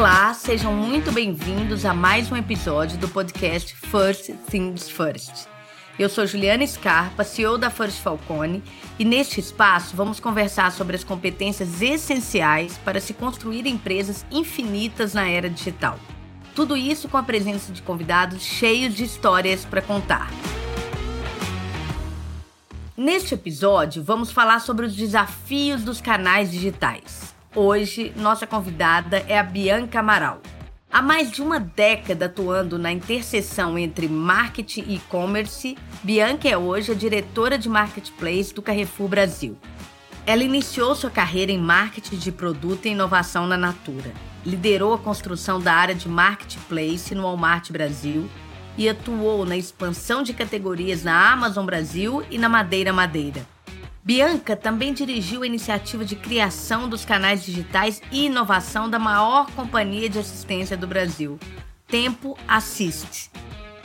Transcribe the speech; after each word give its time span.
Olá, 0.00 0.32
sejam 0.32 0.72
muito 0.72 1.12
bem-vindos 1.12 1.84
a 1.84 1.92
mais 1.92 2.32
um 2.32 2.36
episódio 2.38 2.96
do 2.96 3.06
podcast 3.06 3.76
First 3.76 4.30
Things 4.50 4.88
First. 4.88 5.46
Eu 5.98 6.08
sou 6.08 6.26
Juliana 6.26 6.66
Scarpa, 6.66 7.22
CEO 7.22 7.58
da 7.58 7.68
First 7.68 8.00
Falcone, 8.00 8.62
e 8.98 9.04
neste 9.04 9.40
espaço 9.40 9.94
vamos 9.94 10.18
conversar 10.18 10.72
sobre 10.72 10.96
as 10.96 11.04
competências 11.04 11.82
essenciais 11.82 12.78
para 12.78 12.98
se 12.98 13.12
construir 13.12 13.66
empresas 13.66 14.24
infinitas 14.30 15.12
na 15.12 15.28
era 15.28 15.50
digital. 15.50 16.00
Tudo 16.54 16.78
isso 16.78 17.06
com 17.06 17.18
a 17.18 17.22
presença 17.22 17.70
de 17.70 17.82
convidados 17.82 18.40
cheios 18.40 18.94
de 18.94 19.04
histórias 19.04 19.66
para 19.66 19.82
contar. 19.82 20.30
Neste 22.96 23.34
episódio, 23.34 24.02
vamos 24.02 24.32
falar 24.32 24.60
sobre 24.60 24.86
os 24.86 24.96
desafios 24.96 25.84
dos 25.84 26.00
canais 26.00 26.50
digitais. 26.50 27.38
Hoje, 27.54 28.12
nossa 28.14 28.46
convidada 28.46 29.24
é 29.26 29.36
a 29.36 29.42
Bianca 29.42 29.98
Amaral. 29.98 30.40
Há 30.88 31.02
mais 31.02 31.32
de 31.32 31.42
uma 31.42 31.58
década 31.58 32.26
atuando 32.26 32.78
na 32.78 32.92
interseção 32.92 33.76
entre 33.76 34.06
marketing 34.06 34.84
e 34.86 34.94
e-commerce, 34.94 35.76
Bianca 36.00 36.48
é 36.48 36.56
hoje 36.56 36.92
a 36.92 36.94
diretora 36.94 37.58
de 37.58 37.68
marketplace 37.68 38.54
do 38.54 38.62
Carrefour 38.62 39.08
Brasil. 39.08 39.58
Ela 40.24 40.44
iniciou 40.44 40.94
sua 40.94 41.10
carreira 41.10 41.50
em 41.50 41.58
marketing 41.58 42.18
de 42.18 42.30
produto 42.30 42.86
e 42.86 42.90
inovação 42.90 43.48
na 43.48 43.56
Natura. 43.56 44.12
Liderou 44.46 44.94
a 44.94 44.98
construção 44.98 45.58
da 45.60 45.74
área 45.74 45.94
de 45.94 46.08
marketplace 46.08 47.16
no 47.16 47.22
Walmart 47.22 47.72
Brasil 47.72 48.30
e 48.78 48.88
atuou 48.88 49.44
na 49.44 49.56
expansão 49.56 50.22
de 50.22 50.32
categorias 50.32 51.02
na 51.02 51.32
Amazon 51.32 51.66
Brasil 51.66 52.22
e 52.30 52.38
na 52.38 52.48
Madeira 52.48 52.92
Madeira. 52.92 53.44
Bianca 54.10 54.56
também 54.56 54.92
dirigiu 54.92 55.44
a 55.44 55.46
iniciativa 55.46 56.04
de 56.04 56.16
criação 56.16 56.88
dos 56.88 57.04
canais 57.04 57.44
digitais 57.44 58.02
e 58.10 58.26
inovação 58.26 58.90
da 58.90 58.98
maior 58.98 59.48
companhia 59.52 60.10
de 60.10 60.18
assistência 60.18 60.76
do 60.76 60.84
Brasil, 60.84 61.38
Tempo 61.86 62.36
Assiste, 62.48 63.30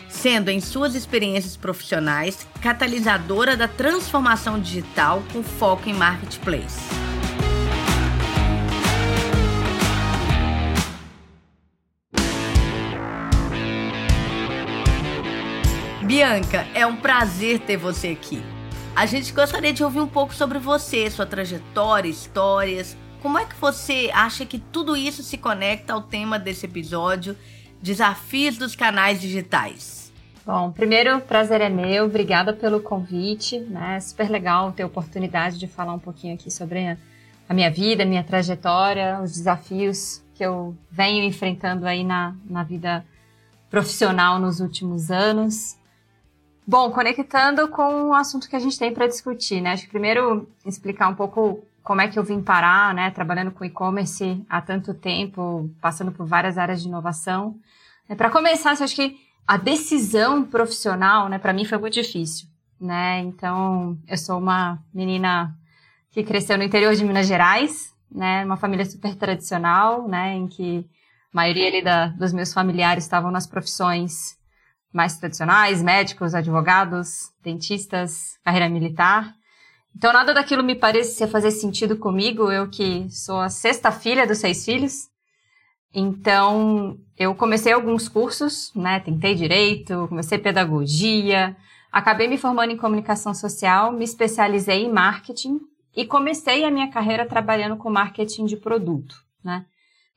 sendo 0.10 0.50
em 0.50 0.60
suas 0.60 0.96
experiências 0.96 1.56
profissionais 1.56 2.48
catalisadora 2.60 3.56
da 3.56 3.68
transformação 3.68 4.60
digital 4.60 5.22
com 5.32 5.44
foco 5.44 5.88
em 5.88 5.94
marketplace. 5.94 6.90
Bianca, 16.02 16.66
é 16.74 16.84
um 16.84 16.96
prazer 16.96 17.60
ter 17.60 17.78
você 17.78 18.08
aqui. 18.08 18.55
A 18.96 19.06
gente 19.06 19.34
gostaria 19.34 19.74
de 19.74 19.84
ouvir 19.84 20.00
um 20.00 20.08
pouco 20.08 20.34
sobre 20.34 20.58
você, 20.58 21.12
sua 21.12 21.26
trajetória, 21.26 22.08
histórias. 22.08 22.96
Como 23.22 23.38
é 23.38 23.44
que 23.44 23.56
você 23.60 24.10
acha 24.14 24.46
que 24.46 24.58
tudo 24.58 24.96
isso 24.96 25.22
se 25.22 25.38
conecta 25.38 25.92
ao 25.92 26.02
tema 26.02 26.40
desse 26.40 26.66
episódio, 26.66 27.36
Desafios 27.82 28.58
dos 28.58 28.74
Canais 28.74 29.20
Digitais? 29.20 30.14
Bom, 30.46 30.72
primeiro, 30.72 31.20
prazer 31.20 31.60
é 31.60 31.68
meu, 31.68 32.06
obrigada 32.06 32.54
pelo 32.54 32.80
convite, 32.80 33.60
né? 33.60 34.00
Super 34.00 34.30
legal 34.30 34.72
ter 34.72 34.84
a 34.84 34.88
oportunidade 34.88 35.60
de 35.60 35.68
falar 35.68 35.94
um 35.94 36.00
pouquinho 36.00 36.36
aqui 36.36 36.50
sobre 36.50 36.98
a 37.50 37.54
minha 37.54 37.70
vida, 37.70 38.04
a 38.04 38.06
minha 38.06 38.24
trajetória, 38.24 39.20
os 39.22 39.34
desafios 39.34 40.24
que 40.34 40.46
eu 40.46 40.74
venho 40.90 41.22
enfrentando 41.26 41.86
aí 41.86 42.02
na, 42.02 42.34
na 42.50 42.64
vida 42.64 43.06
profissional 43.70 44.40
nos 44.40 44.62
últimos 44.62 45.12
anos. 45.12 45.76
Bom, 46.68 46.90
conectando 46.92 47.68
com 47.68 48.10
o 48.10 48.14
assunto 48.14 48.50
que 48.50 48.56
a 48.56 48.60
gente 48.60 48.80
tem 48.80 48.92
para 48.92 49.06
discutir, 49.06 49.62
né? 49.62 49.74
Acho 49.74 49.84
que 49.84 49.90
primeiro 49.90 50.50
explicar 50.66 51.08
um 51.08 51.14
pouco 51.14 51.64
como 51.84 52.02
é 52.02 52.08
que 52.08 52.18
eu 52.18 52.24
vim 52.24 52.42
parar, 52.42 52.92
né? 52.92 53.12
Trabalhando 53.12 53.52
com 53.52 53.64
e-commerce 53.64 54.44
há 54.50 54.60
tanto 54.60 54.92
tempo, 54.92 55.70
passando 55.80 56.12
por 56.12 56.26
várias 56.26 56.58
áreas 56.58 56.82
de 56.82 56.88
inovação. 56.88 57.56
É, 58.10 58.16
para 58.16 58.32
começar, 58.32 58.72
acho 58.72 58.96
que 58.96 59.16
a 59.48 59.58
decisão 59.58 60.44
profissional, 60.44 61.30
né, 61.30 61.38
para 61.38 61.54
mim 61.54 61.66
foi 61.66 61.78
muito 61.78 61.94
difícil, 61.94 62.48
né? 62.82 63.20
Então, 63.20 63.96
eu 64.08 64.18
sou 64.18 64.40
uma 64.40 64.80
menina 64.92 65.56
que 66.10 66.24
cresceu 66.24 66.58
no 66.58 66.64
interior 66.64 66.96
de 66.96 67.06
Minas 67.06 67.28
Gerais, 67.28 67.94
né? 68.12 68.44
Uma 68.44 68.58
família 68.58 68.86
super 68.86 69.14
tradicional, 69.14 70.08
né? 70.08 70.34
Em 70.34 70.48
que 70.48 70.84
a 71.32 71.36
maioria 71.36 71.68
ali 71.68 71.84
da, 71.84 72.08
dos 72.08 72.34
meus 72.34 72.52
familiares 72.52 73.04
estavam 73.04 73.30
nas 73.30 73.46
profissões 73.46 74.36
mais 74.96 75.18
tradicionais, 75.18 75.84
médicos, 75.84 76.34
advogados, 76.34 77.30
dentistas, 77.44 78.40
carreira 78.46 78.70
militar. 78.70 79.36
Então, 79.94 80.14
nada 80.14 80.34
daquilo 80.34 80.64
me 80.64 80.74
parecia 80.74 81.28
fazer 81.28 81.52
sentido 81.52 81.98
comigo, 81.98 82.50
eu 82.50 82.70
que 82.70 83.06
sou 83.10 83.42
a 83.42 83.50
sexta 83.50 83.92
filha 83.92 84.26
dos 84.26 84.38
seis 84.38 84.64
filhos. 84.64 85.10
Então, 85.94 86.98
eu 87.18 87.36
comecei 87.36 87.74
alguns 87.74 88.08
cursos, 88.08 88.72
né? 88.74 89.02
Tentei 89.02 89.36
direito, 89.36 90.06
comecei 90.08 90.38
pedagogia, 90.38 91.56
acabei 91.92 92.30
me 92.30 92.38
formando 92.38 92.72
em 92.72 92.78
comunicação 92.78 93.34
social, 93.34 93.92
me 93.92 94.06
especializei 94.06 94.86
em 94.86 94.92
marketing 94.92 95.60
e 95.94 96.06
comecei 96.06 96.64
a 96.64 96.72
minha 96.72 96.90
carreira 96.90 97.26
trabalhando 97.26 97.76
com 97.76 97.90
marketing 97.90 98.46
de 98.46 98.56
produto, 98.56 99.16
né? 99.44 99.66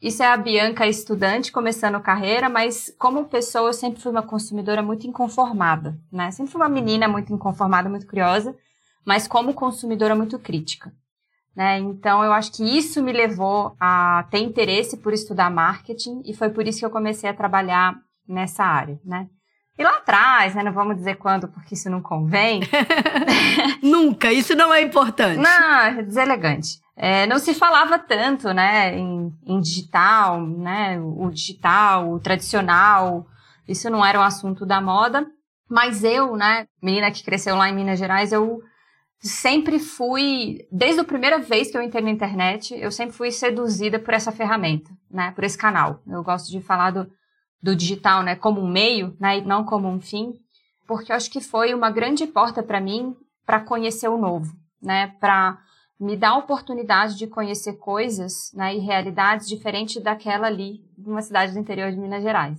Isso 0.00 0.22
é 0.22 0.26
a 0.26 0.36
Bianca 0.36 0.86
estudante 0.86 1.50
começando 1.50 2.00
carreira, 2.00 2.48
mas 2.48 2.94
como 2.98 3.24
pessoa 3.24 3.70
eu 3.70 3.72
sempre 3.72 4.00
fui 4.00 4.12
uma 4.12 4.22
consumidora 4.22 4.80
muito 4.80 5.06
inconformada, 5.08 5.98
né? 6.10 6.30
Sempre 6.30 6.52
fui 6.52 6.60
uma 6.60 6.68
menina 6.68 7.08
muito 7.08 7.32
inconformada, 7.32 7.88
muito 7.88 8.06
curiosa, 8.06 8.54
mas 9.04 9.26
como 9.26 9.54
consumidora 9.54 10.14
muito 10.14 10.38
crítica, 10.38 10.92
né? 11.54 11.78
Então 11.78 12.22
eu 12.22 12.32
acho 12.32 12.52
que 12.52 12.62
isso 12.62 13.02
me 13.02 13.12
levou 13.12 13.74
a 13.80 14.24
ter 14.30 14.38
interesse 14.38 14.98
por 14.98 15.12
estudar 15.12 15.50
marketing 15.50 16.22
e 16.24 16.32
foi 16.32 16.48
por 16.48 16.64
isso 16.68 16.78
que 16.78 16.86
eu 16.86 16.90
comecei 16.90 17.28
a 17.28 17.34
trabalhar 17.34 17.96
nessa 18.26 18.62
área, 18.62 19.00
né? 19.04 19.26
E 19.76 19.82
lá 19.82 19.96
atrás, 19.96 20.54
né? 20.54 20.62
Não 20.62 20.72
vamos 20.72 20.96
dizer 20.96 21.16
quando, 21.16 21.48
porque 21.48 21.74
isso 21.74 21.88
não 21.88 22.02
convém. 22.02 22.60
Nunca, 23.82 24.32
isso 24.32 24.54
não 24.56 24.74
é 24.74 24.82
importante. 24.82 25.38
Não, 25.38 25.80
é 25.80 26.02
deselegante. 26.02 26.80
É, 27.00 27.28
não 27.28 27.38
se 27.38 27.54
falava 27.54 27.96
tanto, 27.96 28.52
né, 28.52 28.98
em, 28.98 29.32
em, 29.46 29.60
digital, 29.60 30.44
né, 30.44 31.00
o 31.00 31.30
digital, 31.30 32.10
o 32.10 32.18
tradicional, 32.18 33.24
isso 33.68 33.88
não 33.88 34.04
era 34.04 34.18
um 34.18 34.22
assunto 34.22 34.66
da 34.66 34.80
moda, 34.80 35.24
mas 35.70 36.02
eu, 36.02 36.34
né, 36.34 36.66
menina 36.82 37.12
que 37.12 37.22
cresceu 37.22 37.54
lá 37.54 37.68
em 37.68 37.74
Minas 37.74 38.00
Gerais, 38.00 38.32
eu 38.32 38.60
sempre 39.20 39.78
fui, 39.78 40.66
desde 40.72 41.00
a 41.00 41.04
primeira 41.04 41.38
vez 41.38 41.70
que 41.70 41.78
eu 41.78 41.82
entrei 41.82 42.02
na 42.02 42.10
internet, 42.10 42.74
eu 42.74 42.90
sempre 42.90 43.14
fui 43.14 43.30
seduzida 43.30 44.00
por 44.00 44.12
essa 44.12 44.32
ferramenta, 44.32 44.90
né, 45.08 45.30
por 45.30 45.44
esse 45.44 45.56
canal. 45.56 46.02
Eu 46.04 46.24
gosto 46.24 46.50
de 46.50 46.60
falar 46.60 46.90
do, 46.90 47.08
do 47.62 47.76
digital, 47.76 48.24
né, 48.24 48.34
como 48.34 48.60
um 48.60 48.68
meio, 48.68 49.16
né, 49.20 49.38
e 49.38 49.42
não 49.42 49.64
como 49.64 49.86
um 49.86 50.00
fim, 50.00 50.32
porque 50.84 51.12
eu 51.12 51.16
acho 51.16 51.30
que 51.30 51.40
foi 51.40 51.72
uma 51.74 51.92
grande 51.92 52.26
porta 52.26 52.60
para 52.60 52.80
mim 52.80 53.14
para 53.46 53.60
conhecer 53.60 54.08
o 54.08 54.18
novo, 54.18 54.52
né, 54.82 55.14
para 55.20 55.58
me 55.98 56.16
dá 56.16 56.30
a 56.30 56.38
oportunidade 56.38 57.16
de 57.16 57.26
conhecer 57.26 57.74
coisas 57.74 58.52
né, 58.54 58.74
e 58.74 58.78
realidades 58.78 59.48
diferentes 59.48 60.02
daquela 60.02 60.46
ali, 60.46 60.84
de 60.96 61.10
uma 61.10 61.22
cidade 61.22 61.52
do 61.52 61.58
interior 61.58 61.90
de 61.90 61.98
Minas 61.98 62.22
Gerais. 62.22 62.58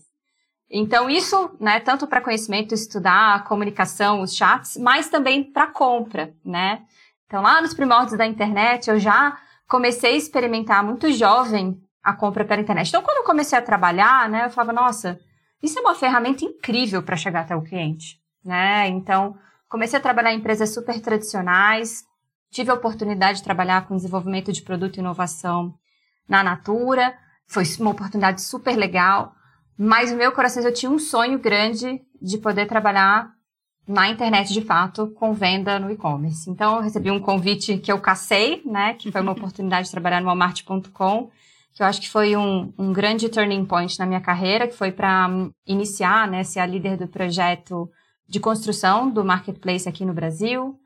Então, 0.69 1.09
isso, 1.09 1.49
né, 1.59 1.79
tanto 1.79 2.05
para 2.05 2.21
conhecimento, 2.21 2.73
estudar, 2.73 3.43
comunicação, 3.45 4.21
os 4.21 4.35
chats, 4.35 4.77
mas 4.77 5.09
também 5.09 5.43
para 5.43 5.67
compra, 5.67 6.33
né? 6.45 6.83
Então, 7.25 7.41
lá 7.41 7.61
nos 7.61 7.73
primórdios 7.73 8.17
da 8.17 8.25
internet, 8.25 8.89
eu 8.89 8.99
já 8.99 9.39
comecei 9.67 10.13
a 10.13 10.17
experimentar 10.17 10.83
muito 10.83 11.11
jovem 11.11 11.81
a 12.03 12.13
compra 12.13 12.45
pela 12.45 12.61
internet. 12.61 12.89
Então, 12.89 13.01
quando 13.01 13.17
eu 13.17 13.23
comecei 13.23 13.57
a 13.57 13.61
trabalhar, 13.61 14.29
né, 14.29 14.45
eu 14.45 14.49
falava, 14.49 14.73
nossa, 14.73 15.19
isso 15.61 15.79
é 15.79 15.81
uma 15.81 15.95
ferramenta 15.95 16.45
incrível 16.45 17.01
para 17.01 17.17
chegar 17.17 17.41
até 17.41 17.55
o 17.55 17.63
cliente, 17.63 18.19
né? 18.43 18.87
Então, 18.89 19.35
comecei 19.67 19.97
a 19.97 20.01
trabalhar 20.01 20.33
em 20.33 20.37
empresas 20.37 20.73
super 20.73 20.99
tradicionais, 20.99 22.03
Tive 22.51 22.71
a 22.71 22.73
oportunidade 22.73 23.39
de 23.39 23.43
trabalhar 23.43 23.87
com 23.87 23.95
desenvolvimento 23.95 24.51
de 24.51 24.61
produto 24.61 24.97
e 24.97 24.99
inovação 24.99 25.73
na 26.27 26.43
Natura. 26.43 27.13
Foi 27.47 27.63
uma 27.79 27.91
oportunidade 27.91 28.41
super 28.41 28.75
legal. 28.75 29.33
Mas 29.77 30.11
no 30.11 30.17
meu 30.17 30.31
coração 30.31 30.61
eu 30.63 30.73
tinha 30.73 30.91
um 30.91 30.99
sonho 30.99 31.39
grande 31.39 32.01
de 32.21 32.37
poder 32.37 32.65
trabalhar 32.67 33.31
na 33.87 34.07
internet 34.07 34.53
de 34.53 34.61
fato 34.61 35.07
com 35.11 35.33
venda 35.33 35.79
no 35.79 35.89
e-commerce. 35.89 36.49
Então 36.49 36.75
eu 36.75 36.81
recebi 36.81 37.09
um 37.09 37.19
convite 37.19 37.77
que 37.77 37.91
eu 37.91 37.99
cacei, 37.99 38.61
né? 38.65 38.93
Que 38.93 39.11
foi 39.11 39.21
uma 39.21 39.31
oportunidade 39.33 39.85
de 39.85 39.91
trabalhar 39.91 40.19
no 40.19 40.27
Walmart.com, 40.27 41.31
que 41.73 41.81
eu 41.81 41.87
acho 41.87 42.01
que 42.01 42.09
foi 42.09 42.35
um, 42.35 42.73
um 42.77 42.91
grande 42.91 43.29
turning 43.29 43.65
point 43.65 43.97
na 43.97 44.05
minha 44.05 44.21
carreira, 44.21 44.67
que 44.67 44.75
foi 44.75 44.91
para 44.91 45.29
iniciar, 45.65 46.27
né? 46.27 46.43
Ser 46.43 46.59
a 46.59 46.65
líder 46.65 46.97
do 46.97 47.07
projeto 47.07 47.89
de 48.27 48.39
construção 48.39 49.09
do 49.09 49.23
marketplace 49.25 49.89
aqui 49.89 50.05
no 50.05 50.13
Brasil. 50.13 50.79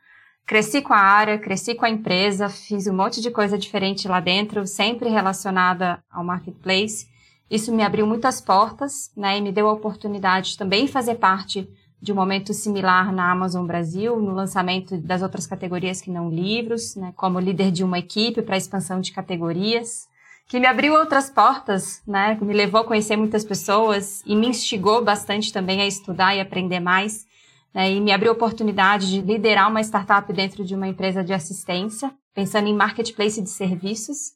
Cresci 0.45 0.81
com 0.81 0.93
a 0.93 0.97
área, 0.97 1.39
cresci 1.39 1.73
com 1.73 1.85
a 1.85 1.89
empresa, 1.89 2.49
fiz 2.49 2.85
um 2.85 2.93
monte 2.93 3.21
de 3.21 3.31
coisa 3.31 3.57
diferente 3.57 4.07
lá 4.07 4.19
dentro, 4.19 4.67
sempre 4.67 5.09
relacionada 5.09 6.03
ao 6.11 6.23
marketplace. 6.23 7.07
Isso 7.49 7.73
me 7.73 7.81
abriu 7.81 8.05
muitas 8.05 8.41
portas, 8.41 9.11
né, 9.15 9.37
e 9.37 9.41
me 9.41 9.51
deu 9.51 9.69
a 9.69 9.73
oportunidade 9.73 10.51
de 10.51 10.57
também 10.57 10.87
fazer 10.87 11.15
parte 11.15 11.69
de 12.01 12.11
um 12.11 12.15
momento 12.15 12.53
similar 12.53 13.13
na 13.13 13.31
Amazon 13.31 13.65
Brasil, 13.65 14.19
no 14.19 14.33
lançamento 14.33 14.97
das 14.97 15.21
outras 15.21 15.47
categorias 15.47 16.01
que 16.01 16.11
não 16.11 16.29
livros, 16.29 16.95
né, 16.97 17.13
como 17.15 17.39
líder 17.39 17.71
de 17.71 17.83
uma 17.83 17.97
equipe 17.99 18.41
para 18.41 18.57
expansão 18.57 18.99
de 18.99 19.13
categorias. 19.13 20.07
que 20.47 20.59
me 20.59 20.67
abriu 20.67 20.93
outras 20.93 21.29
portas, 21.29 22.01
né? 22.07 22.35
Que 22.35 22.45
me 22.45 22.53
levou 22.53 22.81
a 22.81 22.83
conhecer 22.83 23.15
muitas 23.15 23.43
pessoas 23.43 24.21
e 24.25 24.35
me 24.35 24.47
instigou 24.47 25.03
bastante 25.03 25.51
também 25.51 25.81
a 25.81 25.87
estudar 25.87 26.35
e 26.35 26.39
aprender 26.39 26.79
mais. 26.79 27.25
Né, 27.73 27.93
e 27.93 27.99
me 27.99 28.11
abriu 28.11 28.31
a 28.31 28.35
oportunidade 28.35 29.09
de 29.09 29.21
liderar 29.21 29.69
uma 29.69 29.81
startup 29.81 30.31
dentro 30.31 30.63
de 30.63 30.75
uma 30.75 30.87
empresa 30.87 31.23
de 31.23 31.33
assistência, 31.33 32.13
pensando 32.33 32.67
em 32.67 32.75
marketplace 32.75 33.41
de 33.41 33.49
serviços. 33.49 34.33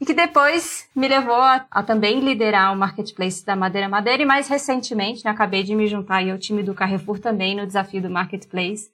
E 0.00 0.06
que 0.06 0.14
depois 0.14 0.86
me 0.94 1.08
levou 1.08 1.34
a, 1.34 1.66
a 1.70 1.82
também 1.82 2.20
liderar 2.20 2.72
o 2.72 2.76
marketplace 2.76 3.44
da 3.44 3.56
Madeira 3.56 3.88
Madeira 3.88 4.22
e 4.22 4.26
mais 4.26 4.46
recentemente, 4.46 5.24
né, 5.24 5.30
acabei 5.30 5.62
de 5.62 5.74
me 5.74 5.88
juntar 5.88 6.22
ao 6.28 6.38
time 6.38 6.62
do 6.62 6.74
Carrefour 6.74 7.18
também 7.18 7.56
no 7.56 7.66
desafio 7.66 8.02
do 8.02 8.10
marketplace, 8.10 8.90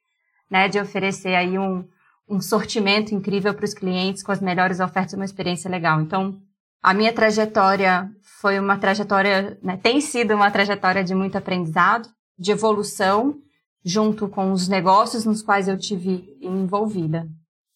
né, 0.50 0.68
de 0.68 0.78
oferecer 0.78 1.34
aí 1.34 1.58
um, 1.58 1.84
um 2.28 2.40
sortimento 2.40 3.14
incrível 3.14 3.52
para 3.52 3.64
os 3.64 3.74
clientes 3.74 4.22
com 4.22 4.32
as 4.32 4.40
melhores 4.40 4.80
ofertas 4.80 5.12
e 5.12 5.16
uma 5.16 5.24
experiência 5.24 5.70
legal. 5.70 6.00
Então, 6.00 6.38
a 6.82 6.94
minha 6.94 7.12
trajetória 7.12 8.10
foi 8.40 8.58
uma 8.58 8.78
trajetória, 8.78 9.58
né, 9.62 9.76
tem 9.76 10.00
sido 10.00 10.34
uma 10.34 10.50
trajetória 10.50 11.04
de 11.04 11.14
muito 11.14 11.36
aprendizado, 11.36 12.08
de 12.38 12.50
evolução, 12.50 13.36
junto 13.84 14.28
com 14.28 14.52
os 14.52 14.68
negócios 14.68 15.24
nos 15.24 15.42
quais 15.42 15.68
eu 15.68 15.78
tive 15.78 16.36
envolvida. 16.40 17.28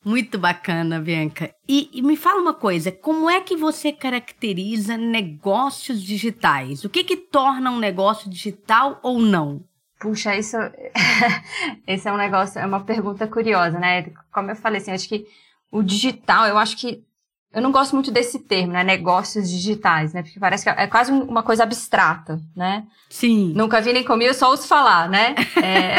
Muito 0.05 0.39
bacana, 0.39 1.01
Bianca. 1.01 1.53
E, 1.69 1.91
e, 1.93 2.03
me 2.03 2.17
fala 2.17 2.41
uma 2.41 2.55
coisa, 2.55 2.91
como 2.91 3.29
é 3.29 3.41
que 3.41 3.57
você 3.57 3.93
caracteriza 3.93 4.97
negócios 4.97 6.03
digitais? 6.03 6.85
O 6.85 6.89
que 6.89 7.05
que 7.05 7.17
torna 7.17 7.71
um 7.71 7.79
negócio 7.79 8.31
digital 8.31 9.01
ou 9.03 9.19
não? 9.19 9.65
Puxa, 10.01 10.37
isso 10.37 10.57
esse 11.87 12.09
é 12.09 12.13
um 12.13 12.17
negócio, 12.17 12.61
é 12.61 12.65
uma 12.65 12.85
pergunta 12.85 13.27
curiosa, 13.27 13.79
né? 13.79 14.11
Como 14.33 14.51
eu 14.51 14.57
falei 14.57 14.81
assim, 14.81 14.93
acho 14.93 15.09
que 15.09 15.27
o 15.71 15.83
digital, 15.83 16.47
eu 16.47 16.57
acho 16.57 16.77
que 16.77 17.05
eu 17.53 17.62
não 17.62 17.73
gosto 17.73 17.95
muito 17.95 18.11
desse 18.11 18.41
termo, 18.41 18.75
né? 18.75 18.85
Negócios 18.85 19.49
digitais, 19.49 20.12
né? 20.12 20.23
Porque 20.23 20.39
parece 20.39 20.65
que 20.65 20.71
é 20.71 20.87
quase 20.87 21.11
uma 21.11 21.43
coisa 21.43 21.62
abstrata, 21.62 22.39
né? 22.55 22.87
Sim. 23.09 23.53
Nunca 23.55 23.81
vi 23.81 23.93
nem 23.93 24.05
comigo, 24.05 24.35
só 24.35 24.50
ouço 24.50 24.69
falar, 24.69 25.09
né? 25.09 25.35
É... 25.62 25.97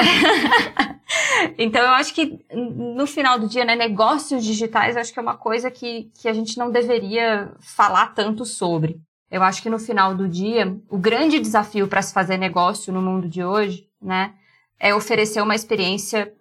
então, 1.58 1.82
eu 1.82 1.94
acho 1.94 2.14
que 2.14 2.40
no 2.54 3.08
final 3.08 3.40
do 3.40 3.48
dia, 3.48 3.66
né? 3.66 3.76
Negócios 3.76 4.44
digitais, 4.44 4.96
eu 4.96 5.02
acho 5.02 5.12
que 5.12 5.18
é 5.18 5.22
uma 5.22 5.38
coisa 5.38 5.72
que, 5.72 6.12
que 6.22 6.28
a 6.28 6.34
gente 6.34 6.56
não 6.58 6.70
deveria 6.70 7.52
falar 7.60 8.14
tanto 8.14 8.46
sobre. 8.46 8.98
Eu 9.32 9.42
acho 9.42 9.62
que 9.62 9.70
no 9.70 9.80
final 9.80 10.14
do 10.14 10.28
dia, 10.28 10.76
o 10.88 10.98
grande 11.00 11.40
desafio 11.40 11.88
para 11.88 12.02
se 12.02 12.14
fazer 12.14 12.38
negócio 12.38 12.94
no 12.94 13.02
mundo 13.02 13.28
de 13.28 13.44
hoje, 13.44 13.88
né? 14.00 14.34
É 14.80 14.94
oferecer 14.94 15.42
uma 15.42 15.56
experiência 15.56 16.32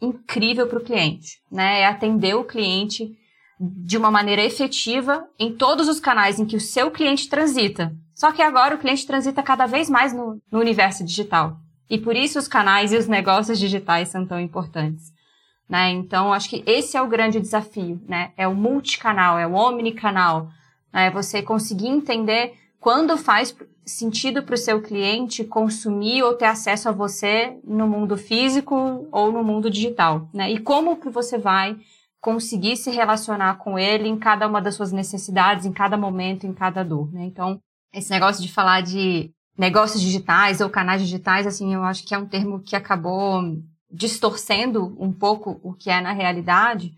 incrível 0.00 0.66
para 0.66 0.78
o 0.78 0.84
cliente, 0.84 1.40
né? 1.50 1.80
É 1.80 1.86
atender 1.86 2.34
o 2.34 2.44
cliente 2.44 3.16
de 3.60 3.96
uma 3.96 4.10
maneira 4.10 4.42
efetiva 4.42 5.26
em 5.38 5.52
todos 5.52 5.88
os 5.88 5.98
canais 5.98 6.38
em 6.38 6.46
que 6.46 6.56
o 6.56 6.60
seu 6.60 6.90
cliente 6.90 7.28
transita. 7.28 7.92
Só 8.14 8.32
que 8.32 8.42
agora 8.42 8.74
o 8.74 8.78
cliente 8.78 9.06
transita 9.06 9.42
cada 9.42 9.66
vez 9.66 9.88
mais 9.88 10.12
no, 10.12 10.40
no 10.50 10.60
universo 10.60 11.04
digital. 11.04 11.58
E 11.90 11.98
por 11.98 12.14
isso 12.14 12.38
os 12.38 12.46
canais 12.46 12.92
e 12.92 12.96
os 12.96 13.08
negócios 13.08 13.58
digitais 13.58 14.08
são 14.08 14.26
tão 14.26 14.38
importantes. 14.38 15.12
Né? 15.68 15.90
Então, 15.90 16.32
acho 16.32 16.48
que 16.48 16.62
esse 16.66 16.96
é 16.96 17.02
o 17.02 17.08
grande 17.08 17.40
desafio, 17.40 18.00
né? 18.08 18.32
É 18.36 18.48
o 18.48 18.54
multicanal, 18.54 19.38
é 19.38 19.46
o 19.46 19.54
omnicanal. 19.54 20.48
Né? 20.92 21.10
Você 21.10 21.42
conseguir 21.42 21.88
entender 21.88 22.54
quando 22.80 23.18
faz 23.18 23.54
sentido 23.84 24.42
para 24.42 24.54
o 24.54 24.58
seu 24.58 24.80
cliente 24.80 25.44
consumir 25.44 26.22
ou 26.22 26.34
ter 26.34 26.46
acesso 26.46 26.88
a 26.88 26.92
você 26.92 27.56
no 27.64 27.86
mundo 27.86 28.16
físico 28.16 29.06
ou 29.10 29.32
no 29.32 29.42
mundo 29.42 29.70
digital, 29.70 30.28
né? 30.32 30.50
E 30.50 30.58
como 30.58 30.96
que 30.96 31.08
você 31.08 31.38
vai 31.38 31.76
conseguir 32.20 32.76
se 32.76 32.90
relacionar 32.90 33.58
com 33.58 33.78
ele 33.78 34.08
em 34.08 34.18
cada 34.18 34.46
uma 34.46 34.60
das 34.60 34.74
suas 34.74 34.92
necessidades, 34.92 35.64
em 35.64 35.72
cada 35.72 35.96
momento, 35.96 36.46
em 36.46 36.52
cada 36.52 36.82
dor, 36.82 37.12
né? 37.12 37.24
Então, 37.24 37.60
esse 37.92 38.10
negócio 38.10 38.42
de 38.42 38.52
falar 38.52 38.82
de 38.82 39.30
negócios 39.56 40.00
digitais 40.00 40.60
ou 40.60 40.70
canais 40.70 41.00
digitais, 41.00 41.46
assim, 41.46 41.74
eu 41.74 41.82
acho 41.84 42.06
que 42.06 42.14
é 42.14 42.18
um 42.18 42.26
termo 42.26 42.60
que 42.60 42.76
acabou 42.76 43.42
distorcendo 43.90 44.96
um 45.00 45.12
pouco 45.12 45.58
o 45.62 45.72
que 45.72 45.90
é 45.90 46.00
na 46.00 46.12
realidade, 46.12 46.92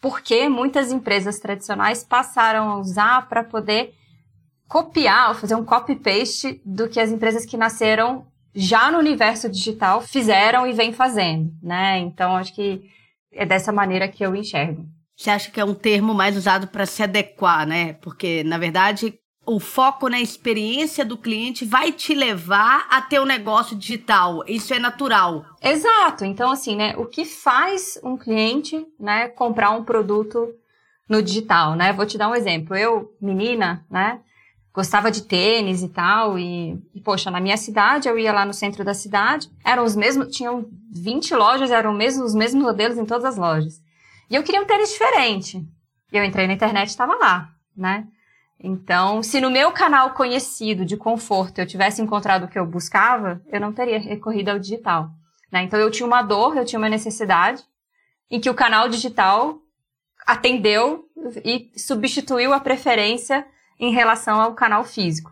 porque 0.00 0.48
muitas 0.48 0.92
empresas 0.92 1.38
tradicionais 1.38 2.04
passaram 2.04 2.70
a 2.70 2.78
usar 2.78 3.28
para 3.28 3.42
poder 3.42 3.94
copiar 4.68 5.30
ou 5.30 5.34
fazer 5.34 5.54
um 5.54 5.64
copy-paste 5.64 6.60
do 6.64 6.88
que 6.88 7.00
as 7.00 7.10
empresas 7.10 7.44
que 7.44 7.56
nasceram 7.56 8.26
já 8.54 8.90
no 8.90 8.98
universo 8.98 9.48
digital 9.48 10.00
fizeram 10.00 10.66
e 10.66 10.72
vêm 10.72 10.92
fazendo, 10.92 11.52
né? 11.62 11.98
Então, 11.98 12.36
acho 12.36 12.54
que 12.54 12.90
é 13.38 13.46
dessa 13.46 13.72
maneira 13.72 14.08
que 14.08 14.24
eu 14.24 14.34
enxergo. 14.34 14.84
Você 15.16 15.30
acha 15.30 15.50
que 15.50 15.60
é 15.60 15.64
um 15.64 15.74
termo 15.74 16.12
mais 16.12 16.36
usado 16.36 16.66
para 16.68 16.84
se 16.84 17.02
adequar, 17.02 17.66
né? 17.66 17.94
Porque, 17.94 18.42
na 18.44 18.58
verdade, 18.58 19.18
o 19.46 19.58
foco 19.58 20.08
na 20.08 20.20
experiência 20.20 21.04
do 21.04 21.16
cliente 21.16 21.64
vai 21.64 21.92
te 21.92 22.14
levar 22.14 22.86
a 22.90 23.00
ter 23.00 23.20
um 23.20 23.24
negócio 23.24 23.76
digital. 23.76 24.44
Isso 24.46 24.74
é 24.74 24.78
natural. 24.78 25.44
Exato. 25.62 26.24
Então, 26.24 26.50
assim, 26.50 26.76
né? 26.76 26.94
O 26.96 27.06
que 27.06 27.24
faz 27.24 27.98
um 28.02 28.16
cliente, 28.16 28.84
né, 28.98 29.28
comprar 29.28 29.70
um 29.70 29.84
produto 29.84 30.48
no 31.08 31.22
digital, 31.22 31.74
né? 31.74 31.92
Vou 31.92 32.06
te 32.06 32.18
dar 32.18 32.28
um 32.28 32.34
exemplo. 32.34 32.76
Eu, 32.76 33.10
menina, 33.20 33.86
né? 33.90 34.20
Gostava 34.78 35.10
de 35.10 35.22
tênis 35.22 35.82
e 35.82 35.88
tal, 35.88 36.38
e, 36.38 36.80
e, 36.94 37.00
poxa, 37.00 37.32
na 37.32 37.40
minha 37.40 37.56
cidade, 37.56 38.08
eu 38.08 38.16
ia 38.16 38.32
lá 38.32 38.46
no 38.46 38.54
centro 38.54 38.84
da 38.84 38.94
cidade, 38.94 39.50
eram 39.64 39.82
os 39.82 39.96
mesmos, 39.96 40.28
tinham 40.28 40.68
20 40.92 41.34
lojas, 41.34 41.72
eram 41.72 41.92
mesmo, 41.92 42.22
os 42.22 42.32
mesmos 42.32 42.62
modelos 42.62 42.96
em 42.96 43.04
todas 43.04 43.24
as 43.24 43.36
lojas. 43.36 43.82
E 44.30 44.36
eu 44.36 44.42
queria 44.44 44.62
um 44.62 44.64
tênis 44.64 44.90
diferente. 44.90 45.66
E 46.12 46.16
eu 46.16 46.22
entrei 46.22 46.46
na 46.46 46.52
internet 46.52 46.86
e 46.86 46.90
estava 46.90 47.16
lá, 47.16 47.48
né? 47.76 48.06
Então, 48.60 49.20
se 49.20 49.40
no 49.40 49.50
meu 49.50 49.72
canal 49.72 50.10
conhecido 50.10 50.84
de 50.84 50.96
conforto 50.96 51.58
eu 51.58 51.66
tivesse 51.66 52.00
encontrado 52.00 52.44
o 52.44 52.48
que 52.48 52.56
eu 52.56 52.64
buscava, 52.64 53.42
eu 53.50 53.60
não 53.60 53.72
teria 53.72 53.98
recorrido 53.98 54.50
ao 54.50 54.60
digital. 54.60 55.10
Né? 55.50 55.64
Então, 55.64 55.80
eu 55.80 55.90
tinha 55.90 56.06
uma 56.06 56.22
dor, 56.22 56.56
eu 56.56 56.64
tinha 56.64 56.78
uma 56.78 56.88
necessidade, 56.88 57.64
em 58.30 58.38
que 58.38 58.48
o 58.48 58.54
canal 58.54 58.88
digital 58.88 59.58
atendeu 60.24 61.04
e 61.44 61.68
substituiu 61.76 62.54
a 62.54 62.60
preferência 62.60 63.44
em 63.78 63.92
relação 63.92 64.40
ao 64.40 64.54
canal 64.54 64.84
físico. 64.84 65.30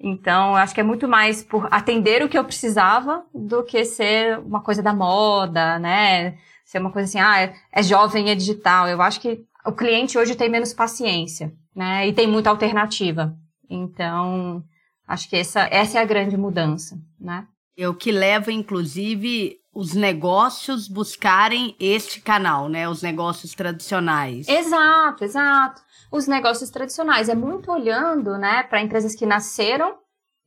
Então, 0.00 0.54
acho 0.54 0.74
que 0.74 0.80
é 0.80 0.84
muito 0.84 1.08
mais 1.08 1.42
por 1.42 1.66
atender 1.72 2.22
o 2.22 2.28
que 2.28 2.38
eu 2.38 2.44
precisava 2.44 3.24
do 3.34 3.64
que 3.64 3.84
ser 3.84 4.38
uma 4.38 4.62
coisa 4.62 4.80
da 4.80 4.94
moda, 4.94 5.78
né? 5.78 6.38
Ser 6.64 6.78
uma 6.78 6.92
coisa 6.92 7.08
assim, 7.08 7.18
ah, 7.18 7.52
é, 7.72 7.82
jovem, 7.82 8.30
é 8.30 8.34
digital. 8.34 8.86
Eu 8.86 9.02
acho 9.02 9.20
que 9.20 9.44
o 9.66 9.72
cliente 9.72 10.16
hoje 10.16 10.36
tem 10.36 10.48
menos 10.48 10.72
paciência, 10.72 11.52
né? 11.74 12.06
E 12.06 12.12
tem 12.12 12.28
muita 12.28 12.50
alternativa. 12.50 13.36
Então, 13.68 14.62
acho 15.06 15.28
que 15.28 15.36
essa, 15.36 15.62
essa 15.70 15.98
é 15.98 16.02
a 16.02 16.06
grande 16.06 16.36
mudança, 16.36 16.96
né? 17.18 17.46
É 17.76 17.88
o 17.88 17.94
que 17.94 18.12
leva, 18.12 18.52
inclusive, 18.52 19.56
os 19.72 19.94
negócios 19.94 20.86
buscarem 20.86 21.74
este 21.80 22.20
canal, 22.20 22.68
né? 22.68 22.88
Os 22.88 23.02
negócios 23.02 23.52
tradicionais. 23.52 24.46
Exato, 24.46 25.24
exato 25.24 25.87
os 26.10 26.26
negócios 26.26 26.70
tradicionais. 26.70 27.28
É 27.28 27.34
muito 27.34 27.70
olhando 27.70 28.36
né, 28.38 28.62
para 28.62 28.80
empresas 28.80 29.14
que 29.14 29.26
nasceram 29.26 29.96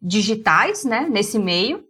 digitais 0.01 0.83
né, 0.83 1.07
nesse 1.09 1.37
meio 1.37 1.83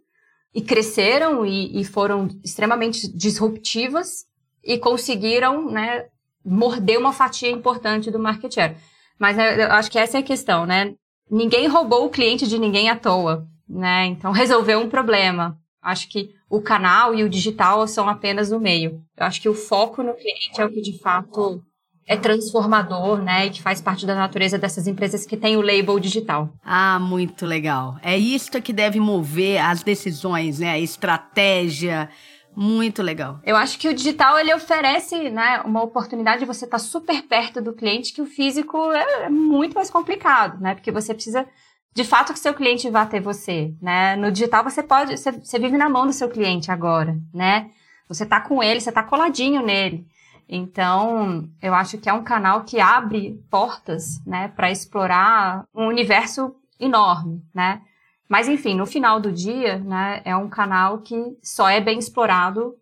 e 0.54 0.60
cresceram 0.60 1.46
e, 1.46 1.80
e 1.80 1.84
foram 1.84 2.28
extremamente 2.44 3.08
disruptivas 3.16 4.26
e 4.62 4.78
conseguiram 4.78 5.70
né, 5.70 6.06
morder 6.44 6.98
uma 6.98 7.12
fatia 7.12 7.50
importante 7.50 8.10
do 8.10 8.18
market 8.18 8.52
share. 8.52 8.76
Mas 9.18 9.38
eu 9.38 9.70
acho 9.72 9.90
que 9.90 9.98
essa 9.98 10.18
é 10.18 10.20
a 10.20 10.24
questão, 10.24 10.66
né? 10.66 10.94
Ninguém 11.30 11.68
roubou 11.68 12.04
o 12.04 12.10
cliente 12.10 12.46
de 12.46 12.58
ninguém 12.58 12.90
à 12.90 12.96
toa, 12.96 13.46
né? 13.68 14.06
Então 14.06 14.32
resolveu 14.32 14.80
um 14.80 14.88
problema. 14.88 15.56
Acho 15.80 16.08
que 16.08 16.30
o 16.50 16.60
canal 16.60 17.14
e 17.14 17.24
o 17.24 17.28
digital 17.28 17.86
são 17.86 18.08
apenas 18.08 18.52
o 18.52 18.60
meio. 18.60 19.02
Eu 19.16 19.26
acho 19.26 19.40
que 19.40 19.48
o 19.48 19.54
foco 19.54 20.02
no 20.02 20.14
cliente 20.14 20.60
é 20.60 20.64
o 20.64 20.70
que 20.70 20.80
de 20.80 20.98
fato 20.98 21.62
é 22.06 22.16
transformador, 22.16 23.22
né? 23.22 23.46
E 23.46 23.50
que 23.50 23.62
faz 23.62 23.80
parte 23.80 24.06
da 24.06 24.14
natureza 24.14 24.58
dessas 24.58 24.86
empresas 24.86 25.24
que 25.24 25.36
têm 25.36 25.56
o 25.56 25.62
label 25.62 25.98
digital. 25.98 26.50
Ah, 26.64 26.98
muito 26.98 27.46
legal. 27.46 27.96
É 28.02 28.16
isto 28.18 28.60
que 28.60 28.72
deve 28.72 28.98
mover 28.98 29.60
as 29.60 29.82
decisões, 29.82 30.58
né? 30.58 30.70
A 30.70 30.78
estratégia. 30.78 32.08
Muito 32.54 33.02
legal. 33.02 33.40
Eu 33.44 33.56
acho 33.56 33.78
que 33.78 33.88
o 33.88 33.94
digital 33.94 34.38
ele 34.38 34.52
oferece, 34.52 35.30
né, 35.30 35.62
uma 35.64 35.82
oportunidade 35.82 36.40
de 36.40 36.46
você 36.46 36.66
estar 36.66 36.76
tá 36.76 36.84
super 36.84 37.22
perto 37.22 37.62
do 37.62 37.72
cliente 37.72 38.12
que 38.12 38.20
o 38.20 38.26
físico 38.26 38.92
é, 38.92 39.24
é 39.24 39.30
muito 39.30 39.74
mais 39.74 39.88
complicado, 39.88 40.60
né? 40.60 40.74
Porque 40.74 40.92
você 40.92 41.14
precisa 41.14 41.46
de 41.94 42.04
fato 42.04 42.32
que 42.32 42.38
seu 42.38 42.52
cliente 42.52 42.90
vá 42.90 43.06
ter 43.06 43.20
você, 43.20 43.74
né? 43.80 44.16
No 44.16 44.30
digital 44.30 44.62
você 44.64 44.82
pode, 44.82 45.16
você, 45.16 45.32
você 45.32 45.58
vive 45.58 45.78
na 45.78 45.88
mão 45.88 46.06
do 46.06 46.12
seu 46.12 46.28
cliente 46.28 46.70
agora, 46.70 47.16
né? 47.32 47.70
Você 48.06 48.26
tá 48.26 48.40
com 48.40 48.62
ele, 48.62 48.80
você 48.80 48.92
tá 48.92 49.02
coladinho 49.02 49.62
nele. 49.62 50.06
Então, 50.48 51.48
eu 51.62 51.74
acho 51.74 51.98
que 51.98 52.08
é 52.08 52.12
um 52.12 52.24
canal 52.24 52.64
que 52.64 52.80
abre 52.80 53.42
portas, 53.50 54.22
né, 54.26 54.48
para 54.48 54.70
explorar 54.70 55.64
um 55.74 55.86
universo 55.86 56.54
enorme, 56.78 57.42
né? 57.54 57.82
Mas 58.28 58.48
enfim, 58.48 58.74
no 58.74 58.86
final 58.86 59.20
do 59.20 59.30
dia, 59.30 59.78
né, 59.78 60.22
é 60.24 60.34
um 60.36 60.48
canal 60.48 61.00
que 61.00 61.14
só 61.42 61.68
é 61.68 61.80
bem 61.80 61.98
explorado 61.98 62.74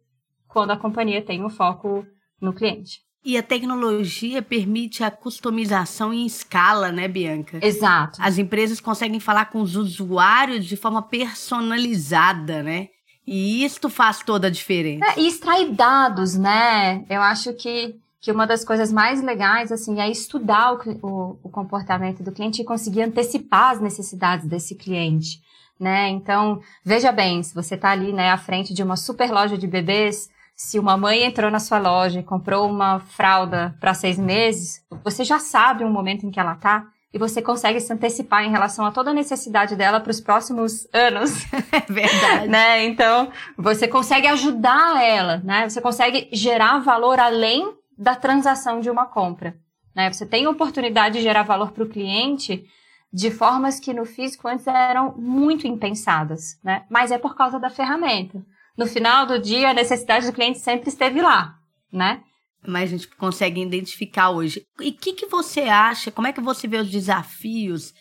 quando 0.46 0.70
a 0.70 0.76
companhia 0.76 1.22
tem 1.22 1.42
o 1.42 1.46
um 1.46 1.50
foco 1.50 2.06
no 2.40 2.52
cliente. 2.52 3.00
E 3.22 3.36
a 3.36 3.42
tecnologia 3.42 4.40
permite 4.40 5.04
a 5.04 5.10
customização 5.10 6.12
em 6.12 6.24
escala, 6.24 6.90
né, 6.90 7.06
Bianca? 7.06 7.58
Exato. 7.62 8.18
As 8.22 8.38
empresas 8.38 8.80
conseguem 8.80 9.20
falar 9.20 9.46
com 9.46 9.60
os 9.60 9.76
usuários 9.76 10.64
de 10.64 10.76
forma 10.76 11.02
personalizada, 11.02 12.62
né? 12.62 12.88
E 13.26 13.64
isto 13.64 13.88
faz 13.88 14.20
toda 14.20 14.48
a 14.48 14.50
diferença. 14.50 15.04
É, 15.12 15.20
e 15.20 15.28
extrair 15.28 15.72
dados, 15.72 16.36
né? 16.36 17.04
Eu 17.08 17.22
acho 17.22 17.52
que, 17.54 17.94
que 18.20 18.32
uma 18.32 18.46
das 18.46 18.64
coisas 18.64 18.92
mais 18.92 19.22
legais, 19.22 19.70
assim, 19.70 20.00
é 20.00 20.10
estudar 20.10 20.74
o, 20.74 20.78
o, 21.02 21.38
o 21.44 21.48
comportamento 21.48 22.22
do 22.22 22.32
cliente 22.32 22.62
e 22.62 22.64
conseguir 22.64 23.02
antecipar 23.02 23.72
as 23.72 23.80
necessidades 23.80 24.46
desse 24.46 24.74
cliente, 24.74 25.40
né? 25.78 26.08
Então, 26.08 26.60
veja 26.84 27.12
bem, 27.12 27.42
se 27.42 27.54
você 27.54 27.74
está 27.74 27.90
ali, 27.90 28.12
né, 28.12 28.30
à 28.30 28.36
frente 28.38 28.74
de 28.74 28.82
uma 28.82 28.96
super 28.96 29.30
loja 29.30 29.56
de 29.56 29.66
bebês, 29.66 30.28
se 30.56 30.78
uma 30.78 30.96
mãe 30.96 31.24
entrou 31.24 31.50
na 31.50 31.58
sua 31.58 31.78
loja 31.78 32.20
e 32.20 32.22
comprou 32.22 32.68
uma 32.68 33.00
fralda 33.00 33.74
para 33.80 33.94
seis 33.94 34.18
meses, 34.18 34.84
você 35.02 35.24
já 35.24 35.38
sabe 35.38 35.84
o 35.84 35.90
momento 35.90 36.26
em 36.26 36.30
que 36.30 36.38
ela 36.38 36.52
está 36.52 36.86
e 37.12 37.18
você 37.18 37.42
consegue 37.42 37.80
se 37.80 37.92
antecipar 37.92 38.44
em 38.44 38.50
relação 38.50 38.84
a 38.84 38.92
toda 38.92 39.10
a 39.10 39.14
necessidade 39.14 39.74
dela 39.74 40.00
para 40.00 40.10
os 40.10 40.20
próximos 40.20 40.86
anos. 40.92 41.44
É 41.72 41.92
verdade. 41.92 42.48
né? 42.48 42.84
Então, 42.84 43.30
você 43.56 43.86
consegue 43.86 44.26
ajudar 44.26 45.02
ela, 45.02 45.38
né? 45.38 45.68
Você 45.68 45.80
consegue 45.80 46.28
gerar 46.32 46.78
valor 46.78 47.18
além 47.18 47.74
da 47.96 48.14
transação 48.14 48.80
de 48.80 48.90
uma 48.90 49.06
compra. 49.06 49.56
Né? 49.94 50.12
Você 50.12 50.26
tem 50.26 50.44
a 50.44 50.50
oportunidade 50.50 51.18
de 51.18 51.22
gerar 51.22 51.42
valor 51.42 51.72
para 51.72 51.84
o 51.84 51.88
cliente 51.88 52.64
de 53.12 53.30
formas 53.30 53.80
que 53.80 53.92
no 53.92 54.04
físico 54.04 54.46
antes 54.48 54.66
eram 54.66 55.14
muito 55.16 55.66
impensadas, 55.66 56.58
né? 56.62 56.84
Mas 56.88 57.10
é 57.10 57.18
por 57.18 57.34
causa 57.36 57.58
da 57.58 57.70
ferramenta 57.70 58.40
no 58.80 58.86
final 58.86 59.26
do 59.26 59.38
dia 59.38 59.70
a 59.70 59.74
necessidade 59.74 60.26
do 60.26 60.32
cliente 60.32 60.58
sempre 60.58 60.88
esteve 60.88 61.20
lá, 61.20 61.58
né? 61.92 62.22
Mas 62.66 62.84
a 62.84 62.96
gente 62.96 63.08
consegue 63.08 63.60
identificar 63.60 64.30
hoje. 64.30 64.66
E 64.80 64.90
o 64.90 64.94
que, 64.94 65.14
que 65.14 65.26
você 65.26 65.62
acha? 65.62 66.10
Como 66.10 66.26
é 66.26 66.32
que 66.32 66.40
você 66.40 66.68
vê 66.68 66.78
os 66.78 66.90
desafios 66.90 67.94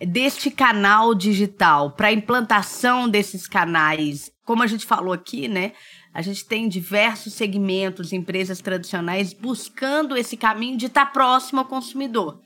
deste 0.00 0.50
canal 0.50 1.14
digital 1.14 1.92
para 1.92 2.08
a 2.08 2.12
implantação 2.12 3.08
desses 3.08 3.46
canais? 3.46 4.30
Como 4.44 4.62
a 4.62 4.66
gente 4.66 4.86
falou 4.86 5.12
aqui, 5.12 5.46
né? 5.46 5.72
A 6.14 6.22
gente 6.22 6.46
tem 6.46 6.68
diversos 6.68 7.34
segmentos, 7.34 8.12
empresas 8.12 8.60
tradicionais 8.60 9.32
buscando 9.32 10.16
esse 10.16 10.36
caminho 10.36 10.78
de 10.78 10.86
estar 10.86 11.06
tá 11.06 11.12
próximo 11.12 11.60
ao 11.60 11.66
consumidor. 11.66 12.40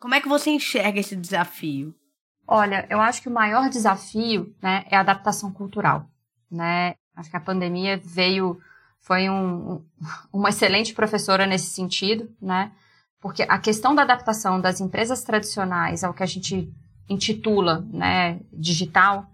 Como 0.00 0.14
é 0.14 0.20
que 0.20 0.28
você 0.28 0.50
enxerga 0.50 0.98
esse 0.98 1.14
desafio? 1.14 1.94
Olha, 2.46 2.86
eu 2.90 3.00
acho 3.00 3.22
que 3.22 3.28
o 3.28 3.32
maior 3.32 3.68
desafio 3.68 4.52
né, 4.60 4.84
é 4.90 4.96
a 4.96 5.00
adaptação 5.00 5.52
cultural. 5.52 6.08
Né? 6.50 6.94
Acho 7.14 7.30
que 7.30 7.36
a 7.36 7.40
pandemia 7.40 8.00
veio, 8.02 8.58
foi 9.02 9.28
um, 9.28 9.84
uma 10.32 10.48
excelente 10.48 10.94
professora 10.94 11.44
nesse 11.44 11.66
sentido, 11.66 12.30
né? 12.40 12.72
Porque 13.20 13.42
a 13.42 13.58
questão 13.58 13.94
da 13.94 14.02
adaptação 14.02 14.60
das 14.60 14.80
empresas 14.80 15.22
tradicionais 15.22 16.02
ao 16.02 16.14
que 16.14 16.22
a 16.22 16.26
gente 16.26 16.72
intitula, 17.08 17.84
né, 17.92 18.40
digital, 18.52 19.26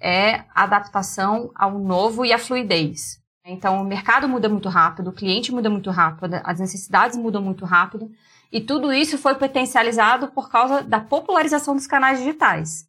é 0.00 0.44
a 0.54 0.64
adaptação 0.64 1.50
ao 1.54 1.78
novo 1.78 2.24
e 2.24 2.32
à 2.32 2.38
fluidez. 2.38 3.20
Então, 3.44 3.80
o 3.80 3.84
mercado 3.84 4.28
muda 4.28 4.48
muito 4.48 4.68
rápido, 4.68 5.08
o 5.08 5.12
cliente 5.12 5.52
muda 5.52 5.68
muito 5.68 5.90
rápido, 5.90 6.40
as 6.44 6.60
necessidades 6.60 7.16
mudam 7.16 7.42
muito 7.42 7.64
rápido, 7.64 8.10
e 8.52 8.60
tudo 8.60 8.92
isso 8.92 9.18
foi 9.18 9.34
potencializado 9.34 10.28
por 10.28 10.48
causa 10.48 10.82
da 10.82 11.00
popularização 11.00 11.74
dos 11.74 11.86
canais 11.86 12.18
digitais. 12.18 12.86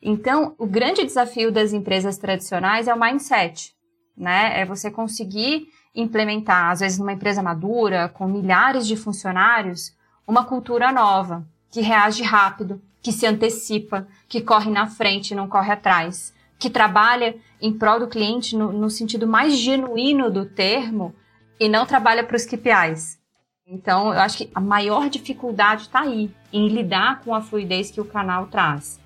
Então, 0.00 0.54
o 0.58 0.66
grande 0.66 1.04
desafio 1.04 1.50
das 1.50 1.72
empresas 1.72 2.16
tradicionais 2.16 2.88
é 2.88 2.94
o 2.94 3.00
mindset, 3.00 3.73
né? 4.16 4.60
É 4.60 4.64
você 4.64 4.90
conseguir 4.90 5.68
implementar, 5.94 6.70
às 6.70 6.80
vezes 6.80 6.98
numa 6.98 7.12
empresa 7.12 7.42
madura, 7.42 8.08
com 8.08 8.26
milhares 8.26 8.86
de 8.86 8.96
funcionários, 8.96 9.94
uma 10.26 10.44
cultura 10.44 10.90
nova, 10.90 11.46
que 11.70 11.80
reage 11.80 12.22
rápido, 12.22 12.80
que 13.02 13.12
se 13.12 13.26
antecipa, 13.26 14.06
que 14.28 14.40
corre 14.40 14.70
na 14.70 14.86
frente, 14.86 15.34
não 15.34 15.46
corre 15.46 15.72
atrás, 15.72 16.34
que 16.58 16.70
trabalha 16.70 17.36
em 17.60 17.72
prol 17.72 18.00
do 18.00 18.08
cliente 18.08 18.56
no, 18.56 18.72
no 18.72 18.88
sentido 18.88 19.26
mais 19.26 19.58
genuíno 19.58 20.30
do 20.30 20.46
termo 20.46 21.14
e 21.60 21.68
não 21.68 21.84
trabalha 21.84 22.24
para 22.24 22.36
os 22.36 22.46
KPIs. 22.46 23.18
Então, 23.66 24.12
eu 24.12 24.20
acho 24.20 24.38
que 24.38 24.50
a 24.54 24.60
maior 24.60 25.08
dificuldade 25.08 25.82
está 25.82 26.00
aí, 26.00 26.30
em 26.52 26.68
lidar 26.68 27.20
com 27.20 27.34
a 27.34 27.40
fluidez 27.40 27.90
que 27.90 28.00
o 28.00 28.04
canal 28.04 28.46
traz. 28.46 29.00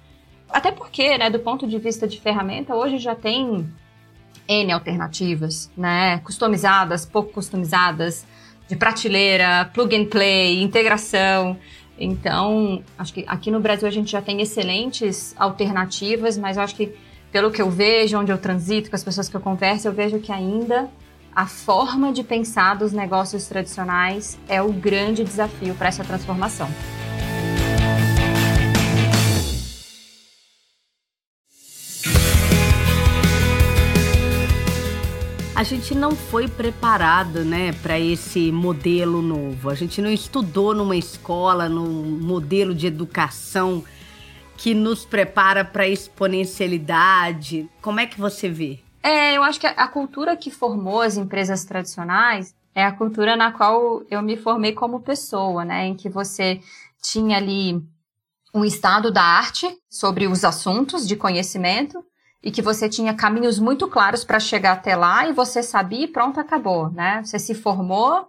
Até 0.50 0.72
porque, 0.72 1.16
né, 1.18 1.30
do 1.30 1.38
ponto 1.38 1.66
de 1.66 1.78
vista 1.78 2.08
de 2.08 2.20
ferramenta, 2.20 2.74
hoje 2.74 2.98
já 2.98 3.14
tem 3.14 3.68
N 4.48 4.72
alternativas, 4.72 5.70
né? 5.76 6.18
Customizadas, 6.18 7.04
pouco 7.04 7.32
customizadas, 7.32 8.26
de 8.68 8.76
prateleira, 8.76 9.70
plug 9.72 9.94
and 9.94 10.06
play, 10.06 10.62
integração. 10.62 11.56
Então, 11.98 12.82
acho 12.98 13.12
que 13.12 13.24
aqui 13.26 13.50
no 13.50 13.60
Brasil 13.60 13.88
a 13.88 13.90
gente 13.90 14.10
já 14.10 14.22
tem 14.22 14.40
excelentes 14.40 15.34
alternativas, 15.38 16.38
mas 16.38 16.56
eu 16.56 16.62
acho 16.62 16.74
que 16.74 16.94
pelo 17.32 17.50
que 17.50 17.60
eu 17.60 17.70
vejo, 17.70 18.18
onde 18.18 18.32
eu 18.32 18.38
transito, 18.38 18.88
com 18.88 18.96
as 18.96 19.04
pessoas 19.04 19.28
que 19.28 19.36
eu 19.36 19.40
converso, 19.40 19.88
eu 19.88 19.92
vejo 19.92 20.18
que 20.18 20.32
ainda 20.32 20.88
a 21.34 21.46
forma 21.46 22.12
de 22.12 22.24
pensar 22.24 22.74
dos 22.76 22.92
negócios 22.92 23.46
tradicionais 23.46 24.38
é 24.48 24.62
o 24.62 24.72
grande 24.72 25.24
desafio 25.24 25.74
para 25.74 25.88
essa 25.88 26.02
transformação. 26.02 26.68
A 35.58 35.64
gente 35.64 35.92
não 35.92 36.12
foi 36.12 36.46
preparado, 36.46 37.44
né, 37.44 37.72
para 37.82 37.98
esse 37.98 38.52
modelo 38.52 39.20
novo. 39.20 39.68
A 39.68 39.74
gente 39.74 40.00
não 40.00 40.08
estudou 40.08 40.72
numa 40.72 40.94
escola, 40.94 41.68
num 41.68 42.04
modelo 42.20 42.72
de 42.72 42.86
educação 42.86 43.82
que 44.56 44.72
nos 44.72 45.04
prepara 45.04 45.64
para 45.64 45.88
exponencialidade. 45.88 47.68
Como 47.82 47.98
é 47.98 48.06
que 48.06 48.20
você 48.20 48.48
vê? 48.48 48.78
É, 49.02 49.36
eu 49.36 49.42
acho 49.42 49.58
que 49.58 49.66
a 49.66 49.88
cultura 49.88 50.36
que 50.36 50.48
formou 50.48 51.00
as 51.00 51.16
empresas 51.16 51.64
tradicionais 51.64 52.54
é 52.72 52.84
a 52.84 52.92
cultura 52.92 53.36
na 53.36 53.50
qual 53.50 54.04
eu 54.08 54.22
me 54.22 54.36
formei 54.36 54.74
como 54.74 55.00
pessoa, 55.00 55.64
né, 55.64 55.88
em 55.88 55.96
que 55.96 56.08
você 56.08 56.60
tinha 57.02 57.36
ali 57.36 57.82
um 58.54 58.64
estado 58.64 59.10
da 59.10 59.24
arte 59.24 59.66
sobre 59.90 60.28
os 60.28 60.44
assuntos 60.44 61.04
de 61.04 61.16
conhecimento 61.16 61.98
e 62.42 62.50
que 62.50 62.62
você 62.62 62.88
tinha 62.88 63.14
caminhos 63.14 63.58
muito 63.58 63.88
claros 63.88 64.24
para 64.24 64.38
chegar 64.38 64.72
até 64.72 64.94
lá 64.94 65.28
e 65.28 65.32
você 65.32 65.62
sabia 65.62 66.04
e 66.04 66.08
pronto, 66.08 66.38
acabou, 66.38 66.90
né? 66.90 67.22
Você 67.24 67.38
se 67.38 67.54
formou, 67.54 68.28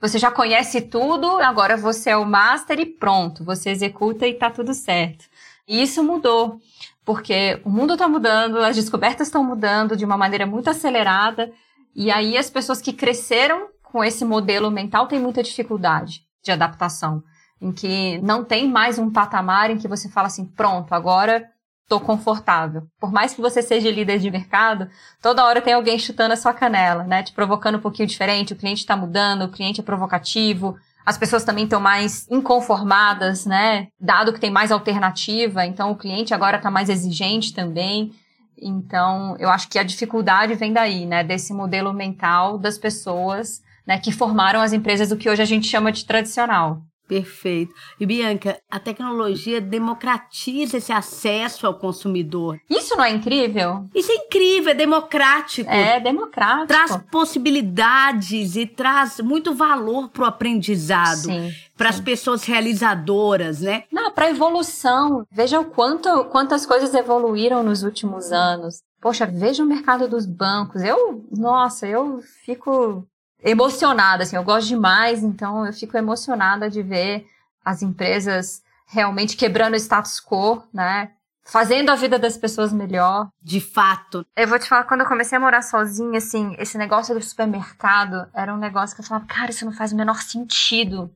você 0.00 0.18
já 0.18 0.30
conhece 0.30 0.80
tudo, 0.82 1.26
agora 1.38 1.76
você 1.76 2.10
é 2.10 2.16
o 2.16 2.26
master 2.26 2.80
e 2.80 2.86
pronto, 2.86 3.44
você 3.44 3.70
executa 3.70 4.26
e 4.26 4.34
tá 4.34 4.50
tudo 4.50 4.74
certo. 4.74 5.24
E 5.66 5.82
isso 5.82 6.02
mudou, 6.02 6.60
porque 7.04 7.60
o 7.64 7.70
mundo 7.70 7.94
está 7.94 8.08
mudando, 8.08 8.58
as 8.58 8.76
descobertas 8.76 9.28
estão 9.28 9.42
mudando 9.42 9.96
de 9.96 10.04
uma 10.04 10.16
maneira 10.16 10.46
muito 10.46 10.68
acelerada, 10.68 11.50
e 11.94 12.10
aí 12.10 12.36
as 12.36 12.50
pessoas 12.50 12.82
que 12.82 12.92
cresceram 12.92 13.68
com 13.82 14.02
esse 14.02 14.24
modelo 14.24 14.70
mental 14.70 15.06
têm 15.06 15.20
muita 15.20 15.42
dificuldade 15.42 16.22
de 16.42 16.50
adaptação, 16.50 17.22
em 17.60 17.72
que 17.72 18.18
não 18.18 18.44
tem 18.44 18.68
mais 18.68 18.98
um 18.98 19.10
patamar 19.10 19.70
em 19.70 19.78
que 19.78 19.88
você 19.88 20.08
fala 20.08 20.26
assim, 20.26 20.44
pronto, 20.44 20.92
agora 20.92 21.48
tô 21.88 22.00
confortável. 22.00 22.82
Por 22.98 23.12
mais 23.12 23.34
que 23.34 23.40
você 23.40 23.62
seja 23.62 23.90
líder 23.90 24.18
de 24.18 24.30
mercado, 24.30 24.88
toda 25.20 25.44
hora 25.44 25.60
tem 25.60 25.74
alguém 25.74 25.98
chutando 25.98 26.32
a 26.32 26.36
sua 26.36 26.54
canela, 26.54 27.04
né? 27.04 27.22
Te 27.22 27.32
provocando 27.32 27.76
um 27.76 27.80
pouquinho 27.80 28.08
diferente, 28.08 28.52
o 28.52 28.56
cliente 28.56 28.80
está 28.80 28.96
mudando, 28.96 29.42
o 29.42 29.50
cliente 29.50 29.80
é 29.80 29.84
provocativo, 29.84 30.76
as 31.04 31.18
pessoas 31.18 31.44
também 31.44 31.64
estão 31.64 31.80
mais 31.80 32.26
inconformadas, 32.30 33.44
né? 33.44 33.88
Dado 34.00 34.32
que 34.32 34.40
tem 34.40 34.50
mais 34.50 34.72
alternativa, 34.72 35.66
então 35.66 35.90
o 35.90 35.96
cliente 35.96 36.32
agora 36.32 36.56
está 36.56 36.70
mais 36.70 36.88
exigente 36.88 37.52
também. 37.52 38.12
Então, 38.56 39.36
eu 39.38 39.50
acho 39.50 39.68
que 39.68 39.78
a 39.78 39.82
dificuldade 39.82 40.54
vem 40.54 40.72
daí, 40.72 41.04
né? 41.04 41.22
Desse 41.22 41.52
modelo 41.52 41.92
mental 41.92 42.56
das 42.56 42.78
pessoas, 42.78 43.60
né? 43.86 43.98
Que 43.98 44.10
formaram 44.10 44.60
as 44.60 44.72
empresas 44.72 45.10
do 45.10 45.16
que 45.16 45.28
hoje 45.28 45.42
a 45.42 45.46
gente 45.46 45.66
chama 45.66 45.92
de 45.92 46.06
tradicional. 46.06 46.80
Perfeito. 47.06 47.74
E 48.00 48.06
Bianca, 48.06 48.58
a 48.70 48.80
tecnologia 48.80 49.60
democratiza 49.60 50.78
esse 50.78 50.92
acesso 50.92 51.66
ao 51.66 51.74
consumidor. 51.74 52.58
Isso 52.68 52.96
não 52.96 53.04
é 53.04 53.10
incrível? 53.10 53.86
Isso 53.94 54.10
é 54.10 54.14
incrível, 54.14 54.70
é 54.70 54.74
democrático. 54.74 55.70
É 55.70 56.00
democrático. 56.00 56.66
Traz 56.66 56.96
possibilidades 57.10 58.56
e 58.56 58.66
traz 58.66 59.20
muito 59.20 59.54
valor 59.54 60.08
para 60.08 60.22
o 60.22 60.26
aprendizado. 60.26 61.28
Para 61.76 61.90
as 61.90 62.00
pessoas 62.00 62.44
realizadoras, 62.44 63.60
né? 63.60 63.84
Não, 63.92 64.10
para 64.10 64.30
evolução. 64.30 65.26
Veja 65.30 65.60
o 65.60 65.64
quanto, 65.66 66.24
quantas 66.26 66.64
coisas 66.64 66.94
evoluíram 66.94 67.62
nos 67.62 67.82
últimos 67.82 68.32
anos. 68.32 68.82
Poxa, 69.00 69.26
veja 69.26 69.62
o 69.62 69.66
mercado 69.66 70.08
dos 70.08 70.24
bancos. 70.24 70.82
Eu, 70.82 71.22
nossa, 71.30 71.86
eu 71.86 72.20
fico 72.46 73.06
emocionada, 73.44 74.22
assim, 74.22 74.36
eu 74.36 74.42
gosto 74.42 74.68
demais, 74.68 75.22
então 75.22 75.66
eu 75.66 75.72
fico 75.72 75.96
emocionada 75.96 76.68
de 76.68 76.82
ver 76.82 77.26
as 77.64 77.82
empresas 77.82 78.62
realmente 78.86 79.36
quebrando 79.36 79.74
o 79.74 79.76
status 79.76 80.20
quo, 80.20 80.62
né? 80.72 81.10
fazendo 81.44 81.90
a 81.90 81.94
vida 81.94 82.18
das 82.18 82.36
pessoas 82.36 82.72
melhor. 82.72 83.28
De 83.40 83.60
fato. 83.60 84.26
Eu 84.34 84.48
vou 84.48 84.58
te 84.58 84.68
falar, 84.68 84.84
quando 84.84 85.02
eu 85.02 85.06
comecei 85.06 85.36
a 85.36 85.40
morar 85.40 85.62
sozinha, 85.62 86.18
assim, 86.18 86.56
esse 86.58 86.78
negócio 86.78 87.14
do 87.14 87.22
supermercado 87.22 88.26
era 88.34 88.52
um 88.52 88.58
negócio 88.58 88.96
que 88.96 89.02
eu 89.02 89.06
falava, 89.06 89.26
cara, 89.26 89.50
isso 89.50 89.64
não 89.64 89.72
faz 89.72 89.92
o 89.92 89.96
menor 89.96 90.22
sentido. 90.22 91.14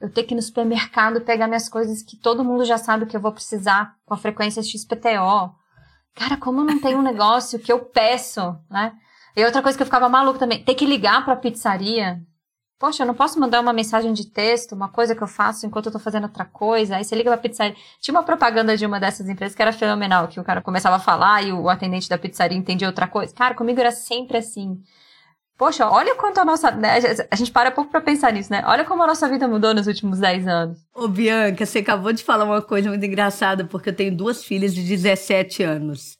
Eu 0.00 0.10
ter 0.10 0.24
que 0.24 0.34
ir 0.34 0.36
no 0.36 0.42
supermercado 0.42 1.20
pegar 1.20 1.46
minhas 1.46 1.68
coisas 1.68 2.02
que 2.02 2.16
todo 2.16 2.44
mundo 2.44 2.64
já 2.64 2.76
sabe 2.76 3.06
que 3.06 3.16
eu 3.16 3.20
vou 3.20 3.32
precisar 3.32 3.96
com 4.04 4.14
a 4.14 4.18
frequência 4.18 4.62
XPTO. 4.62 5.54
Cara, 6.14 6.36
como 6.36 6.62
não 6.62 6.78
tem 6.78 6.94
um 6.94 7.02
negócio 7.02 7.58
que 7.58 7.72
eu 7.72 7.78
peço, 7.78 8.56
né? 8.68 8.92
E 9.36 9.44
outra 9.44 9.62
coisa 9.62 9.76
que 9.76 9.82
eu 9.82 9.86
ficava 9.86 10.08
maluco 10.08 10.38
também, 10.38 10.62
ter 10.62 10.74
que 10.74 10.84
ligar 10.84 11.24
pra 11.24 11.36
pizzaria 11.36 12.20
Poxa, 12.82 13.04
eu 13.04 13.06
não 13.06 13.14
posso 13.14 13.38
mandar 13.38 13.60
uma 13.60 13.72
mensagem 13.72 14.12
de 14.12 14.26
texto, 14.26 14.72
uma 14.72 14.88
coisa 14.88 15.14
que 15.14 15.22
eu 15.22 15.28
faço 15.28 15.64
enquanto 15.64 15.86
eu 15.86 15.92
tô 15.92 16.00
fazendo 16.00 16.24
outra 16.24 16.44
coisa. 16.44 16.96
Aí 16.96 17.04
você 17.04 17.14
liga 17.14 17.30
pra 17.30 17.38
pizzaria. 17.38 17.76
Tinha 18.00 18.12
uma 18.12 18.24
propaganda 18.24 18.76
de 18.76 18.84
uma 18.84 18.98
dessas 18.98 19.28
empresas 19.28 19.54
que 19.54 19.62
era 19.62 19.72
fenomenal, 19.72 20.26
que 20.26 20.40
o 20.40 20.42
cara 20.42 20.60
começava 20.60 20.96
a 20.96 20.98
falar 20.98 21.42
e 21.44 21.52
o 21.52 21.68
atendente 21.68 22.08
da 22.08 22.18
pizzaria 22.18 22.58
entendia 22.58 22.88
outra 22.88 23.06
coisa. 23.06 23.32
Cara, 23.32 23.54
comigo 23.54 23.78
era 23.78 23.92
sempre 23.92 24.36
assim. 24.36 24.82
Poxa, 25.56 25.88
olha 25.88 26.16
quanto 26.16 26.40
a 26.40 26.44
nossa. 26.44 26.72
Né, 26.72 26.98
a 27.30 27.36
gente 27.36 27.52
para 27.52 27.70
pouco 27.70 27.88
pra 27.88 28.00
pensar 28.00 28.32
nisso, 28.32 28.50
né? 28.50 28.64
Olha 28.66 28.84
como 28.84 29.04
a 29.04 29.06
nossa 29.06 29.28
vida 29.28 29.46
mudou 29.46 29.72
nos 29.72 29.86
últimos 29.86 30.18
10 30.18 30.48
anos. 30.48 30.78
Ô, 30.92 31.06
Bianca, 31.06 31.64
você 31.64 31.78
acabou 31.78 32.12
de 32.12 32.24
falar 32.24 32.42
uma 32.42 32.62
coisa 32.62 32.88
muito 32.88 33.06
engraçada, 33.06 33.64
porque 33.64 33.90
eu 33.90 33.94
tenho 33.94 34.16
duas 34.16 34.42
filhas 34.42 34.74
de 34.74 34.82
17 34.82 35.62
anos. 35.62 36.18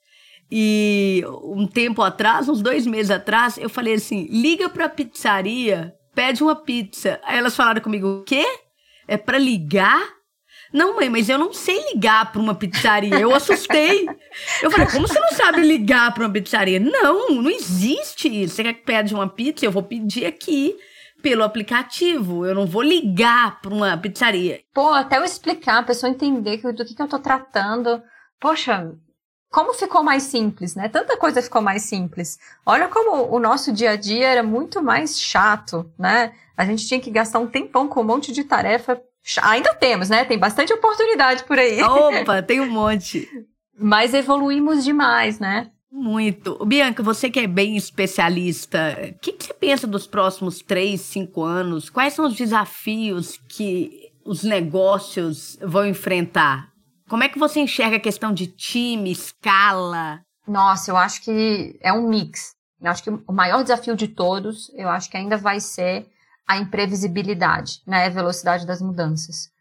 E 0.51 1.23
um 1.43 1.65
tempo 1.65 2.01
atrás, 2.01 2.47
uns 2.47 2.61
dois 2.61 2.85
meses 2.85 3.11
atrás, 3.11 3.57
eu 3.57 3.69
falei 3.69 3.95
assim: 3.95 4.27
liga 4.29 4.69
pra 4.69 4.87
pizzaria 4.87 5.93
pede 6.13 6.43
uma 6.43 6.55
pizza. 6.55 7.19
Aí 7.23 7.37
elas 7.37 7.55
falaram 7.55 7.81
comigo, 7.81 8.07
o 8.07 8.23
quê? 8.23 8.45
É 9.07 9.17
para 9.17 9.37
ligar? 9.37 10.01
Não, 10.71 10.95
mãe, 10.95 11.09
mas 11.09 11.29
eu 11.29 11.37
não 11.37 11.53
sei 11.53 11.93
ligar 11.93 12.31
para 12.31 12.41
uma 12.41 12.55
pizzaria. 12.55 13.19
Eu 13.19 13.35
assustei. 13.35 14.07
Eu 14.61 14.71
falei, 14.71 14.87
como 14.87 15.07
você 15.07 15.19
não 15.19 15.31
sabe 15.31 15.61
ligar 15.61 16.13
para 16.13 16.23
uma 16.23 16.33
pizzaria? 16.33 16.79
Não, 16.79 17.29
não 17.29 17.49
existe 17.49 18.27
isso. 18.27 18.55
Você 18.55 18.63
quer 18.63 18.73
que 18.73 18.83
pede 18.83 19.13
uma 19.13 19.27
pizza? 19.27 19.65
Eu 19.65 19.71
vou 19.71 19.83
pedir 19.83 20.25
aqui 20.25 20.75
pelo 21.21 21.43
aplicativo. 21.43 22.45
Eu 22.45 22.55
não 22.55 22.65
vou 22.65 22.81
ligar 22.81 23.61
para 23.61 23.73
uma 23.73 23.95
pizzaria. 23.97 24.61
Pô, 24.73 24.89
até 24.89 25.17
eu 25.17 25.23
explicar, 25.23 25.79
a 25.79 25.83
pessoa 25.83 26.09
entender 26.09 26.57
do 26.73 26.85
que, 26.85 26.95
que 26.95 27.01
eu 27.01 27.07
tô 27.07 27.19
tratando. 27.19 28.01
Poxa, 28.39 28.91
como 29.53 29.71
ficou 29.75 30.01
mais 30.01 30.23
simples, 30.23 30.73
né? 30.73 30.89
Tanta 30.89 31.15
coisa 31.15 31.39
ficou 31.39 31.61
mais 31.61 31.83
simples. 31.83 32.39
Olha 32.65 32.87
como 32.87 33.31
o 33.31 33.39
nosso 33.39 33.71
dia 33.71 33.91
a 33.91 33.95
dia 33.95 34.27
era 34.27 34.41
muito 34.41 34.81
mais 34.81 35.21
chato, 35.21 35.87
né? 35.97 36.33
A 36.57 36.65
gente 36.65 36.87
tinha 36.87 36.99
que 36.99 37.11
gastar 37.11 37.37
um 37.37 37.45
tempão 37.45 37.87
com 37.87 38.01
um 38.01 38.03
monte 38.03 38.31
de 38.31 38.43
tarefa. 38.43 38.99
Ainda 39.43 39.75
temos, 39.75 40.09
né? 40.09 40.25
Tem 40.25 40.39
bastante 40.39 40.73
oportunidade 40.73 41.43
por 41.43 41.59
aí. 41.59 41.83
Opa, 41.83 42.41
tem 42.41 42.61
um 42.61 42.69
monte. 42.69 43.29
Mas 43.77 44.15
evoluímos 44.15 44.83
demais, 44.83 45.37
né? 45.39 45.69
Muito. 45.91 46.65
Bianca, 46.65 47.03
você 47.03 47.29
que 47.29 47.41
é 47.41 47.45
bem 47.45 47.77
especialista, 47.77 48.97
o 49.15 49.19
que, 49.19 49.33
que 49.33 49.45
você 49.45 49.53
pensa 49.53 49.85
dos 49.85 50.07
próximos 50.07 50.63
três, 50.63 51.01
cinco 51.01 51.43
anos? 51.43 51.91
Quais 51.91 52.13
são 52.13 52.25
os 52.25 52.33
desafios 52.33 53.39
que 53.47 54.11
os 54.25 54.43
negócios 54.43 55.59
vão 55.61 55.85
enfrentar? 55.85 56.72
Como 57.13 57.23
é 57.23 57.29
que 57.29 57.37
você 57.37 57.59
enxerga 57.59 57.97
a 57.97 57.99
questão 57.99 58.33
de 58.33 58.47
time, 58.47 59.11
escala? 59.11 60.21
Nossa, 60.47 60.89
eu 60.89 60.97
acho 60.97 61.21
que 61.21 61.77
é 61.79 61.93
um 61.93 62.09
mix. 62.09 62.55
Eu 62.81 62.89
acho 62.89 63.03
que 63.03 63.11
o 63.11 63.31
maior 63.31 63.61
desafio 63.61 63.95
de 63.95 64.07
todos, 64.07 64.71
eu 64.73 64.89
acho 64.89 65.11
que 65.11 65.17
ainda 65.17 65.37
vai 65.37 65.59
ser 65.59 66.07
a 66.47 66.57
imprevisibilidade, 66.57 67.83
né, 67.85 68.07
a 68.07 68.09
velocidade 68.09 68.65
das 68.65 68.81
mudanças. 68.81 69.51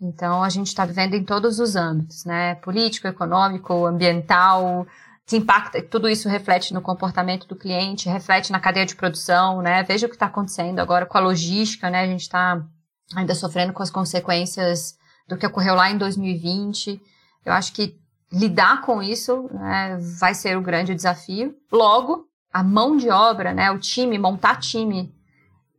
Então, 0.00 0.44
a 0.44 0.48
gente 0.48 0.68
está 0.68 0.84
vivendo 0.84 1.14
em 1.14 1.24
todos 1.24 1.58
os 1.58 1.74
âmbitos, 1.74 2.24
né, 2.24 2.54
político, 2.54 3.08
econômico, 3.08 3.84
ambiental, 3.84 4.86
que 5.26 5.36
impacta, 5.36 5.82
tudo 5.82 6.08
isso 6.08 6.28
reflete 6.28 6.72
no 6.72 6.80
comportamento 6.80 7.48
do 7.48 7.56
cliente, 7.56 8.08
reflete 8.08 8.52
na 8.52 8.60
cadeia 8.60 8.86
de 8.86 8.94
produção, 8.94 9.60
né, 9.60 9.82
veja 9.82 10.06
o 10.06 10.08
que 10.08 10.14
está 10.14 10.26
acontecendo 10.26 10.78
agora 10.78 11.04
com 11.04 11.18
a 11.18 11.20
logística, 11.20 11.90
né, 11.90 12.02
a 12.02 12.06
gente 12.06 12.20
está 12.20 12.64
ainda 13.16 13.34
sofrendo 13.34 13.72
com 13.72 13.82
as 13.82 13.90
consequências 13.90 15.01
do 15.28 15.36
que 15.36 15.46
ocorreu 15.46 15.74
lá 15.74 15.90
em 15.90 15.98
2020. 15.98 17.00
Eu 17.44 17.52
acho 17.52 17.72
que 17.72 17.98
lidar 18.30 18.82
com 18.82 19.02
isso 19.02 19.48
né, 19.52 19.98
vai 20.18 20.34
ser 20.34 20.56
o 20.56 20.62
grande 20.62 20.94
desafio. 20.94 21.54
Logo, 21.70 22.26
a 22.52 22.62
mão 22.62 22.96
de 22.96 23.10
obra, 23.10 23.52
né, 23.52 23.70
o 23.70 23.78
time, 23.78 24.18
montar 24.18 24.56
time 24.56 25.14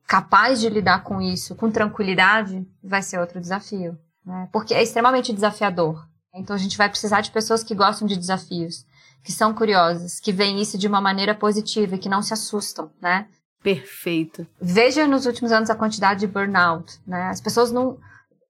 capaz 0.08 0.60
de 0.60 0.70
lidar 0.70 1.04
com 1.04 1.22
isso 1.22 1.56
com 1.56 1.72
tranquilidade, 1.72 2.68
vai 2.84 3.02
ser 3.02 3.20
outro 3.20 3.40
desafio. 3.40 3.98
Né? 4.26 4.48
Porque 4.52 4.74
é 4.74 4.84
extremamente 4.84 5.34
desafiador. 5.34 6.08
Então 6.36 6.56
a 6.56 6.60
gente 6.60 6.78
vai 6.78 6.90
precisar 6.90 7.22
de 7.22 7.32
pessoas 7.32 7.64
que 7.64 7.76
gostam 7.76 8.08
de 8.08 8.18
desafios, 8.18 8.86
que 9.24 9.32
são 9.32 9.54
curiosas, 9.54 10.20
que 10.20 10.32
veem 10.32 10.62
isso 10.62 10.78
de 10.78 10.88
uma 10.88 11.00
maneira 11.00 11.34
positiva 11.36 11.96
e 11.96 11.98
que 12.00 12.10
não 12.10 12.22
se 12.22 12.34
assustam, 12.34 12.92
né? 13.02 13.28
Perfeito. 13.62 14.46
Veja 14.62 15.08
nos 15.08 15.26
últimos 15.26 15.52
anos 15.52 15.70
a 15.70 15.76
quantidade 15.76 16.22
de 16.22 16.28
burnout, 16.28 17.00
né? 17.08 17.30
As 17.30 17.40
pessoas 17.40 17.72
não 17.72 17.98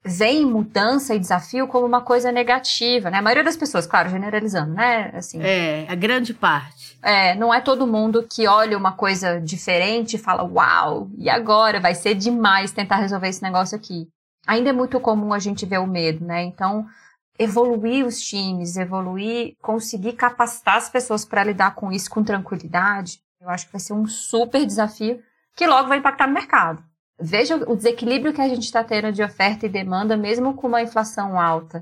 veem 0.05 0.45
mudança 0.45 1.15
e 1.15 1.19
desafio 1.19 1.67
como 1.67 1.85
uma 1.85 2.01
coisa 2.01 2.31
negativa, 2.31 3.09
né? 3.09 3.19
A 3.19 3.21
maioria 3.21 3.43
das 3.43 3.55
pessoas, 3.55 3.87
claro, 3.87 4.09
generalizando, 4.09 4.73
né? 4.73 5.11
Assim, 5.13 5.41
é, 5.41 5.85
a 5.87 5.95
grande 5.95 6.33
parte. 6.33 6.97
É, 7.01 7.35
não 7.35 7.53
é 7.53 7.61
todo 7.61 7.87
mundo 7.87 8.27
que 8.29 8.47
olha 8.47 8.77
uma 8.77 8.91
coisa 8.91 9.39
diferente 9.39 10.15
e 10.15 10.19
fala, 10.19 10.43
uau, 10.43 11.09
e 11.17 11.29
agora? 11.29 11.79
Vai 11.79 11.95
ser 11.95 12.15
demais 12.15 12.71
tentar 12.71 12.97
resolver 12.97 13.29
esse 13.29 13.41
negócio 13.41 13.77
aqui. 13.77 14.07
Ainda 14.45 14.71
é 14.71 14.73
muito 14.73 14.99
comum 14.99 15.31
a 15.33 15.39
gente 15.39 15.65
ver 15.65 15.79
o 15.79 15.87
medo, 15.87 16.25
né? 16.25 16.43
Então, 16.43 16.85
evoluir 17.39 18.05
os 18.05 18.19
times, 18.19 18.75
evoluir, 18.75 19.55
conseguir 19.61 20.13
capacitar 20.13 20.77
as 20.77 20.89
pessoas 20.89 21.23
para 21.23 21.45
lidar 21.45 21.75
com 21.75 21.91
isso 21.91 22.09
com 22.09 22.23
tranquilidade, 22.23 23.19
eu 23.41 23.49
acho 23.49 23.65
que 23.65 23.71
vai 23.71 23.79
ser 23.79 23.93
um 23.93 24.05
super 24.05 24.65
desafio 24.65 25.21
que 25.55 25.67
logo 25.67 25.87
vai 25.87 25.97
impactar 25.97 26.27
no 26.27 26.33
mercado. 26.33 26.83
Veja 27.25 27.55
o 27.55 27.73
desequilíbrio 27.73 28.33
que 28.33 28.41
a 28.41 28.49
gente 28.49 28.63
está 28.63 28.83
tendo 28.83 29.09
de 29.13 29.23
oferta 29.23 29.65
e 29.65 29.69
demanda, 29.69 30.17
mesmo 30.17 30.53
com 30.53 30.67
uma 30.67 30.81
inflação 30.81 31.39
alta. 31.39 31.81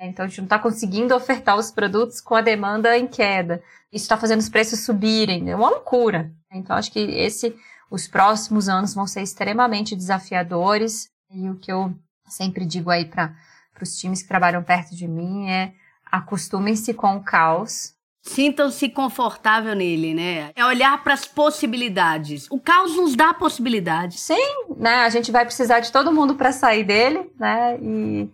Então, 0.00 0.24
a 0.24 0.28
gente 0.28 0.38
não 0.38 0.46
está 0.46 0.58
conseguindo 0.58 1.14
ofertar 1.14 1.56
os 1.56 1.70
produtos 1.70 2.20
com 2.20 2.34
a 2.34 2.40
demanda 2.40 2.98
em 2.98 3.06
queda. 3.06 3.62
Isso 3.92 4.04
está 4.04 4.16
fazendo 4.16 4.40
os 4.40 4.48
preços 4.48 4.80
subirem. 4.80 5.48
É 5.48 5.54
uma 5.54 5.70
loucura. 5.70 6.32
Então, 6.52 6.74
acho 6.74 6.90
que 6.90 6.98
esse, 6.98 7.54
os 7.88 8.08
próximos 8.08 8.68
anos 8.68 8.92
vão 8.92 9.06
ser 9.06 9.22
extremamente 9.22 9.94
desafiadores. 9.94 11.08
E 11.30 11.48
o 11.48 11.54
que 11.54 11.70
eu 11.70 11.94
sempre 12.26 12.66
digo 12.66 12.90
aí 12.90 13.04
para 13.04 13.32
os 13.80 13.96
times 13.96 14.22
que 14.22 14.28
trabalham 14.28 14.64
perto 14.64 14.96
de 14.96 15.06
mim 15.06 15.48
é 15.48 15.72
acostumem-se 16.10 16.92
com 16.94 17.14
o 17.14 17.22
caos, 17.22 17.94
Sintam-se 18.22 18.88
confortável 18.90 19.74
nele, 19.74 20.12
né? 20.12 20.50
É 20.54 20.64
olhar 20.64 21.02
para 21.02 21.14
as 21.14 21.26
possibilidades. 21.26 22.46
O 22.50 22.60
caos 22.60 22.94
nos 22.94 23.16
dá 23.16 23.32
possibilidades. 23.32 24.20
Sim, 24.20 24.74
né? 24.76 24.96
A 25.04 25.08
gente 25.08 25.32
vai 25.32 25.44
precisar 25.44 25.80
de 25.80 25.90
todo 25.90 26.12
mundo 26.12 26.34
para 26.34 26.52
sair 26.52 26.84
dele, 26.84 27.30
né? 27.38 27.78
E, 27.80 28.28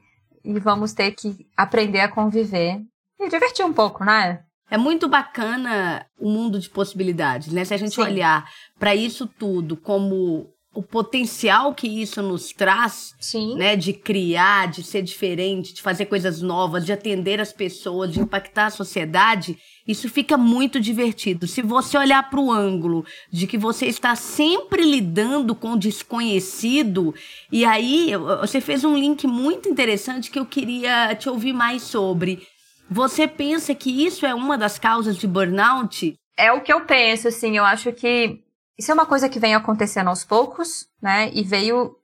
e 0.45 0.59
vamos 0.59 0.93
ter 0.93 1.13
que 1.13 1.47
aprender 1.57 2.01
a 2.01 2.09
conviver 2.09 2.81
e 3.19 3.29
divertir 3.29 3.65
um 3.65 3.73
pouco, 3.73 4.05
né? 4.05 4.41
É 4.69 4.77
muito 4.77 5.09
bacana 5.09 6.05
o 6.19 6.29
mundo 6.29 6.59
de 6.59 6.69
possibilidades, 6.69 7.53
né? 7.53 7.65
Se 7.65 7.73
a 7.73 7.77
gente 7.77 7.95
Sim. 7.95 8.03
olhar 8.03 8.51
para 8.79 8.95
isso 8.95 9.27
tudo 9.27 9.77
como 9.77 10.53
o 10.77 10.83
potencial 10.83 11.75
que 11.75 11.89
isso 11.89 12.21
nos 12.21 12.53
traz, 12.53 13.15
Sim. 13.19 13.57
né, 13.57 13.75
de 13.77 13.95
criar, 13.95 14.71
de 14.71 14.83
ser 14.83 15.01
diferente, 15.01 15.73
de 15.73 15.81
fazer 15.81 16.05
coisas 16.05 16.43
novas, 16.43 16.85
de 16.85 16.93
atender 16.93 17.41
as 17.41 17.51
pessoas, 17.51 18.13
de 18.13 18.21
impactar 18.21 18.67
a 18.67 18.71
sociedade, 18.71 19.59
isso 19.87 20.09
fica 20.09 20.37
muito 20.37 20.81
divertido. 20.81 21.47
Se 21.47 21.63
você 21.63 21.97
olhar 21.97 22.29
para 22.29 22.41
o 22.41 22.51
ângulo 22.51 23.05
de 23.31 23.47
que 23.47 23.57
você 23.57 23.87
está 23.87 24.17
sempre 24.17 24.83
lidando 24.83 25.55
com 25.55 25.77
desconhecido, 25.77 27.15
e 27.53 27.65
aí 27.65 28.13
você 28.41 28.61
fez 28.61 28.85
um 28.85 28.97
link 28.97 29.27
muito 29.27 29.69
interessante 29.69 30.31
que 30.31 30.39
eu 30.39 30.47
queria 30.47 31.15
te 31.15 31.29
ouvir 31.29 31.53
mais 31.53 31.83
sobre. 31.83 32.47
Você 32.91 33.27
pensa 33.27 33.75
que 33.75 34.05
isso 34.05 34.27
é 34.27 34.35
uma 34.35 34.57
das 34.57 34.79
causas 34.79 35.17
de 35.17 35.27
burnout? 35.27 36.15
É 36.37 36.53
o 36.53 36.61
que 36.61 36.73
eu 36.73 36.83
penso, 36.83 37.29
assim, 37.29 37.57
eu 37.57 37.65
acho 37.65 37.93
que 37.93 38.41
isso 38.79 38.91
é 38.91 38.95
uma 38.95 39.07
coisa 39.07 39.29
que 39.29 39.39
vem 39.39 39.55
acontecendo 39.55 40.09
aos 40.09 40.23
poucos, 40.25 40.87
né? 41.01 41.31
E 41.33 41.43
veio 41.43 41.97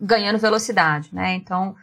ganhando 0.00 0.38
velocidade, 0.38 1.10
né? 1.12 1.34
Então, 1.34 1.74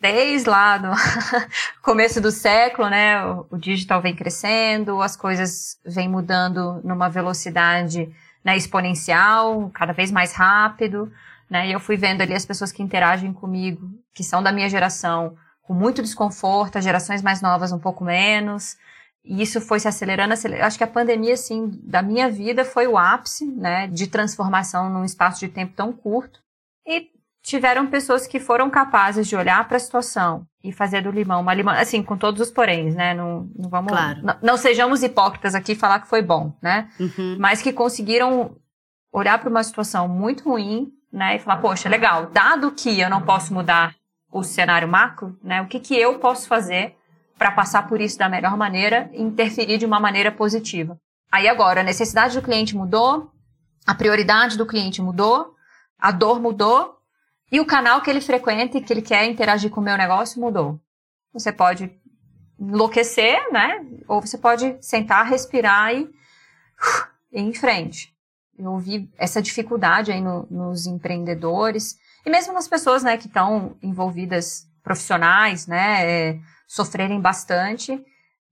desde 0.00 0.48
lá 0.48 0.78
do 0.78 0.88
começo 1.82 2.20
do 2.20 2.30
século, 2.30 2.88
né? 2.88 3.22
O, 3.50 3.58
digital 3.58 4.00
vem 4.00 4.16
crescendo, 4.16 5.02
as 5.02 5.14
coisas 5.14 5.78
vêm 5.84 6.08
mudando 6.08 6.80
numa 6.82 7.08
velocidade 7.08 8.10
né, 8.42 8.56
exponencial, 8.56 9.70
cada 9.74 9.92
vez 9.92 10.10
mais 10.10 10.32
rápido, 10.32 11.12
né? 11.48 11.68
E 11.68 11.72
eu 11.72 11.80
fui 11.80 11.96
vendo 11.96 12.22
ali 12.22 12.34
as 12.34 12.46
pessoas 12.46 12.72
que 12.72 12.82
interagem 12.82 13.32
comigo, 13.32 13.90
que 14.14 14.24
são 14.24 14.42
da 14.42 14.50
minha 14.50 14.70
geração, 14.70 15.36
com 15.62 15.74
muito 15.74 16.02
desconforto, 16.02 16.78
as 16.78 16.84
gerações 16.84 17.20
mais 17.20 17.42
novas 17.42 17.70
um 17.70 17.78
pouco 17.78 18.02
menos. 18.02 18.78
E 19.22 19.42
isso 19.42 19.60
foi 19.60 19.78
se 19.78 19.86
acelerando, 19.86 20.32
acelerando. 20.32 20.66
Acho 20.66 20.78
que 20.78 20.84
a 20.84 20.86
pandemia, 20.86 21.34
assim, 21.34 21.78
da 21.82 22.00
minha 22.00 22.30
vida 22.30 22.64
foi 22.64 22.86
o 22.86 22.96
ápice, 22.96 23.44
né, 23.44 23.86
de 23.86 24.06
transformação 24.06 24.88
num 24.88 25.04
espaço 25.04 25.40
de 25.40 25.48
tempo 25.48 25.74
tão 25.74 25.92
curto. 25.92 26.40
E 26.86 27.10
tiveram 27.50 27.88
pessoas 27.88 28.28
que 28.28 28.38
foram 28.38 28.70
capazes 28.70 29.26
de 29.26 29.34
olhar 29.34 29.66
para 29.66 29.76
a 29.76 29.80
situação 29.80 30.46
e 30.62 30.72
fazer 30.72 31.02
do 31.02 31.10
limão 31.10 31.40
uma 31.40 31.52
limão, 31.52 31.74
assim, 31.74 32.00
com 32.00 32.16
todos 32.16 32.40
os 32.40 32.50
poréns, 32.50 32.94
né? 32.94 33.12
Não, 33.12 33.50
não 33.58 33.68
vamos. 33.68 33.90
Claro. 33.90 34.20
Não, 34.22 34.36
não, 34.40 34.56
sejamos 34.56 35.02
hipócritas 35.02 35.54
aqui 35.54 35.72
e 35.72 35.76
falar 35.76 35.98
que 35.98 36.06
foi 36.06 36.22
bom, 36.22 36.56
né? 36.62 36.88
Uhum. 37.00 37.36
Mas 37.40 37.60
que 37.60 37.72
conseguiram 37.72 38.56
olhar 39.12 39.36
para 39.40 39.50
uma 39.50 39.64
situação 39.64 40.06
muito 40.06 40.48
ruim, 40.48 40.92
né? 41.12 41.36
E 41.36 41.38
falar, 41.40 41.60
poxa, 41.60 41.88
legal, 41.88 42.26
dado 42.26 42.70
que 42.70 43.00
eu 43.00 43.10
não 43.10 43.22
posso 43.22 43.52
mudar 43.52 43.96
o 44.30 44.44
cenário 44.44 44.86
macro, 44.86 45.36
né? 45.42 45.60
O 45.60 45.66
que, 45.66 45.80
que 45.80 45.98
eu 45.98 46.20
posso 46.20 46.46
fazer 46.46 46.94
para 47.36 47.50
passar 47.50 47.88
por 47.88 48.00
isso 48.00 48.16
da 48.16 48.28
melhor 48.28 48.56
maneira 48.56 49.10
e 49.12 49.20
interferir 49.20 49.76
de 49.76 49.86
uma 49.86 49.98
maneira 49.98 50.30
positiva? 50.30 50.96
Aí 51.32 51.48
agora, 51.48 51.80
a 51.80 51.84
necessidade 51.84 52.38
do 52.38 52.44
cliente 52.44 52.76
mudou, 52.76 53.32
a 53.84 53.94
prioridade 53.94 54.56
do 54.56 54.66
cliente 54.66 55.02
mudou, 55.02 55.56
a 55.98 56.12
dor 56.12 56.40
mudou 56.40 56.99
e 57.50 57.60
o 57.60 57.66
canal 57.66 58.00
que 58.00 58.08
ele 58.08 58.20
frequenta 58.20 58.78
e 58.78 58.80
que 58.80 58.92
ele 58.92 59.02
quer 59.02 59.24
interagir 59.26 59.70
com 59.70 59.80
o 59.80 59.84
meu 59.84 59.96
negócio 59.96 60.40
mudou. 60.40 60.80
Você 61.32 61.52
pode 61.52 61.90
enlouquecer, 62.58 63.50
né? 63.52 63.84
Ou 64.06 64.20
você 64.20 64.38
pode 64.38 64.76
sentar, 64.80 65.26
respirar 65.26 65.94
e, 65.94 66.02
ir 67.32 67.40
em 67.40 67.52
frente. 67.52 68.14
Eu 68.58 68.76
vi 68.78 69.10
essa 69.16 69.40
dificuldade 69.40 70.12
aí 70.12 70.20
no, 70.20 70.46
nos 70.50 70.86
empreendedores 70.86 71.98
e 72.24 72.30
mesmo 72.30 72.52
nas 72.52 72.68
pessoas, 72.68 73.02
né, 73.02 73.16
que 73.16 73.26
estão 73.26 73.76
envolvidas 73.82 74.68
profissionais, 74.82 75.66
né, 75.66 76.06
é, 76.06 76.38
sofrerem 76.68 77.20
bastante. 77.20 78.04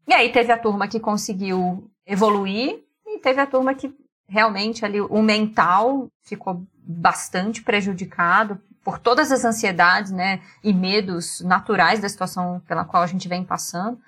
E 0.07 0.15
aí 0.15 0.33
teve 0.33 0.51
a 0.51 0.59
turma 0.59 0.89
que 0.89 0.99
conseguiu 0.99 1.91
evoluir 2.07 2.83
e 3.07 3.19
teve 3.19 3.41
a 3.41 3.47
turma 3.47 3.75
que 3.75 3.95
realmente 4.27 4.85
ali 4.85 5.01
o 5.01 5.23
mental 5.23 6.09
ficou 6.23 6.67
bastante 6.75 7.63
prejudicado 7.63 8.59
por 8.89 8.99
todas 8.99 9.31
as 9.31 9.45
ansiedades, 9.45 10.11
né, 10.11 10.41
e 10.65 10.73
medos 10.73 11.43
naturais 11.43 12.01
da 12.01 12.09
situação 12.09 12.59
pela 12.67 12.87
qual 12.87 13.03
a 13.03 13.07
gente 13.07 13.29
vem 13.29 13.45
passando. 13.45 14.01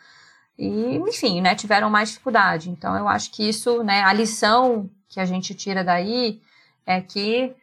E, 0.59 0.97
enfim, 1.07 1.43
né, 1.43 1.55
tiveram 1.55 1.91
mais 1.91 2.09
dificuldade. 2.09 2.71
Então, 2.71 2.97
eu 2.97 3.07
acho 3.07 3.31
que 3.31 3.47
isso, 3.47 3.83
né, 3.83 4.03
a 4.03 4.11
lição 4.15 4.89
que 5.07 5.21
a 5.21 5.27
gente 5.27 5.53
tira 5.53 5.85
daí 5.85 6.41
é 6.87 6.99
que 6.99 7.55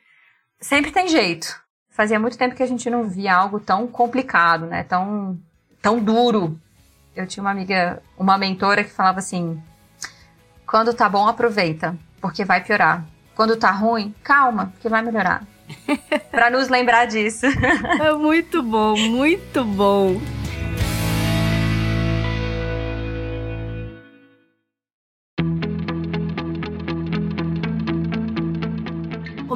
sempre 0.62 0.92
tem 0.92 1.08
jeito. 1.08 1.60
Fazia 1.90 2.20
muito 2.20 2.38
tempo 2.38 2.54
que 2.54 2.62
a 2.62 2.68
gente 2.68 2.88
não 2.88 3.10
via 3.10 3.36
algo 3.36 3.60
tão 3.60 3.88
complicado, 3.88 4.68
né, 4.68 4.84
tão, 4.84 5.40
tão 5.82 5.98
duro. 5.98 6.62
Eu 7.16 7.26
tinha 7.26 7.44
uma 7.44 7.50
amiga, 7.50 8.00
uma 8.16 8.38
mentora 8.38 8.84
que 8.84 8.92
falava 8.92 9.18
assim: 9.18 9.60
quando 10.68 10.94
tá 10.94 11.10
bom, 11.10 11.28
aproveita, 11.28 11.98
porque 12.22 12.46
vai 12.46 12.64
piorar. 12.64 13.04
Quando 13.34 13.58
tá 13.58 13.72
ruim, 13.72 14.14
calma, 14.24 14.68
porque 14.68 14.88
vai 14.88 15.02
melhorar. 15.02 15.57
para 16.32 16.50
nos 16.50 16.70
lembrar 16.70 17.06
disso. 17.06 17.46
É 18.00 18.14
muito 18.14 18.62
bom, 18.64 18.98
muito 18.98 19.64
bom. 19.64 20.20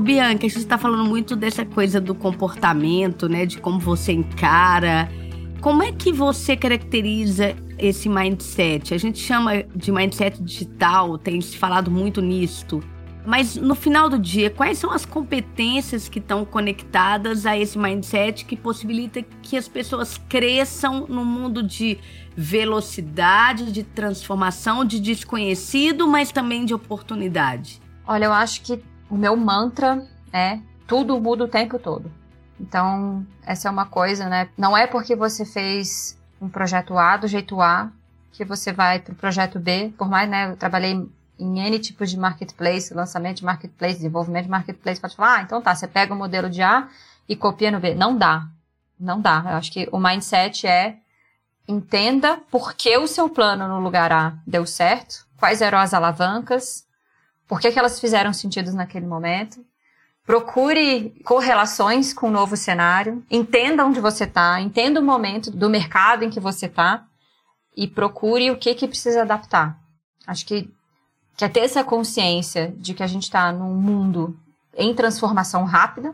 Bianca, 0.02 0.48
a 0.48 0.50
gente 0.50 0.58
está 0.58 0.78
falando 0.78 1.06
muito 1.06 1.36
dessa 1.36 1.64
coisa 1.64 2.02
do 2.02 2.16
comportamento, 2.16 3.30
né? 3.30 3.46
De 3.46 3.60
como 3.60 3.80
você 3.80 4.12
encara. 4.12 5.08
Como 5.62 5.84
é 5.84 5.92
que 5.92 6.12
você 6.12 6.58
caracteriza 6.58 7.56
esse 7.78 8.10
mindset? 8.10 8.96
A 8.96 8.98
gente 8.98 9.20
chama 9.20 9.64
de 9.76 9.92
mindset 9.92 10.42
digital, 10.42 11.20
tem 11.20 11.40
se 11.40 11.56
falado 11.56 11.92
muito 11.92 12.20
nisso. 12.20 12.82
Mas 13.26 13.56
no 13.56 13.76
final 13.76 14.10
do 14.10 14.18
dia, 14.18 14.50
quais 14.50 14.78
são 14.78 14.92
as 14.92 15.06
competências 15.06 16.10
que 16.10 16.20
estão 16.20 16.44
conectadas 16.44 17.46
a 17.46 17.58
esse 17.58 17.78
mindset 17.78 18.46
que 18.46 18.56
possibilita 18.56 19.22
que 19.42 19.56
as 19.56 19.68
pessoas 19.68 20.18
cresçam 20.30 21.06
no 21.08 21.24
mundo 21.24 21.62
de 21.62 22.00
velocidade, 22.36 23.72
de 23.72 23.84
transformação, 23.84 24.84
de 24.84 25.00
desconhecido, 25.00 26.08
mas 26.08 26.32
também 26.32 26.66
de 26.66 26.74
oportunidade? 26.74 27.82
Olha, 28.08 28.26
eu 28.26 28.34
acho 28.34 28.62
que 28.62 28.84
o 29.10 29.16
meu 29.16 29.36
mantra 29.36 30.08
é 30.34 30.60
tudo 30.88 31.20
muda 31.20 31.44
o 31.44 31.48
tempo 31.48 31.78
todo. 31.78 32.12
Então, 32.60 33.26
essa 33.46 33.68
é 33.68 33.72
uma 33.72 33.86
coisa, 33.86 34.28
né? 34.28 34.50
Não 34.58 34.76
é 34.76 34.88
porque 34.88 35.16
você 35.16 35.46
fez 35.46 36.18
um 36.42 36.50
projeto 36.50 36.98
A 36.98 37.18
do 37.18 37.28
jeito 37.28 37.62
A 37.62 37.92
que 38.32 38.46
você 38.46 38.72
vai 38.72 39.00
para 39.00 39.14
o 39.14 39.16
projeto 39.16 39.60
B. 39.60 39.94
Por 39.98 40.10
mais, 40.10 40.30
né? 40.30 40.52
Eu 40.52 40.56
trabalhei 40.56 41.08
em 41.42 41.60
N 41.60 41.80
tipos 41.80 42.10
de 42.10 42.18
marketplace, 42.18 42.94
lançamento 42.94 43.38
de 43.38 43.46
marketplace, 43.46 43.96
desenvolvimento 43.96 44.46
de 44.46 44.52
marketplace, 44.52 45.02
pode 45.02 45.16
falar, 45.16 45.40
ah, 45.40 45.42
então 45.42 45.62
tá, 45.62 45.74
você 45.74 45.88
pega 45.88 46.14
o 46.14 46.18
modelo 46.18 46.50
de 46.50 46.62
A 46.62 46.88
e 47.28 47.36
copia 47.36 47.72
no 47.72 47.80
B. 47.80 47.96
Não 47.96 48.18
dá. 48.18 48.48
Não 49.00 49.20
dá. 49.20 49.44
Eu 49.46 49.56
acho 49.56 49.72
que 49.72 49.90
o 49.92 50.00
mindset 50.00 50.68
é 50.68 50.98
entenda 51.68 52.38
por 52.52 52.74
que 52.74 52.98
o 52.98 53.08
seu 53.08 53.30
plano 53.30 53.68
no 53.68 53.80
lugar 53.80 54.12
A 54.12 54.34
deu 54.46 54.66
certo, 54.66 55.26
quais 55.38 55.62
eram 55.62 55.80
as 55.80 55.94
alavancas, 55.94 56.86
por 57.48 57.60
que, 57.60 57.72
que 57.72 57.80
elas 57.80 58.00
fizeram 58.00 58.32
sentido 58.32 58.72
naquele 58.74 59.06
momento. 59.06 59.66
Procure 60.26 61.10
correlações 61.26 62.14
com 62.14 62.28
o 62.28 62.32
novo 62.32 62.56
cenário, 62.56 63.26
entenda 63.30 63.86
onde 63.86 64.00
você 64.00 64.26
está, 64.26 64.62
entenda 64.62 65.00
o 65.00 65.04
momento 65.04 65.50
do 65.50 65.70
mercado 65.70 66.24
em 66.24 66.30
que 66.30 66.40
você 66.40 66.68
está 66.68 67.06
e 67.76 67.88
procure 67.88 68.52
o 68.52 68.58
que, 68.58 68.76
que 68.76 68.88
precisa 68.88 69.24
adaptar. 69.24 69.80
Acho 70.28 70.46
que 70.46 70.72
que 71.36 71.46
é 71.46 71.50
ter 71.50 71.62
essa 71.62 71.84
consciência 71.84 72.74
de 72.78 72.94
que 72.94 73.04
a 73.04 73.08
gente 73.08 73.24
está 73.24 73.52
num 73.52 73.74
mundo 73.76 74.38
em 74.76 74.94
transformação 74.94 75.64
rápida, 75.64 76.14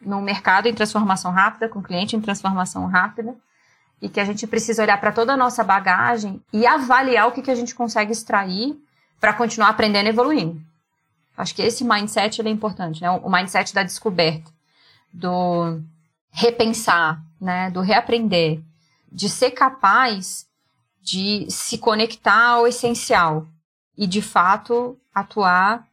num 0.00 0.20
mercado 0.20 0.66
em 0.66 0.74
transformação 0.74 1.30
rápida, 1.32 1.68
com 1.68 1.82
cliente 1.82 2.16
em 2.16 2.20
transformação 2.20 2.86
rápida, 2.86 3.34
e 4.00 4.08
que 4.08 4.20
a 4.20 4.24
gente 4.24 4.46
precisa 4.46 4.82
olhar 4.82 5.00
para 5.00 5.12
toda 5.12 5.32
a 5.32 5.36
nossa 5.36 5.64
bagagem 5.64 6.42
e 6.52 6.66
avaliar 6.66 7.28
o 7.28 7.32
que, 7.32 7.42
que 7.42 7.50
a 7.50 7.54
gente 7.54 7.74
consegue 7.74 8.12
extrair 8.12 8.76
para 9.20 9.32
continuar 9.32 9.70
aprendendo 9.70 10.06
e 10.06 10.10
evoluindo. 10.10 10.60
Acho 11.36 11.54
que 11.54 11.62
esse 11.62 11.84
mindset 11.84 12.40
é 12.40 12.48
importante, 12.48 13.02
né? 13.02 13.10
O 13.10 13.30
mindset 13.30 13.74
da 13.74 13.82
descoberta, 13.82 14.50
do 15.12 15.80
repensar, 16.30 17.22
né? 17.40 17.70
Do 17.70 17.80
reaprender, 17.80 18.60
de 19.10 19.28
ser 19.28 19.50
capaz 19.50 20.46
de 21.02 21.46
se 21.50 21.78
conectar 21.78 22.48
ao 22.48 22.66
essencial, 22.66 23.46
e 23.96 24.06
de 24.06 24.20
fato 24.20 24.98
atuar 25.14 25.86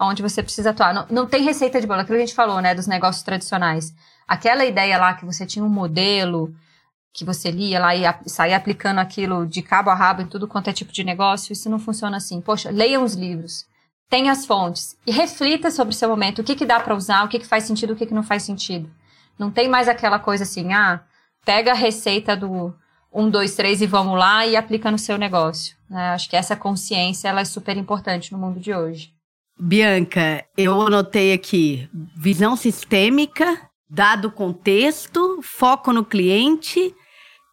onde 0.00 0.22
você 0.22 0.42
precisa 0.42 0.70
atuar. 0.70 0.94
Não, 0.94 1.06
não 1.10 1.26
tem 1.26 1.42
receita 1.42 1.80
de 1.80 1.86
bolo, 1.86 2.00
aquilo 2.00 2.16
que 2.16 2.22
a 2.22 2.26
gente 2.26 2.34
falou, 2.34 2.60
né, 2.60 2.74
dos 2.74 2.86
negócios 2.86 3.22
tradicionais. 3.22 3.94
Aquela 4.26 4.64
ideia 4.64 4.98
lá 4.98 5.14
que 5.14 5.24
você 5.24 5.44
tinha 5.44 5.64
um 5.64 5.68
modelo 5.68 6.54
que 7.12 7.24
você 7.24 7.50
lia 7.50 7.80
lá 7.80 7.94
e 7.94 8.02
saía 8.26 8.56
aplicando 8.56 8.98
aquilo 8.98 9.46
de 9.46 9.62
cabo 9.62 9.90
a 9.90 9.94
rabo 9.94 10.22
em 10.22 10.26
tudo 10.26 10.46
quanto 10.46 10.70
é 10.70 10.72
tipo 10.72 10.92
de 10.92 11.02
negócio, 11.02 11.52
isso 11.52 11.68
não 11.68 11.78
funciona 11.78 12.16
assim. 12.16 12.40
Poxa, 12.40 12.70
leia 12.70 13.00
os 13.00 13.14
livros, 13.14 13.66
tenha 14.08 14.30
as 14.30 14.46
fontes 14.46 14.96
e 15.06 15.10
reflita 15.10 15.70
sobre 15.70 15.92
o 15.92 15.96
seu 15.96 16.08
momento, 16.08 16.40
o 16.40 16.44
que, 16.44 16.54
que 16.54 16.64
dá 16.64 16.78
para 16.78 16.94
usar, 16.94 17.24
o 17.24 17.28
que, 17.28 17.40
que 17.40 17.46
faz 17.46 17.64
sentido, 17.64 17.92
o 17.92 17.96
que, 17.96 18.06
que 18.06 18.14
não 18.14 18.22
faz 18.22 18.44
sentido. 18.44 18.88
Não 19.38 19.50
tem 19.50 19.68
mais 19.68 19.88
aquela 19.88 20.18
coisa 20.18 20.44
assim, 20.44 20.72
ah, 20.72 21.00
pega 21.44 21.72
a 21.72 21.74
receita 21.74 22.36
do 22.36 22.74
um, 23.12 23.28
dois, 23.28 23.54
três 23.54 23.80
e 23.80 23.86
vamos 23.86 24.18
lá 24.18 24.46
e 24.46 24.56
aplica 24.56 24.90
no 24.90 24.98
seu 24.98 25.18
negócio. 25.18 25.76
Né? 25.88 26.10
Acho 26.10 26.28
que 26.30 26.36
essa 26.36 26.54
consciência 26.54 27.28
ela 27.28 27.40
é 27.40 27.44
super 27.44 27.76
importante 27.76 28.32
no 28.32 28.38
mundo 28.38 28.60
de 28.60 28.72
hoje. 28.72 29.12
Bianca, 29.58 30.44
eu 30.56 30.80
anotei 30.80 31.32
aqui 31.34 31.88
visão 32.16 32.56
sistêmica, 32.56 33.60
dado 33.88 34.30
contexto, 34.30 35.40
foco 35.42 35.92
no 35.92 36.04
cliente, 36.04 36.94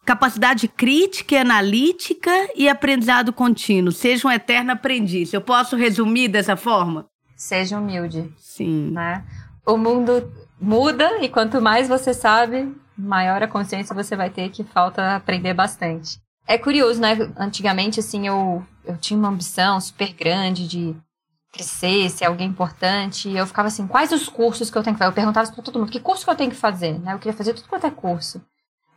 capacidade 0.06 0.68
crítica 0.68 1.34
e 1.34 1.38
analítica 1.38 2.30
e 2.54 2.66
aprendizado 2.66 3.30
contínuo. 3.30 3.92
Seja 3.92 4.26
um 4.26 4.30
eterno 4.30 4.72
aprendiz. 4.72 5.34
Eu 5.34 5.42
posso 5.42 5.76
resumir 5.76 6.28
dessa 6.28 6.56
forma? 6.56 7.06
Seja 7.36 7.78
humilde. 7.78 8.32
Sim. 8.38 8.90
Né? 8.92 9.22
O 9.66 9.76
mundo 9.76 10.32
muda 10.58 11.22
e 11.22 11.28
quanto 11.28 11.60
mais 11.60 11.88
você 11.88 12.14
sabe, 12.14 12.74
maior 12.98 13.42
a 13.42 13.48
consciência 13.48 13.94
você 13.94 14.16
vai 14.16 14.28
ter 14.28 14.50
que 14.50 14.64
falta 14.64 15.16
aprender 15.16 15.54
bastante. 15.54 16.20
É 16.46 16.56
curioso, 16.58 17.00
né? 17.00 17.16
Antigamente, 17.36 18.00
assim, 18.00 18.26
eu, 18.26 18.64
eu 18.84 18.96
tinha 18.96 19.18
uma 19.18 19.28
ambição 19.28 19.80
super 19.80 20.12
grande 20.12 20.66
de 20.66 20.96
crescer, 21.52 22.08
ser 22.10 22.24
alguém 22.24 22.48
importante. 22.48 23.28
E 23.28 23.36
eu 23.36 23.46
ficava 23.46 23.68
assim, 23.68 23.86
quais 23.86 24.12
os 24.12 24.28
cursos 24.28 24.70
que 24.70 24.78
eu 24.78 24.82
tenho 24.82 24.94
que 24.94 24.98
fazer? 24.98 25.10
Eu 25.10 25.14
perguntava 25.14 25.44
isso 25.44 25.54
pra 25.54 25.62
todo 25.62 25.78
mundo, 25.78 25.92
que 25.92 26.00
curso 26.00 26.24
que 26.24 26.30
eu 26.30 26.36
tenho 26.36 26.50
que 26.50 26.56
fazer? 26.56 26.98
Né? 26.98 27.12
Eu 27.12 27.18
queria 27.18 27.36
fazer 27.36 27.54
tudo 27.54 27.68
quanto 27.68 27.86
é 27.86 27.90
curso. 27.90 28.40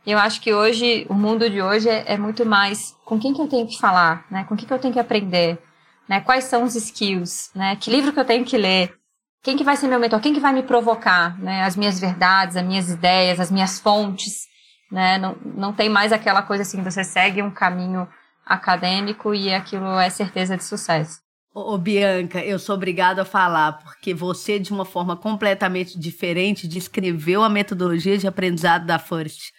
E 0.04 0.10
eu 0.10 0.18
acho 0.18 0.40
que 0.40 0.52
hoje, 0.52 1.06
o 1.08 1.14
mundo 1.14 1.48
de 1.48 1.62
hoje 1.62 1.88
é, 1.88 2.14
é 2.14 2.18
muito 2.18 2.44
mais 2.44 2.96
com 3.04 3.18
quem 3.18 3.32
que 3.32 3.40
eu 3.40 3.46
tenho 3.46 3.66
que 3.66 3.78
falar, 3.78 4.26
né? 4.30 4.44
Com 4.44 4.56
quem 4.56 4.66
que 4.66 4.72
eu 4.72 4.78
tenho 4.78 4.92
que 4.92 4.98
aprender, 4.98 5.62
né? 6.08 6.20
Quais 6.20 6.44
são 6.44 6.64
os 6.64 6.74
skills, 6.74 7.50
né? 7.54 7.76
Que 7.76 7.88
livro 7.88 8.12
que 8.12 8.18
eu 8.18 8.24
tenho 8.24 8.44
que 8.44 8.56
ler? 8.56 8.92
Quem 9.42 9.56
que 9.56 9.64
vai 9.64 9.76
ser 9.76 9.88
meu 9.88 9.98
mentor? 9.98 10.20
Quem 10.20 10.32
que 10.32 10.40
vai 10.40 10.52
me 10.52 10.62
provocar, 10.62 11.38
né? 11.40 11.64
As 11.64 11.76
minhas 11.76 11.98
verdades, 11.98 12.56
as 12.56 12.64
minhas 12.64 12.88
ideias, 12.88 13.40
as 13.40 13.50
minhas 13.50 13.80
fontes, 13.80 14.46
né? 14.90 15.18
Não, 15.18 15.36
não 15.56 15.72
tem 15.72 15.88
mais 15.88 16.12
aquela 16.12 16.42
coisa 16.42 16.62
assim, 16.62 16.82
você 16.82 17.02
segue 17.02 17.42
um 17.42 17.50
caminho 17.50 18.06
acadêmico 18.46 19.34
e 19.34 19.52
aquilo 19.52 19.98
é 19.98 20.08
certeza 20.10 20.56
de 20.56 20.64
sucesso. 20.64 21.20
Ô, 21.54 21.76
Bianca, 21.76 22.42
eu 22.42 22.58
sou 22.58 22.76
obrigada 22.76 23.22
a 23.22 23.26
falar, 23.26 23.72
porque 23.82 24.14
você, 24.14 24.58
de 24.58 24.72
uma 24.72 24.86
forma 24.86 25.16
completamente 25.16 25.98
diferente, 25.98 26.66
descreveu 26.66 27.42
a 27.42 27.48
metodologia 27.48 28.16
de 28.16 28.26
aprendizado 28.26 28.86
da 28.86 28.98
FIRST. 28.98 29.52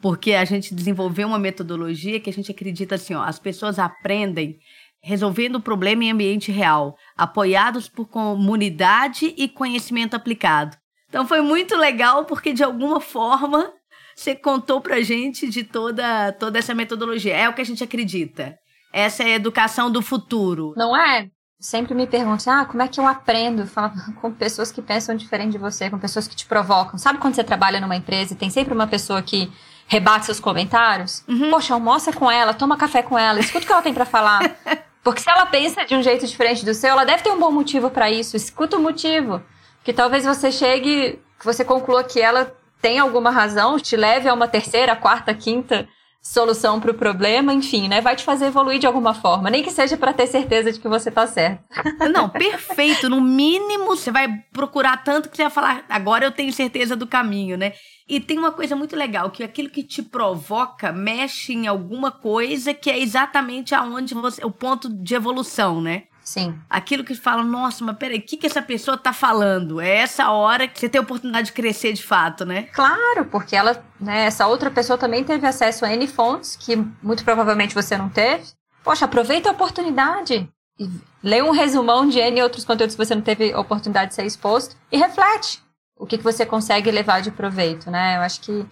Porque 0.00 0.32
a 0.32 0.44
gente 0.44 0.74
desenvolveu 0.74 1.26
uma 1.28 1.38
metodologia 1.38 2.20
que 2.20 2.30
a 2.30 2.32
gente 2.32 2.50
acredita 2.50 2.94
assim, 2.94 3.14
ó, 3.14 3.22
as 3.22 3.38
pessoas 3.38 3.78
aprendem 3.78 4.58
resolvendo 5.04 5.56
o 5.56 5.60
problema 5.60 6.02
em 6.02 6.10
ambiente 6.10 6.50
real, 6.50 6.96
apoiados 7.14 7.90
por 7.90 8.08
comunidade 8.08 9.34
e 9.36 9.46
conhecimento 9.46 10.16
aplicado. 10.16 10.76
Então 11.08 11.28
foi 11.28 11.42
muito 11.42 11.76
legal 11.76 12.24
porque 12.24 12.54
de 12.54 12.64
alguma 12.64 13.00
forma 13.00 13.70
você 14.16 14.34
contou 14.34 14.80
pra 14.80 15.02
gente 15.02 15.48
de 15.48 15.62
toda 15.62 16.32
toda 16.32 16.58
essa 16.58 16.74
metodologia. 16.74 17.36
É 17.36 17.48
o 17.48 17.52
que 17.52 17.60
a 17.60 17.66
gente 17.66 17.84
acredita. 17.84 18.56
Essa 18.92 19.24
é 19.24 19.26
a 19.26 19.36
educação 19.36 19.90
do 19.90 20.00
futuro. 20.00 20.72
Não 20.74 20.96
é? 20.96 21.28
Sempre 21.60 21.94
me 21.94 22.06
perguntam, 22.06 22.52
ah, 22.52 22.64
como 22.64 22.82
é 22.82 22.88
que 22.88 22.98
eu 22.98 23.06
aprendo? 23.06 23.66
Fala 23.66 23.92
com 24.20 24.32
pessoas 24.32 24.72
que 24.72 24.80
pensam 24.80 25.14
diferente 25.14 25.52
de 25.52 25.58
você, 25.58 25.90
com 25.90 25.98
pessoas 25.98 26.26
que 26.26 26.34
te 26.34 26.46
provocam. 26.46 26.98
Sabe 26.98 27.18
quando 27.18 27.34
você 27.34 27.44
trabalha 27.44 27.80
numa 27.80 27.96
empresa 27.96 28.32
e 28.32 28.36
tem 28.36 28.48
sempre 28.48 28.72
uma 28.72 28.86
pessoa 28.86 29.20
que 29.20 29.52
rebate 29.86 30.26
seus 30.26 30.40
comentários? 30.40 31.22
Uhum. 31.28 31.50
Poxa, 31.50 31.74
almoça 31.74 32.12
com 32.12 32.30
ela, 32.30 32.54
toma 32.54 32.76
café 32.76 33.02
com 33.02 33.18
ela, 33.18 33.38
escuta 33.38 33.64
o 33.64 33.66
que 33.66 33.72
ela 33.72 33.82
tem 33.82 33.92
para 33.92 34.06
falar. 34.06 34.40
Porque 35.04 35.20
se 35.20 35.30
ela 35.30 35.44
pensa 35.44 35.84
de 35.84 35.94
um 35.94 36.02
jeito 36.02 36.26
diferente 36.26 36.64
do 36.64 36.72
seu, 36.72 36.90
ela 36.90 37.04
deve 37.04 37.22
ter 37.22 37.30
um 37.30 37.38
bom 37.38 37.52
motivo 37.52 37.90
para 37.90 38.10
isso. 38.10 38.36
Escuta 38.36 38.78
o 38.78 38.80
motivo. 38.80 39.42
Que 39.84 39.92
talvez 39.92 40.24
você 40.24 40.50
chegue, 40.50 41.20
que 41.38 41.44
você 41.44 41.62
conclua 41.62 42.02
que 42.02 42.18
ela 42.18 42.50
tem 42.80 42.98
alguma 42.98 43.30
razão, 43.30 43.78
te 43.78 43.96
leve 43.96 44.28
a 44.28 44.34
uma 44.34 44.48
terceira, 44.48 44.96
quarta, 44.96 45.34
quinta 45.34 45.86
solução 46.24 46.80
para 46.80 46.90
o 46.90 46.94
problema, 46.94 47.52
enfim, 47.52 47.86
né? 47.86 48.00
Vai 48.00 48.16
te 48.16 48.24
fazer 48.24 48.46
evoluir 48.46 48.78
de 48.78 48.86
alguma 48.86 49.12
forma, 49.12 49.50
nem 49.50 49.62
que 49.62 49.70
seja 49.70 49.94
para 49.94 50.14
ter 50.14 50.26
certeza 50.26 50.72
de 50.72 50.80
que 50.80 50.88
você 50.88 51.10
tá 51.10 51.26
certo. 51.26 51.62
Não, 52.10 52.30
perfeito. 52.30 53.10
No 53.10 53.20
mínimo, 53.20 53.84
você 53.94 54.10
vai 54.10 54.42
procurar 54.50 55.04
tanto 55.04 55.28
que 55.28 55.36
você 55.36 55.42
vai 55.42 55.52
falar, 55.52 55.84
agora 55.86 56.24
eu 56.24 56.32
tenho 56.32 56.52
certeza 56.52 56.96
do 56.96 57.06
caminho, 57.06 57.58
né? 57.58 57.74
E 58.08 58.20
tem 58.20 58.38
uma 58.38 58.52
coisa 58.52 58.74
muito 58.74 58.96
legal, 58.96 59.30
que 59.30 59.42
aquilo 59.42 59.68
que 59.68 59.82
te 59.82 60.02
provoca 60.02 60.92
mexe 60.92 61.52
em 61.52 61.66
alguma 61.66 62.10
coisa 62.10 62.72
que 62.72 62.90
é 62.90 62.98
exatamente 62.98 63.74
aonde 63.74 64.14
você, 64.14 64.44
o 64.44 64.50
ponto 64.50 64.88
de 64.88 65.14
evolução, 65.14 65.80
né? 65.80 66.04
Sim. 66.24 66.58
Aquilo 66.70 67.04
que 67.04 67.14
fala, 67.14 67.44
nossa, 67.44 67.84
mas 67.84 67.98
peraí, 67.98 68.18
o 68.18 68.22
que, 68.22 68.38
que 68.38 68.46
essa 68.46 68.62
pessoa 68.62 68.96
tá 68.96 69.12
falando? 69.12 69.78
É 69.78 69.96
essa 69.98 70.30
hora 70.30 70.66
que 70.66 70.80
você 70.80 70.88
tem 70.88 70.98
a 70.98 71.02
oportunidade 71.02 71.48
de 71.48 71.52
crescer 71.52 71.92
de 71.92 72.02
fato, 72.02 72.46
né? 72.46 72.62
Claro, 72.72 73.26
porque 73.30 73.54
ela, 73.54 73.84
né, 74.00 74.24
essa 74.24 74.46
outra 74.46 74.70
pessoa 74.70 74.96
também 74.96 75.22
teve 75.22 75.46
acesso 75.46 75.84
a 75.84 75.92
N 75.92 76.06
fontes, 76.06 76.56
que 76.56 76.76
muito 77.02 77.22
provavelmente 77.22 77.74
você 77.74 77.98
não 77.98 78.08
teve. 78.08 78.44
Poxa, 78.82 79.04
aproveita 79.04 79.50
a 79.50 79.52
oportunidade. 79.52 80.48
E 80.80 80.90
lê 81.22 81.42
um 81.42 81.50
resumão 81.50 82.08
de 82.08 82.18
N 82.18 82.42
outros 82.42 82.64
conteúdos 82.64 82.96
que 82.96 83.04
você 83.04 83.14
não 83.14 83.22
teve 83.22 83.54
oportunidade 83.54 84.08
de 84.08 84.14
ser 84.14 84.24
exposto 84.24 84.76
e 84.90 84.96
reflete 84.96 85.62
o 85.96 86.06
que, 86.06 86.16
que 86.18 86.24
você 86.24 86.44
consegue 86.46 86.90
levar 86.90 87.20
de 87.20 87.30
proveito, 87.30 87.90
né? 87.90 88.16
Eu 88.16 88.22
acho 88.22 88.40
que, 88.40 88.66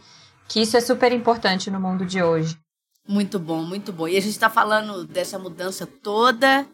que 0.49 0.63
isso 0.63 0.77
é 0.77 0.81
super 0.81 1.13
importante 1.13 1.71
no 1.71 1.79
mundo 1.79 2.05
de 2.07 2.23
hoje. 2.23 2.59
Muito 3.07 3.39
bom, 3.39 3.63
muito 3.63 3.93
bom. 3.93 4.09
E 4.09 4.17
a 4.17 4.21
gente 4.21 4.33
está 4.33 4.49
falando 4.49 5.05
dessa 5.05 5.39
mudança 5.39 5.87
toda 5.87 6.67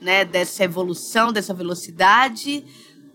né, 0.00 0.24
dessa 0.24 0.64
evolução, 0.64 1.32
dessa 1.32 1.54
velocidade. 1.54 2.64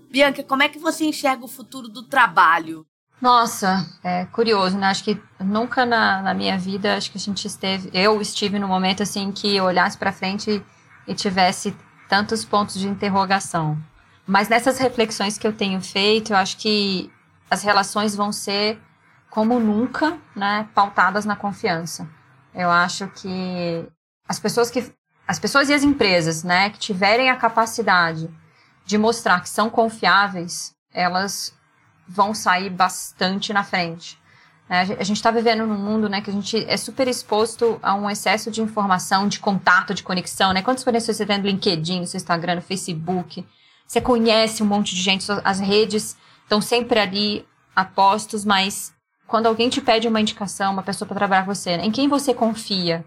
Bianca, 0.09 0.43
como 0.43 0.63
é 0.63 0.69
que 0.69 0.79
você 0.79 1.05
enxerga 1.05 1.45
o 1.45 1.47
futuro 1.47 1.87
do 1.87 2.03
trabalho? 2.03 2.85
Nossa, 3.21 3.87
é 4.03 4.25
curioso, 4.25 4.77
né? 4.77 4.87
Acho 4.87 5.03
que 5.03 5.21
nunca 5.39 5.85
na, 5.85 6.23
na 6.23 6.33
minha 6.33 6.57
vida, 6.57 6.97
acho 6.97 7.11
que 7.11 7.17
a 7.17 7.21
gente 7.21 7.45
esteve, 7.45 7.89
eu 7.93 8.19
estive 8.19 8.57
num 8.57 8.67
momento 8.67 9.03
assim 9.03 9.31
que 9.31 9.55
eu 9.55 9.65
olhasse 9.65 9.95
para 9.95 10.11
frente 10.11 10.63
e 11.07 11.13
tivesse 11.13 11.75
tantos 12.09 12.43
pontos 12.43 12.79
de 12.79 12.87
interrogação. 12.87 13.77
Mas 14.25 14.49
nessas 14.49 14.79
reflexões 14.79 15.37
que 15.37 15.45
eu 15.45 15.53
tenho 15.53 15.79
feito, 15.81 16.33
eu 16.33 16.37
acho 16.37 16.57
que 16.57 17.11
as 17.49 17.61
relações 17.61 18.15
vão 18.15 18.31
ser 18.31 18.79
como 19.29 19.59
nunca, 19.59 20.17
né, 20.35 20.67
pautadas 20.73 21.23
na 21.23 21.35
confiança. 21.35 22.09
Eu 22.53 22.69
acho 22.69 23.07
que 23.07 23.87
as 24.27 24.39
pessoas 24.39 24.71
que 24.71 24.91
as 25.27 25.39
pessoas 25.39 25.69
e 25.69 25.73
as 25.73 25.83
empresas, 25.83 26.43
né, 26.43 26.69
que 26.69 26.79
tiverem 26.79 27.29
a 27.29 27.35
capacidade 27.35 28.29
de 28.85 28.97
mostrar 28.97 29.41
que 29.41 29.49
são 29.49 29.69
confiáveis, 29.69 30.75
elas 30.93 31.53
vão 32.07 32.33
sair 32.33 32.69
bastante 32.69 33.53
na 33.53 33.63
frente. 33.63 34.19
É, 34.69 34.81
a 34.81 35.03
gente 35.03 35.17
está 35.17 35.31
vivendo 35.31 35.65
num 35.67 35.77
mundo, 35.77 36.07
né, 36.07 36.21
que 36.21 36.29
a 36.29 36.33
gente 36.33 36.65
é 36.65 36.77
super 36.77 37.07
exposto 37.07 37.77
a 37.83 37.93
um 37.93 38.09
excesso 38.09 38.49
de 38.49 38.61
informação, 38.61 39.27
de 39.27 39.39
contato, 39.39 39.93
de 39.93 40.01
conexão, 40.01 40.53
né? 40.53 40.61
Quantas 40.61 40.83
conexões 40.83 41.17
você 41.17 41.25
tem 41.25 41.37
no 41.37 41.45
LinkedIn, 41.45 41.99
no 41.99 42.07
seu 42.07 42.17
Instagram, 42.17 42.55
no 42.55 42.61
Facebook? 42.61 43.45
Você 43.85 43.99
conhece 43.99 44.63
um 44.63 44.65
monte 44.65 44.95
de 44.95 45.01
gente, 45.01 45.25
as 45.43 45.59
redes 45.59 46.15
estão 46.43 46.61
sempre 46.61 46.99
ali 46.99 47.45
a 47.75 47.83
postos, 47.83 48.45
mas 48.45 48.93
quando 49.27 49.47
alguém 49.47 49.67
te 49.67 49.81
pede 49.81 50.07
uma 50.07 50.21
indicação, 50.21 50.71
uma 50.71 50.83
pessoa 50.83 51.05
para 51.05 51.17
trabalhar 51.17 51.45
com 51.45 51.53
você, 51.53 51.75
né, 51.75 51.85
em 51.85 51.91
quem 51.91 52.07
você 52.07 52.33
confia? 52.33 53.05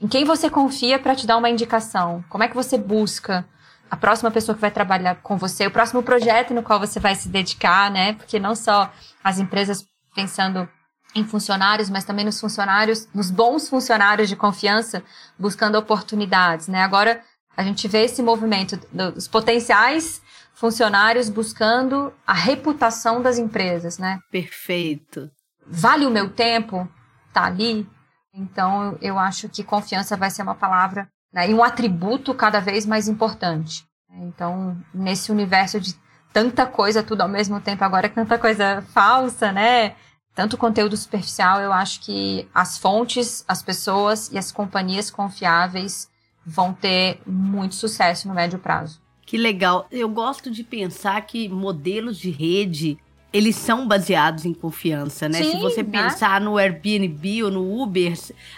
Em 0.00 0.08
quem 0.08 0.24
você 0.24 0.48
confia 0.48 0.98
para 0.98 1.14
te 1.14 1.26
dar 1.26 1.36
uma 1.36 1.50
indicação? 1.50 2.24
Como 2.28 2.42
é 2.42 2.48
que 2.48 2.54
você 2.54 2.78
busca 2.78 3.46
a 3.90 3.96
próxima 3.96 4.30
pessoa 4.30 4.54
que 4.54 4.60
vai 4.60 4.70
trabalhar 4.70 5.16
com 5.16 5.36
você, 5.36 5.66
o 5.66 5.70
próximo 5.70 6.02
projeto 6.02 6.54
no 6.54 6.62
qual 6.62 6.78
você 6.78 7.00
vai 7.00 7.14
se 7.14 7.28
dedicar, 7.28 7.90
né? 7.90 8.12
Porque 8.14 8.38
não 8.38 8.54
só 8.54 8.90
as 9.22 9.38
empresas 9.38 9.84
pensando 10.14 10.68
em 11.14 11.24
funcionários, 11.24 11.90
mas 11.90 12.04
também 12.04 12.24
nos 12.24 12.40
funcionários, 12.40 13.08
nos 13.12 13.30
bons 13.30 13.68
funcionários 13.68 14.28
de 14.28 14.36
confiança, 14.36 15.02
buscando 15.38 15.76
oportunidades, 15.76 16.68
né? 16.68 16.82
Agora 16.82 17.20
a 17.56 17.64
gente 17.64 17.86
vê 17.88 18.04
esse 18.04 18.22
movimento 18.22 18.78
dos 18.92 19.26
potenciais 19.26 20.22
funcionários 20.54 21.28
buscando 21.28 22.12
a 22.26 22.32
reputação 22.32 23.20
das 23.20 23.38
empresas, 23.38 23.98
né? 23.98 24.18
Perfeito. 24.30 25.30
Vale 25.66 26.06
o 26.06 26.10
meu 26.10 26.30
tempo? 26.30 26.88
Tá 27.32 27.44
ali? 27.44 27.88
Então, 28.32 28.96
eu 29.00 29.18
acho 29.18 29.48
que 29.48 29.64
confiança 29.64 30.16
vai 30.16 30.30
ser 30.30 30.42
uma 30.42 30.54
palavra 30.54 31.08
né, 31.32 31.50
e 31.50 31.54
um 31.54 31.62
atributo 31.62 32.34
cada 32.34 32.60
vez 32.60 32.86
mais 32.86 33.08
importante. 33.08 33.84
Então, 34.12 34.76
nesse 34.92 35.30
universo 35.30 35.80
de 35.80 35.94
tanta 36.32 36.66
coisa 36.66 37.02
tudo 37.02 37.22
ao 37.22 37.28
mesmo 37.28 37.60
tempo, 37.60 37.84
agora 37.84 38.08
tanta 38.08 38.38
coisa 38.38 38.82
falsa, 38.92 39.52
né? 39.52 39.94
Tanto 40.34 40.56
conteúdo 40.56 40.96
superficial, 40.96 41.60
eu 41.60 41.72
acho 41.72 42.00
que 42.00 42.48
as 42.54 42.78
fontes, 42.78 43.44
as 43.48 43.62
pessoas 43.62 44.30
e 44.30 44.38
as 44.38 44.52
companhias 44.52 45.10
confiáveis 45.10 46.08
vão 46.46 46.72
ter 46.72 47.20
muito 47.26 47.74
sucesso 47.74 48.28
no 48.28 48.34
médio 48.34 48.58
prazo. 48.58 49.00
Que 49.26 49.36
legal. 49.36 49.86
Eu 49.90 50.08
gosto 50.08 50.50
de 50.50 50.64
pensar 50.64 51.20
que 51.22 51.48
modelos 51.48 52.16
de 52.18 52.30
rede 52.30 52.98
eles 53.32 53.54
são 53.54 53.86
baseados 53.86 54.44
em 54.44 54.52
confiança, 54.52 55.28
né? 55.28 55.42
Sim, 55.42 55.52
Se 55.52 55.60
você 55.60 55.82
né? 55.82 56.02
pensar 56.02 56.40
no 56.40 56.58
Airbnb 56.58 57.44
ou 57.44 57.50
no 57.50 57.82
Uber, 57.82 58.12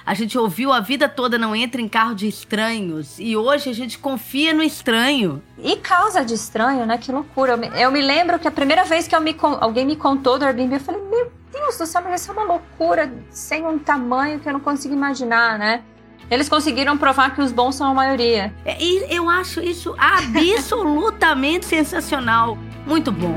a 0.05 0.15
gente 0.15 0.39
ouviu 0.39 0.73
a 0.73 0.81
vida 0.81 1.09
toda 1.09 1.39
não 1.39 1.55
entra 1.55 1.81
em 1.81 1.89
carro 1.89 2.15
de 2.15 2.27
estranhos 2.27 3.19
e 3.19 3.37
hoje 3.37 3.69
a 3.69 3.75
gente 3.75 3.99
confia 3.99 4.55
no 4.55 4.63
estranho. 4.63 5.43
E 5.59 5.77
causa 5.77 6.25
de 6.25 6.35
estranho, 6.35 6.87
né? 6.87 6.97
Que 6.97 7.13
loucura. 7.13 7.53
Eu 7.53 7.59
me, 7.59 7.71
eu 7.81 7.93
me 7.93 8.01
lembro 8.01 8.39
que 8.39 8.49
a 8.49 8.51
primeira 8.51 8.85
vez 8.85 9.07
que 9.07 9.19
me, 9.21 9.37
alguém 9.61 9.85
me 9.85 9.97
contou 9.97 10.39
do 10.39 10.45
Airbnb, 10.45 10.77
eu 10.77 10.81
falei, 10.81 11.03
meu 11.03 11.31
Deus 11.53 11.77
do 11.77 11.87
céu, 11.87 12.03
mas 12.03 12.23
isso 12.23 12.31
é 12.31 12.35
uma 12.35 12.45
loucura 12.45 13.13
sem 13.31 13.67
um 13.67 13.79
tamanho 13.79 14.41
que 14.41 14.49
eu 14.49 14.55
não 14.55 14.61
consigo 14.61 14.95
imaginar, 14.95 15.59
né? 15.59 15.83
Eles 16.31 16.49
conseguiram 16.49 16.97
provar 16.97 17.35
que 17.35 17.43
os 17.43 17.53
bons 17.53 17.75
são 17.75 17.91
a 17.91 17.93
maioria. 17.93 18.55
É, 18.65 18.83
e 18.83 19.15
eu 19.15 19.29
acho 19.29 19.61
isso 19.61 19.95
absolutamente 19.99 21.67
sensacional. 21.67 22.57
Muito 22.87 23.13
bom. 23.13 23.35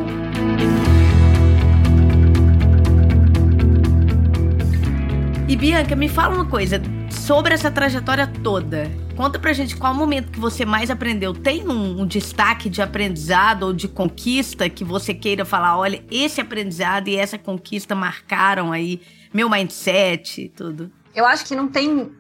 E 5.48 5.56
Bianca, 5.56 5.96
me 5.96 6.10
fala 6.10 6.34
uma 6.34 6.48
coisa 6.48 6.82
sobre 7.12 7.54
essa 7.54 7.70
trajetória 7.70 8.26
toda. 8.26 8.90
Conta 9.16 9.38
pra 9.38 9.54
gente 9.54 9.78
qual 9.78 9.94
momento 9.94 10.32
que 10.32 10.40
você 10.40 10.66
mais 10.66 10.90
aprendeu. 10.90 11.36
Tem 11.36 11.68
um, 11.70 12.02
um, 12.02 12.08
destaque 12.08 12.68
de 12.68 12.82
aprendizado 12.82 13.64
ou 13.64 13.72
de 13.72 13.88
conquista 13.88 14.68
que 14.68 14.84
você 14.84 15.14
queira 15.14 15.46
falar? 15.46 15.78
Olha, 15.78 16.04
esse 16.10 16.42
aprendizado 16.42 17.10
e 17.10 17.16
essa 17.16 17.38
conquista 17.38 17.94
marcaram 17.94 18.72
aí 18.72 19.00
meu 19.32 19.48
mindset 19.48 20.42
e 20.42 20.50
tudo. 20.50 20.92
Eu 21.14 21.28
acho 21.28 21.46
que 21.46 21.56
não 21.56 21.68
tem 21.68 22.12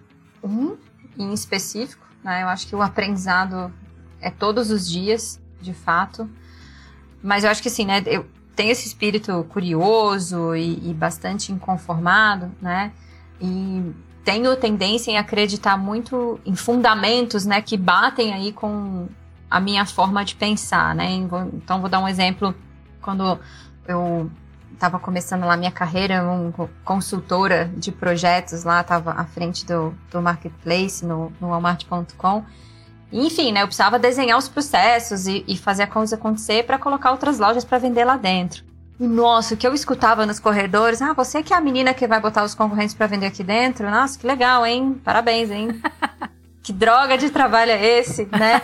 um 0.44 0.78
em 1.18 1.34
específico, 1.34 2.06
né? 2.24 2.44
Eu 2.44 2.48
acho 2.48 2.68
que 2.68 2.76
o 2.76 2.82
aprendizado 2.84 3.74
é 4.22 4.30
todos 4.30 4.70
os 4.70 4.88
dias, 4.88 5.42
de 5.60 5.74
fato. 5.74 6.30
Mas 7.24 7.44
eu 7.44 7.50
acho 7.50 7.64
que 7.64 7.70
assim, 7.70 7.88
né? 7.88 8.04
Eu 8.06 8.30
tenho 8.56 8.72
esse 8.72 8.88
espírito 8.88 9.44
curioso 9.50 10.56
e, 10.56 10.92
e 10.92 10.94
bastante 10.94 11.52
inconformado, 11.52 12.52
né? 12.62 12.94
E 13.40 13.94
tenho 14.24 14.56
tendência 14.56 15.12
em 15.12 15.18
acreditar 15.18 15.78
muito 15.78 16.40
em 16.46 16.56
fundamentos, 16.56 17.46
né, 17.46 17.62
que 17.62 17.78
batem 17.78 18.34
aí 18.34 18.52
com 18.52 19.08
a 19.50 19.60
minha 19.60 19.86
forma 19.86 20.26
de 20.26 20.36
pensar, 20.36 20.96
né? 20.96 21.12
Então 21.14 21.80
vou 21.80 21.90
dar 21.90 22.00
um 22.00 22.08
exemplo 22.08 22.54
quando 23.02 23.40
eu 23.88 24.30
estava 24.74 25.00
começando 25.00 25.46
lá 25.46 25.56
minha 25.56 25.72
carreira, 25.72 26.24
uma 26.24 26.70
consultora 26.84 27.72
de 27.78 27.92
projetos 27.92 28.64
lá, 28.64 28.82
estava 28.82 29.12
à 29.12 29.26
frente 29.26 29.66
do, 29.66 29.94
do 30.12 30.22
marketplace 30.22 31.06
no, 31.06 31.32
no 31.40 31.50
Walmart.com 31.50 32.44
Enfim, 33.12 33.52
né, 33.52 33.62
eu 33.62 33.68
precisava 33.68 34.00
desenhar 34.00 34.38
os 34.38 34.50
processos 34.50 35.28
e, 35.28 35.46
e 35.48 35.56
fazer 35.56 35.84
a 35.84 35.88
coisa 35.88 36.16
acontecer 36.16 36.66
para 36.66 36.78
colocar 36.78 37.12
outras 37.12 37.40
lojas 37.40 37.64
para 37.64 37.78
vender 37.78 38.04
lá 38.04 38.18
dentro. 38.18 38.66
Nossa, 39.00 39.54
o 39.54 39.58
que 39.58 39.68
eu 39.68 39.74
escutava 39.74 40.26
nos 40.26 40.40
corredores, 40.40 41.02
ah, 41.02 41.14
você 41.14 41.44
que 41.44 41.54
é 41.54 41.58
a 41.58 41.62
menina 41.62 41.94
que 41.94 42.08
vai 42.08 42.20
botar 42.20 42.44
os 42.44 42.56
concorrentes 42.56 42.96
para 42.96 43.08
vender 43.08 43.26
aqui 43.26 43.44
dentro? 43.44 43.90
Nossa, 43.90 44.18
que 44.18 44.26
legal, 44.26 44.66
hein? 44.66 45.00
Parabéns, 45.04 45.52
hein? 45.52 45.82
que 46.64 46.72
droga 46.72 47.18
de 47.18 47.30
trabalho 47.30 47.72
é 47.72 48.00
esse, 48.00 48.26
né? 48.32 48.62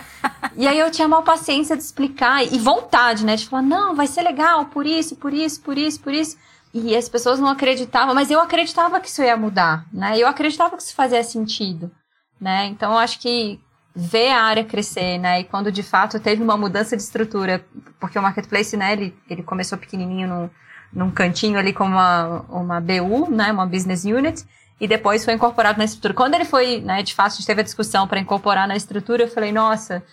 E 0.56 0.68
aí 0.68 0.80
eu 0.80 0.90
tinha 0.90 1.08
mal 1.08 1.22
paciência 1.22 1.76
de 1.76 1.84
explicar 1.84 2.44
e 2.44 2.58
vontade, 2.58 3.26
né? 3.26 3.36
De 3.36 3.48
falar, 3.48 3.62
não, 3.62 3.94
vai 3.94 4.08
ser 4.08 4.22
legal, 4.22 4.66
por 4.66 4.86
isso, 4.86 5.18
por 5.18 5.34
isso, 5.34 5.62
por 5.62 5.78
isso, 5.78 6.00
por 6.00 6.14
isso. 6.14 6.38
E 6.74 6.96
as 6.96 7.10
pessoas 7.10 7.38
não 7.38 7.48
acreditavam, 7.48 8.16
mas 8.16 8.32
eu 8.32 8.40
acreditava 8.40 9.02
que 9.02 9.10
isso 9.10 9.22
ia 9.22 9.36
mudar, 9.36 9.86
né? 9.92 10.18
Eu 10.18 10.28
acreditava 10.28 10.78
que 10.78 10.84
isso 10.84 10.96
fazia 10.96 11.24
sentido, 11.24 11.92
né? 12.40 12.68
Então 12.68 12.94
eu 12.94 12.98
acho 12.98 13.20
que 13.20 13.60
ver 13.96 14.30
a 14.30 14.44
área 14.44 14.64
crescer, 14.64 15.18
né? 15.18 15.42
E 15.42 15.44
quando 15.44 15.72
de 15.72 15.84
fato 15.84 16.20
teve 16.20 16.42
uma 16.42 16.58
mudança 16.58 16.96
de 16.96 17.04
estrutura, 17.04 17.66
porque 18.00 18.18
o 18.18 18.22
marketplace, 18.22 18.76
né? 18.78 18.94
Ele, 18.94 19.16
ele 19.30 19.44
começou 19.44 19.78
pequenininho 19.78 20.28
num, 20.28 20.50
num 20.94 21.12
cantinho 21.12 21.60
ali 21.60 21.74
como 21.74 21.92
uma, 21.92 22.46
uma 22.50 22.80
BU, 22.80 23.30
né? 23.30 23.52
Uma 23.52 23.66
business 23.66 24.06
unit. 24.06 24.46
E 24.80 24.88
depois 24.88 25.24
foi 25.24 25.36
incorporado 25.36 25.78
na 25.78 25.86
estrutura. 25.86 26.14
Quando 26.14 26.34
ele 26.34 26.46
foi, 26.46 26.82
né, 26.82 27.04
de 27.04 27.14
fato, 27.14 27.34
a 27.34 27.36
gente 27.36 27.46
teve 27.46 27.62
a 27.62 27.64
discussão 27.64 28.08
para 28.08 28.20
incorporar 28.20 28.68
na 28.68 28.76
estrutura, 28.76 29.24
eu 29.24 29.28
falei, 29.28 29.52
nossa, 29.52 30.04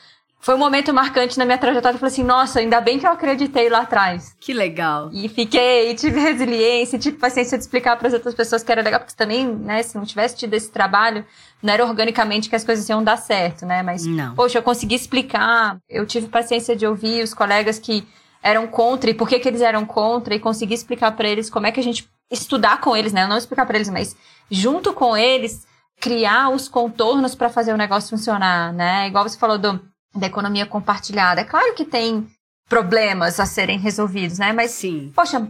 foi 0.40 0.54
um 0.54 0.58
momento 0.58 0.94
marcante 0.94 1.36
na 1.36 1.44
minha 1.44 1.58
trajetória. 1.58 1.96
Eu 1.96 1.98
falei 1.98 2.12
assim, 2.12 2.22
nossa, 2.22 2.60
ainda 2.60 2.80
bem 2.80 2.98
que 2.98 3.06
eu 3.06 3.10
acreditei 3.10 3.68
lá 3.68 3.80
atrás. 3.80 4.36
Que 4.40 4.52
legal. 4.52 5.10
E 5.12 5.28
fiquei, 5.28 5.94
tive 5.94 6.20
resiliência, 6.20 6.98
tive 6.98 7.18
paciência 7.18 7.58
de 7.58 7.64
explicar 7.64 7.96
para 7.96 8.08
as 8.08 8.14
outras 8.14 8.34
pessoas 8.34 8.62
que 8.62 8.70
era 8.70 8.80
legal, 8.80 9.00
porque 9.00 9.16
também, 9.16 9.46
né, 9.46 9.82
se 9.82 9.96
não 9.96 10.04
tivesse 10.04 10.36
tido 10.36 10.54
esse 10.54 10.70
trabalho, 10.70 11.24
não 11.62 11.72
era 11.72 11.84
organicamente 11.84 12.48
que 12.48 12.54
as 12.54 12.64
coisas 12.64 12.88
iam 12.88 13.02
dar 13.02 13.16
certo, 13.16 13.66
né? 13.66 13.82
Mas, 13.82 14.06
não. 14.06 14.34
poxa, 14.34 14.58
eu 14.58 14.62
consegui 14.62 14.94
explicar, 14.94 15.78
eu 15.88 16.06
tive 16.06 16.28
paciência 16.28 16.76
de 16.76 16.86
ouvir 16.86 17.22
os 17.22 17.34
colegas 17.34 17.78
que 17.78 18.06
eram 18.40 18.68
contra 18.68 19.10
e 19.10 19.14
por 19.14 19.28
que, 19.28 19.40
que 19.40 19.48
eles 19.48 19.60
eram 19.60 19.84
contra 19.84 20.34
e 20.34 20.38
consegui 20.38 20.74
explicar 20.74 21.12
para 21.12 21.28
eles 21.28 21.50
como 21.50 21.66
é 21.66 21.72
que 21.72 21.80
a 21.80 21.82
gente 21.82 22.08
estudar 22.30 22.80
com 22.80 22.96
eles, 22.96 23.12
né? 23.12 23.26
Não 23.26 23.36
explicar 23.36 23.66
para 23.66 23.76
eles, 23.76 23.88
mas 23.88 24.16
junto 24.48 24.92
com 24.92 25.16
eles 25.16 25.66
criar 26.00 26.50
os 26.50 26.68
contornos 26.68 27.34
para 27.34 27.48
fazer 27.48 27.72
o 27.72 27.76
negócio 27.76 28.10
funcionar, 28.10 28.72
né? 28.72 29.08
Igual 29.08 29.28
você 29.28 29.36
falou 29.36 29.58
do 29.58 29.80
da 30.18 30.26
economia 30.26 30.66
compartilhada. 30.66 31.40
É 31.40 31.44
claro 31.44 31.74
que 31.74 31.84
tem 31.84 32.26
problemas 32.68 33.40
a 33.40 33.46
serem 33.46 33.78
resolvidos, 33.78 34.38
né? 34.38 34.52
Mas, 34.52 34.72
Sim. 34.72 35.12
poxa, 35.14 35.48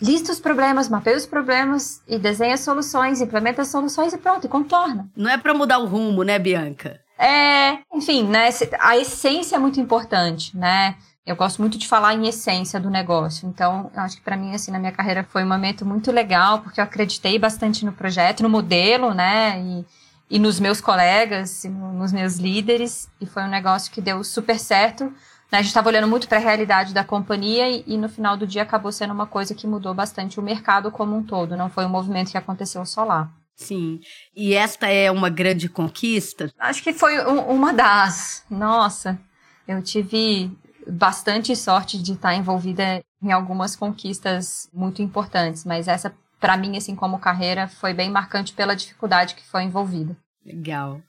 lista 0.00 0.32
os 0.32 0.40
problemas, 0.40 0.88
mapeia 0.88 1.16
os 1.16 1.26
problemas 1.26 2.02
e 2.08 2.18
desenha 2.18 2.56
soluções, 2.56 3.20
implementa 3.20 3.62
as 3.62 3.68
soluções 3.68 4.12
e 4.12 4.18
pronto, 4.18 4.46
e 4.46 4.48
contorna. 4.48 5.08
Não 5.16 5.30
é 5.30 5.38
para 5.38 5.54
mudar 5.54 5.78
o 5.78 5.86
rumo, 5.86 6.24
né, 6.24 6.38
Bianca? 6.38 7.00
É, 7.18 7.78
enfim, 7.94 8.24
né? 8.24 8.48
A 8.80 8.96
essência 8.96 9.56
é 9.56 9.58
muito 9.58 9.78
importante, 9.78 10.56
né? 10.56 10.96
Eu 11.26 11.36
gosto 11.36 11.60
muito 11.60 11.76
de 11.76 11.86
falar 11.86 12.14
em 12.14 12.26
essência 12.26 12.80
do 12.80 12.88
negócio. 12.88 13.46
Então, 13.46 13.90
eu 13.94 14.02
acho 14.02 14.16
que 14.16 14.22
para 14.22 14.36
mim, 14.36 14.54
assim, 14.54 14.72
na 14.72 14.78
minha 14.78 14.90
carreira 14.90 15.22
foi 15.22 15.44
um 15.44 15.48
momento 15.48 15.84
muito 15.84 16.10
legal, 16.10 16.60
porque 16.60 16.80
eu 16.80 16.84
acreditei 16.84 17.38
bastante 17.38 17.84
no 17.84 17.92
projeto, 17.92 18.42
no 18.42 18.48
modelo, 18.48 19.12
né? 19.12 19.60
E, 19.60 19.84
e 20.30 20.38
nos 20.38 20.60
meus 20.60 20.80
colegas, 20.80 21.64
nos 21.64 22.12
meus 22.12 22.36
líderes, 22.36 23.10
e 23.20 23.26
foi 23.26 23.42
um 23.42 23.48
negócio 23.48 23.90
que 23.90 24.00
deu 24.00 24.22
super 24.22 24.58
certo. 24.58 25.04
Né? 25.04 25.58
A 25.58 25.62
gente 25.62 25.66
estava 25.66 25.88
olhando 25.88 26.06
muito 26.06 26.28
para 26.28 26.38
a 26.38 26.40
realidade 26.40 26.94
da 26.94 27.02
companhia 27.02 27.68
e, 27.68 27.82
e, 27.84 27.98
no 27.98 28.08
final 28.08 28.36
do 28.36 28.46
dia 28.46 28.62
acabou 28.62 28.92
sendo 28.92 29.12
uma 29.12 29.26
coisa 29.26 29.54
que 29.54 29.66
mudou 29.66 29.92
bastante 29.92 30.38
o 30.38 30.42
mercado 30.42 30.90
como 30.92 31.16
um 31.16 31.24
todo, 31.24 31.56
não 31.56 31.68
foi 31.68 31.84
um 31.84 31.88
movimento 31.88 32.30
que 32.30 32.38
aconteceu 32.38 32.86
só 32.86 33.02
lá. 33.02 33.28
Sim. 33.56 34.00
E 34.34 34.54
esta 34.54 34.86
é 34.86 35.10
uma 35.10 35.28
grande 35.28 35.68
conquista? 35.68 36.50
Acho 36.58 36.82
que 36.82 36.94
foi 36.94 37.20
um, 37.26 37.40
uma 37.40 37.74
das. 37.74 38.42
Nossa, 38.48 39.20
eu 39.68 39.82
tive 39.82 40.50
bastante 40.86 41.54
sorte 41.54 42.00
de 42.00 42.12
estar 42.12 42.34
envolvida 42.34 43.02
em 43.22 43.32
algumas 43.32 43.76
conquistas 43.76 44.70
muito 44.72 45.02
importantes, 45.02 45.64
mas 45.64 45.88
essa 45.88 46.14
para 46.40 46.56
mim, 46.56 46.76
assim, 46.76 46.96
como 46.96 47.18
carreira, 47.18 47.68
foi 47.68 47.92
bem 47.92 48.10
marcante 48.10 48.54
pela 48.54 48.74
dificuldade 48.74 49.34
que 49.34 49.44
foi 49.44 49.62
envolvida. 49.62 50.16
Legal. 50.44 51.00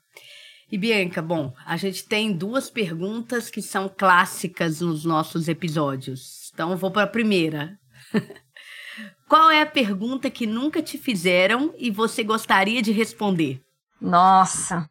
E 0.69 0.77
Bianca, 0.77 1.21
bom, 1.21 1.53
a 1.65 1.77
gente 1.77 2.05
tem 2.05 2.31
duas 2.31 2.69
perguntas 2.69 3.49
que 3.49 3.61
são 3.61 3.89
clássicas 3.89 4.81
nos 4.81 5.05
nossos 5.05 5.47
episódios. 5.47 6.51
Então, 6.53 6.75
vou 6.77 6.91
para 6.91 7.03
a 7.03 7.07
primeira. 7.07 7.79
Qual 9.27 9.49
é 9.49 9.61
a 9.61 9.65
pergunta 9.65 10.29
que 10.29 10.45
nunca 10.45 10.81
te 10.81 10.97
fizeram 10.97 11.73
e 11.77 11.89
você 11.89 12.23
gostaria 12.23 12.81
de 12.81 12.91
responder? 12.91 13.61
Nossa! 13.99 14.89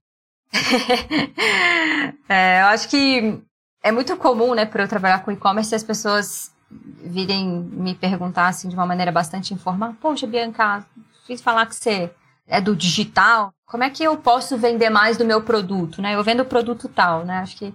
é, 2.28 2.62
eu 2.62 2.66
acho 2.66 2.88
que 2.88 3.38
é 3.82 3.92
muito 3.92 4.16
comum, 4.16 4.54
né, 4.54 4.64
para 4.64 4.84
eu 4.84 4.88
trabalhar 4.88 5.20
com 5.24 5.30
e-commerce, 5.30 5.74
as 5.74 5.82
pessoas 5.82 6.52
virem 6.70 7.48
me 7.48 7.94
perguntar 7.94 8.48
assim 8.48 8.68
de 8.68 8.74
uma 8.74 8.86
maneira 8.86 9.10
bastante 9.10 9.52
informal, 9.52 9.94
poxa, 10.00 10.26
Bianca, 10.26 10.84
fiz 11.26 11.40
falar 11.40 11.66
que 11.66 11.74
você 11.74 12.10
é 12.46 12.60
do 12.60 12.76
digital, 12.76 13.52
como 13.66 13.84
é 13.84 13.90
que 13.90 14.02
eu 14.02 14.16
posso 14.16 14.56
vender 14.56 14.90
mais 14.90 15.16
do 15.16 15.24
meu 15.24 15.42
produto, 15.42 16.02
né? 16.02 16.14
Eu 16.14 16.24
vendo 16.24 16.44
produto 16.44 16.88
tal, 16.88 17.24
né? 17.24 17.38
Acho 17.38 17.56
que 17.56 17.74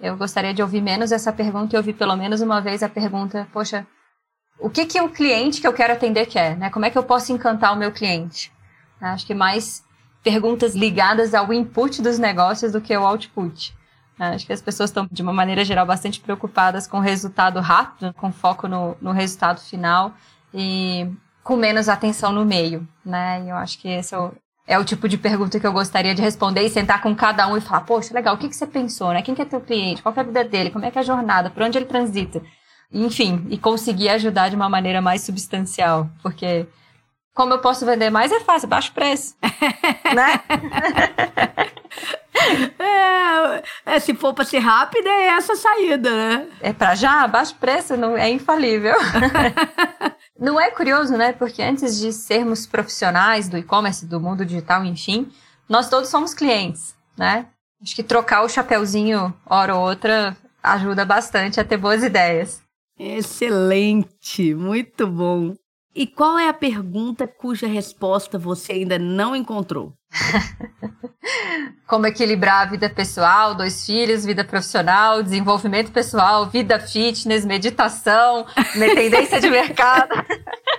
eu 0.00 0.16
gostaria 0.16 0.52
de 0.52 0.62
ouvir 0.62 0.80
menos 0.80 1.12
essa 1.12 1.32
pergunta 1.32 1.74
e 1.74 1.78
ouvir 1.78 1.92
pelo 1.92 2.16
menos 2.16 2.40
uma 2.40 2.60
vez 2.60 2.82
a 2.82 2.88
pergunta, 2.88 3.46
poxa, 3.52 3.86
o 4.58 4.70
que 4.70 4.86
que 4.86 5.00
o 5.00 5.08
cliente 5.08 5.60
que 5.60 5.66
eu 5.66 5.72
quero 5.72 5.92
atender 5.92 6.26
quer, 6.26 6.56
né? 6.56 6.70
Como 6.70 6.84
é 6.84 6.90
que 6.90 6.96
eu 6.96 7.02
posso 7.02 7.32
encantar 7.32 7.72
o 7.72 7.76
meu 7.76 7.92
cliente? 7.92 8.52
Acho 9.00 9.26
que 9.26 9.34
mais 9.34 9.84
perguntas 10.22 10.74
ligadas 10.74 11.34
ao 11.34 11.52
input 11.52 12.00
dos 12.02 12.18
negócios 12.18 12.72
do 12.72 12.80
que 12.80 12.94
ao 12.94 13.06
output. 13.06 13.76
É, 14.18 14.28
acho 14.28 14.46
que 14.46 14.52
as 14.52 14.62
pessoas 14.62 14.90
estão, 14.90 15.06
de 15.10 15.22
uma 15.22 15.32
maneira 15.32 15.64
geral, 15.64 15.84
bastante 15.84 16.20
preocupadas 16.20 16.86
com 16.86 16.98
o 16.98 17.02
resultado 17.02 17.60
rápido, 17.60 18.14
com 18.14 18.32
foco 18.32 18.66
no, 18.66 18.96
no 19.00 19.12
resultado 19.12 19.60
final 19.60 20.14
e 20.54 21.10
com 21.42 21.54
menos 21.56 21.88
atenção 21.88 22.32
no 22.32 22.44
meio, 22.44 22.86
né? 23.04 23.42
E 23.44 23.50
eu 23.50 23.56
acho 23.56 23.78
que 23.78 23.88
esse 23.88 24.14
é 24.14 24.18
o, 24.18 24.32
é 24.66 24.78
o 24.78 24.84
tipo 24.84 25.08
de 25.08 25.18
pergunta 25.18 25.60
que 25.60 25.66
eu 25.66 25.72
gostaria 25.72 26.14
de 26.14 26.22
responder 26.22 26.62
e 26.62 26.70
sentar 26.70 27.02
com 27.02 27.14
cada 27.14 27.46
um 27.46 27.56
e 27.56 27.60
falar, 27.60 27.82
poxa, 27.82 28.14
legal, 28.14 28.34
o 28.34 28.38
que, 28.38 28.48
que 28.48 28.56
você 28.56 28.66
pensou, 28.66 29.12
né? 29.12 29.22
Quem 29.22 29.34
que 29.34 29.42
é 29.42 29.44
teu 29.44 29.60
cliente? 29.60 30.02
Qual 30.02 30.14
é 30.16 30.20
a 30.20 30.24
vida 30.24 30.44
dele? 30.44 30.70
Como 30.70 30.84
é 30.84 30.90
que 30.90 30.98
é 30.98 31.02
a 31.02 31.04
jornada? 31.04 31.50
Por 31.50 31.62
onde 31.62 31.76
ele 31.76 31.84
transita? 31.84 32.42
Enfim, 32.90 33.46
e 33.50 33.58
conseguir 33.58 34.08
ajudar 34.08 34.48
de 34.48 34.56
uma 34.56 34.68
maneira 34.68 35.02
mais 35.02 35.22
substancial, 35.22 36.08
porque 36.22 36.66
como 37.34 37.52
eu 37.52 37.58
posso 37.58 37.84
vender 37.84 38.08
mais 38.10 38.32
é 38.32 38.40
fácil, 38.40 38.66
baixo 38.66 38.92
preço, 38.92 39.36
né? 40.14 40.40
É, 42.78 43.62
é, 43.94 44.00
se 44.00 44.14
for 44.14 44.34
para 44.34 44.44
ser 44.44 44.58
rápida, 44.58 45.08
é 45.08 45.28
essa 45.28 45.54
a 45.54 45.56
saída, 45.56 46.10
né? 46.10 46.48
É 46.60 46.72
para 46.72 46.94
já, 46.94 47.26
baixo 47.26 47.54
preço, 47.56 47.96
não 47.96 48.16
é 48.16 48.28
infalível. 48.30 48.94
não 50.38 50.60
é 50.60 50.70
curioso, 50.70 51.16
né? 51.16 51.32
Porque 51.32 51.62
antes 51.62 51.98
de 51.98 52.12
sermos 52.12 52.66
profissionais 52.66 53.48
do 53.48 53.56
e-commerce, 53.56 54.06
do 54.06 54.20
mundo 54.20 54.44
digital, 54.44 54.84
enfim, 54.84 55.30
nós 55.68 55.88
todos 55.88 56.08
somos 56.08 56.34
clientes, 56.34 56.94
né? 57.16 57.46
Acho 57.82 57.94
que 57.94 58.02
trocar 58.02 58.42
o 58.42 58.48
chapeuzinho 58.48 59.34
hora 59.44 59.74
ou 59.74 59.86
outra 59.86 60.36
ajuda 60.62 61.04
bastante 61.04 61.60
a 61.60 61.64
ter 61.64 61.76
boas 61.76 62.02
ideias. 62.02 62.62
Excelente, 62.98 64.54
muito 64.54 65.06
bom. 65.06 65.54
E 65.96 66.06
qual 66.06 66.38
é 66.38 66.46
a 66.46 66.52
pergunta 66.52 67.26
cuja 67.26 67.66
resposta 67.66 68.38
você 68.38 68.72
ainda 68.72 68.98
não 68.98 69.34
encontrou? 69.34 69.94
Como 71.88 72.06
equilibrar 72.06 72.66
a 72.66 72.70
vida 72.70 72.90
pessoal, 72.90 73.54
dois 73.54 73.86
filhos, 73.86 74.26
vida 74.26 74.44
profissional, 74.44 75.22
desenvolvimento 75.22 75.90
pessoal, 75.90 76.44
vida 76.44 76.78
fitness, 76.78 77.46
meditação, 77.46 78.44
tendência 78.94 79.40
de 79.40 79.48
mercado. 79.48 80.10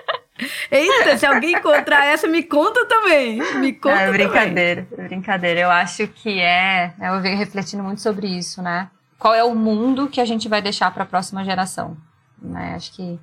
Eita, 0.69 1.17
se 1.17 1.25
alguém 1.25 1.56
encontrar 1.56 2.06
essa, 2.06 2.27
me 2.27 2.43
conta 2.43 2.86
também. 2.86 3.41
Me 3.56 3.73
conta 3.73 4.01
é, 4.01 4.12
brincadeira, 4.12 4.88
também. 4.88 5.08
brincadeira. 5.08 5.60
Eu 5.62 5.71
acho 5.71 6.08
que 6.10 6.39
é. 6.39 6.93
Eu 7.01 7.19
venho 7.21 7.39
refletindo 7.39 7.82
muito 7.82 8.01
sobre 8.01 8.27
isso, 8.27 8.62
né? 8.62 8.88
Qual 9.17 9.34
é 9.34 9.43
o 9.43 9.56
mundo 9.56 10.08
que 10.08 10.21
a 10.21 10.25
gente 10.25 10.47
vai 10.47 10.62
deixar 10.62 10.91
para 10.91 11.01
a 11.01 11.08
próxima 11.08 11.43
geração? 11.43 11.97
Né? 12.39 12.75
Acho 12.75 12.93
que 12.93 13.19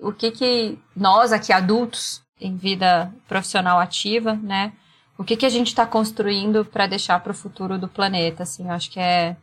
o 0.00 0.12
que 0.12 0.30
que 0.30 0.78
nós 0.94 1.32
aqui 1.32 1.52
adultos 1.52 2.22
em 2.40 2.56
vida 2.56 3.12
profissional 3.26 3.78
ativa, 3.78 4.34
né? 4.34 4.72
o 5.18 5.24
que, 5.24 5.36
que 5.36 5.46
a 5.46 5.50
gente 5.50 5.68
está 5.68 5.86
construindo 5.86 6.64
para 6.64 6.86
deixar 6.86 7.20
para 7.20 7.32
o 7.32 7.34
futuro 7.34 7.78
do 7.78 7.88
planeta? 7.88 8.42
Assim, 8.42 8.64
eu 8.64 8.70
acho 8.70 8.90
que 8.90 9.00
é, 9.00 9.36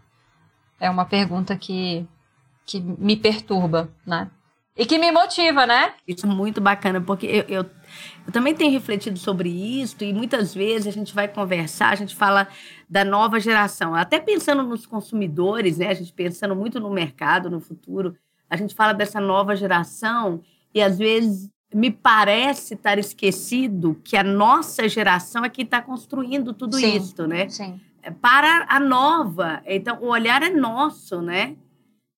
é 0.80 0.89
uma 0.89 1.05
pergunta 1.05 1.55
que, 1.57 2.05
que 2.65 2.80
me 2.80 3.17
perturba, 3.17 3.89
né? 4.05 4.30
E 4.75 4.86
que 4.88 4.97
me 4.97 5.11
motiva, 5.11 5.67
né? 5.67 5.93
Isso 6.07 6.25
é 6.25 6.30
muito 6.30 6.59
bacana, 6.59 6.99
porque 6.99 7.27
eu, 7.27 7.43
eu, 7.47 7.65
eu, 8.25 8.32
também 8.32 8.55
tenho 8.55 8.71
refletido 8.71 9.19
sobre 9.19 9.49
isso 9.49 10.03
e 10.03 10.11
muitas 10.11 10.53
vezes 10.53 10.88
a 10.88 10.91
gente 10.91 11.13
vai 11.13 11.27
conversar, 11.27 11.89
a 11.89 11.95
gente 11.95 12.15
fala 12.15 12.47
da 12.89 13.05
nova 13.05 13.39
geração, 13.39 13.93
até 13.93 14.19
pensando 14.19 14.63
nos 14.63 14.86
consumidores, 14.88 15.77
né? 15.77 15.89
A 15.89 15.93
gente 15.93 16.11
pensando 16.13 16.55
muito 16.55 16.80
no 16.80 16.89
mercado, 16.89 17.49
no 17.49 17.59
futuro, 17.59 18.15
a 18.49 18.57
gente 18.57 18.73
fala 18.73 18.93
dessa 18.93 19.19
nova 19.19 19.55
geração 19.55 20.41
e 20.74 20.82
às 20.82 20.97
vezes 20.97 21.49
me 21.74 21.89
parece 21.89 22.76
estar 22.76 22.97
esquecido 22.99 23.99
que 24.03 24.15
a 24.15 24.24
nossa 24.24 24.88
geração 24.88 25.43
é 25.43 25.49
que 25.49 25.63
está 25.63 25.82
construindo 25.82 26.53
tudo 26.53 26.78
sim, 26.78 26.97
isso, 26.97 27.26
né? 27.28 27.49
Sim. 27.49 27.80
para 28.21 28.65
a 28.69 28.80
nova. 28.80 29.61
Então, 29.65 29.97
o 30.01 30.07
olhar 30.07 30.43
é 30.43 30.49
nosso, 30.49 31.21
né? 31.21 31.55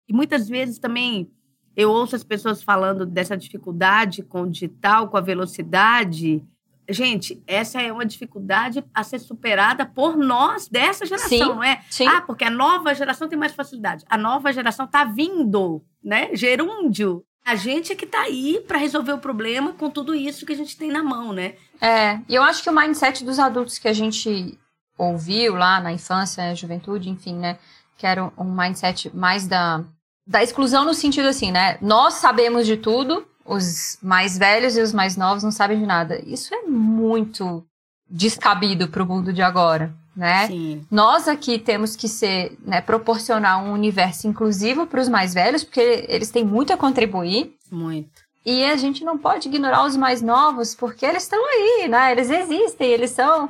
E 0.08 0.14
muitas 0.14 0.48
vezes 0.48 0.78
também 0.78 1.30
eu 1.76 1.92
ouço 1.92 2.16
as 2.16 2.24
pessoas 2.24 2.64
falando 2.64 3.06
dessa 3.06 3.36
dificuldade 3.36 4.24
com 4.24 4.44
o 4.44 4.50
digital, 4.50 5.10
com 5.10 5.18
a 5.18 5.22
velocidade. 5.22 6.44
Gente, 6.88 7.42
essa 7.48 7.82
é 7.82 7.92
uma 7.92 8.06
dificuldade 8.06 8.84
a 8.94 9.04
ser 9.04 9.20
superada 9.20 9.86
por 9.86 10.16
nós 10.16 10.68
dessa 10.68 11.06
geração, 11.06 11.30
sim, 11.30 11.40
não 11.40 11.64
é? 11.64 11.82
Sim. 11.90 12.08
Ah, 12.08 12.22
porque 12.22 12.44
a 12.44 12.50
nova 12.50 12.94
geração 12.94 13.28
tem 13.28 13.38
mais 13.38 13.54
facilidade. 13.54 14.06
A 14.08 14.18
nova 14.18 14.54
geração 14.54 14.86
está 14.86 15.04
vindo, 15.04 15.84
né? 16.04 16.36
Gerúndio. 16.36 17.26
A 17.46 17.56
gente 17.56 17.94
é 17.94 17.96
que 17.96 18.06
está 18.06 18.22
aí 18.22 18.60
para 18.68 18.80
resolver 18.80 19.14
o 19.14 19.20
problema 19.20 19.74
com 19.74 19.88
tudo 19.88 20.16
isso 20.16 20.48
que 20.48 20.54
a 20.54 20.56
gente 20.56 20.76
tem 20.76 20.92
na 20.92 21.04
mão, 21.04 21.32
né? 21.32 21.54
É, 21.80 22.20
e 22.28 22.34
eu 22.34 22.42
acho 22.42 22.64
que 22.64 22.70
o 22.70 22.76
mindset 22.76 23.24
dos 23.24 23.38
adultos 23.38 23.78
que 23.78 23.88
a 23.88 23.94
gente 23.94 24.58
ouviu 24.98 25.54
lá 25.56 25.80
na 25.80 25.92
infância, 25.92 26.56
juventude, 26.56 27.08
enfim, 27.08 27.36
né? 27.36 27.60
Que 27.98 28.08
era 28.08 28.32
um 28.36 28.46
mindset 28.46 29.16
mais 29.16 29.48
da, 29.48 29.84
da 30.26 30.42
exclusão 30.42 30.84
no 30.86 30.94
sentido 30.96 31.28
assim, 31.28 31.52
né? 31.52 31.78
Nós 31.82 32.16
sabemos 32.16 32.66
de 32.66 32.78
tudo, 32.78 33.28
os 33.46 34.00
mais 34.02 34.38
velhos 34.40 34.76
e 34.76 34.82
os 34.82 34.92
mais 34.92 35.16
novos 35.16 35.44
não 35.44 35.52
sabem 35.52 35.80
de 35.80 35.86
nada. 35.86 36.20
Isso 36.26 36.54
é 36.56 36.64
muito 36.64 37.64
descabido 38.10 38.88
para 38.88 39.04
o 39.04 39.06
mundo 39.06 39.32
de 39.32 39.44
agora, 39.44 39.94
né? 40.16 40.48
Sim. 40.48 40.86
Nós 40.90 41.28
aqui 41.28 41.60
temos 41.60 41.96
que 41.96 42.08
ser, 42.08 42.58
né, 42.64 42.82
proporcionar 42.82 43.64
um 43.64 43.74
universo 43.74 44.28
inclusivo 44.28 44.88
para 44.88 45.02
os 45.02 45.10
mais 45.10 45.34
velhos, 45.34 45.64
porque 45.64 46.06
eles 46.08 46.30
têm 46.30 46.46
muito 46.46 46.72
a 46.72 46.78
contribuir. 46.78 47.56
Muito. 47.72 48.24
E 48.46 48.64
a 48.64 48.76
gente 48.76 49.04
não 49.04 49.18
pode 49.18 49.48
ignorar 49.48 49.86
os 49.86 49.98
mais 49.98 50.22
novos, 50.22 50.76
porque 50.76 51.06
eles 51.06 51.24
estão 51.24 51.44
aí, 51.44 51.88
né? 51.88 52.12
Eles 52.12 52.30
existem, 52.30 52.88
eles 52.90 53.10
são 53.10 53.50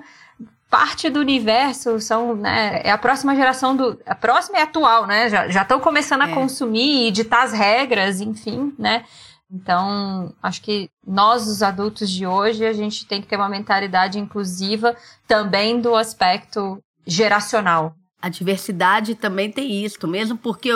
parte 0.70 1.10
do 1.10 1.20
universo, 1.20 2.00
são, 2.00 2.36
né, 2.36 2.82
é 2.84 2.92
a 2.92 2.98
próxima 2.98 3.36
geração 3.36 3.76
do, 3.76 4.00
a 4.06 4.16
próxima 4.16 4.58
é 4.58 4.62
atual, 4.64 5.06
né? 5.06 5.30
Já 5.30 5.62
estão 5.62 5.80
começando 5.80 6.24
a 6.24 6.30
é. 6.30 6.34
consumir 6.34 7.08
e 7.08 7.12
ditar 7.12 7.44
as 7.44 7.54
regras, 7.54 8.22
enfim, 8.22 8.74
né? 8.80 9.06
Então, 9.52 10.34
acho 10.42 10.62
que 10.62 10.90
nós, 11.06 11.48
os 11.48 11.62
adultos 11.62 12.10
de 12.10 12.26
hoje, 12.26 12.66
a 12.66 12.74
gente 12.74 13.06
tem 13.06 13.22
que 13.22 13.28
ter 13.28 13.36
uma 13.36 13.50
mentalidade 13.50 14.20
inclusiva 14.20 14.96
também 15.28 15.80
do 15.80 15.96
aspecto 15.96 16.80
geracional. 17.06 17.96
A 18.22 18.30
diversidade 18.30 19.14
também 19.14 19.52
tem 19.52 19.86
isso, 19.86 20.08
mesmo 20.08 20.36
porque 20.36 20.72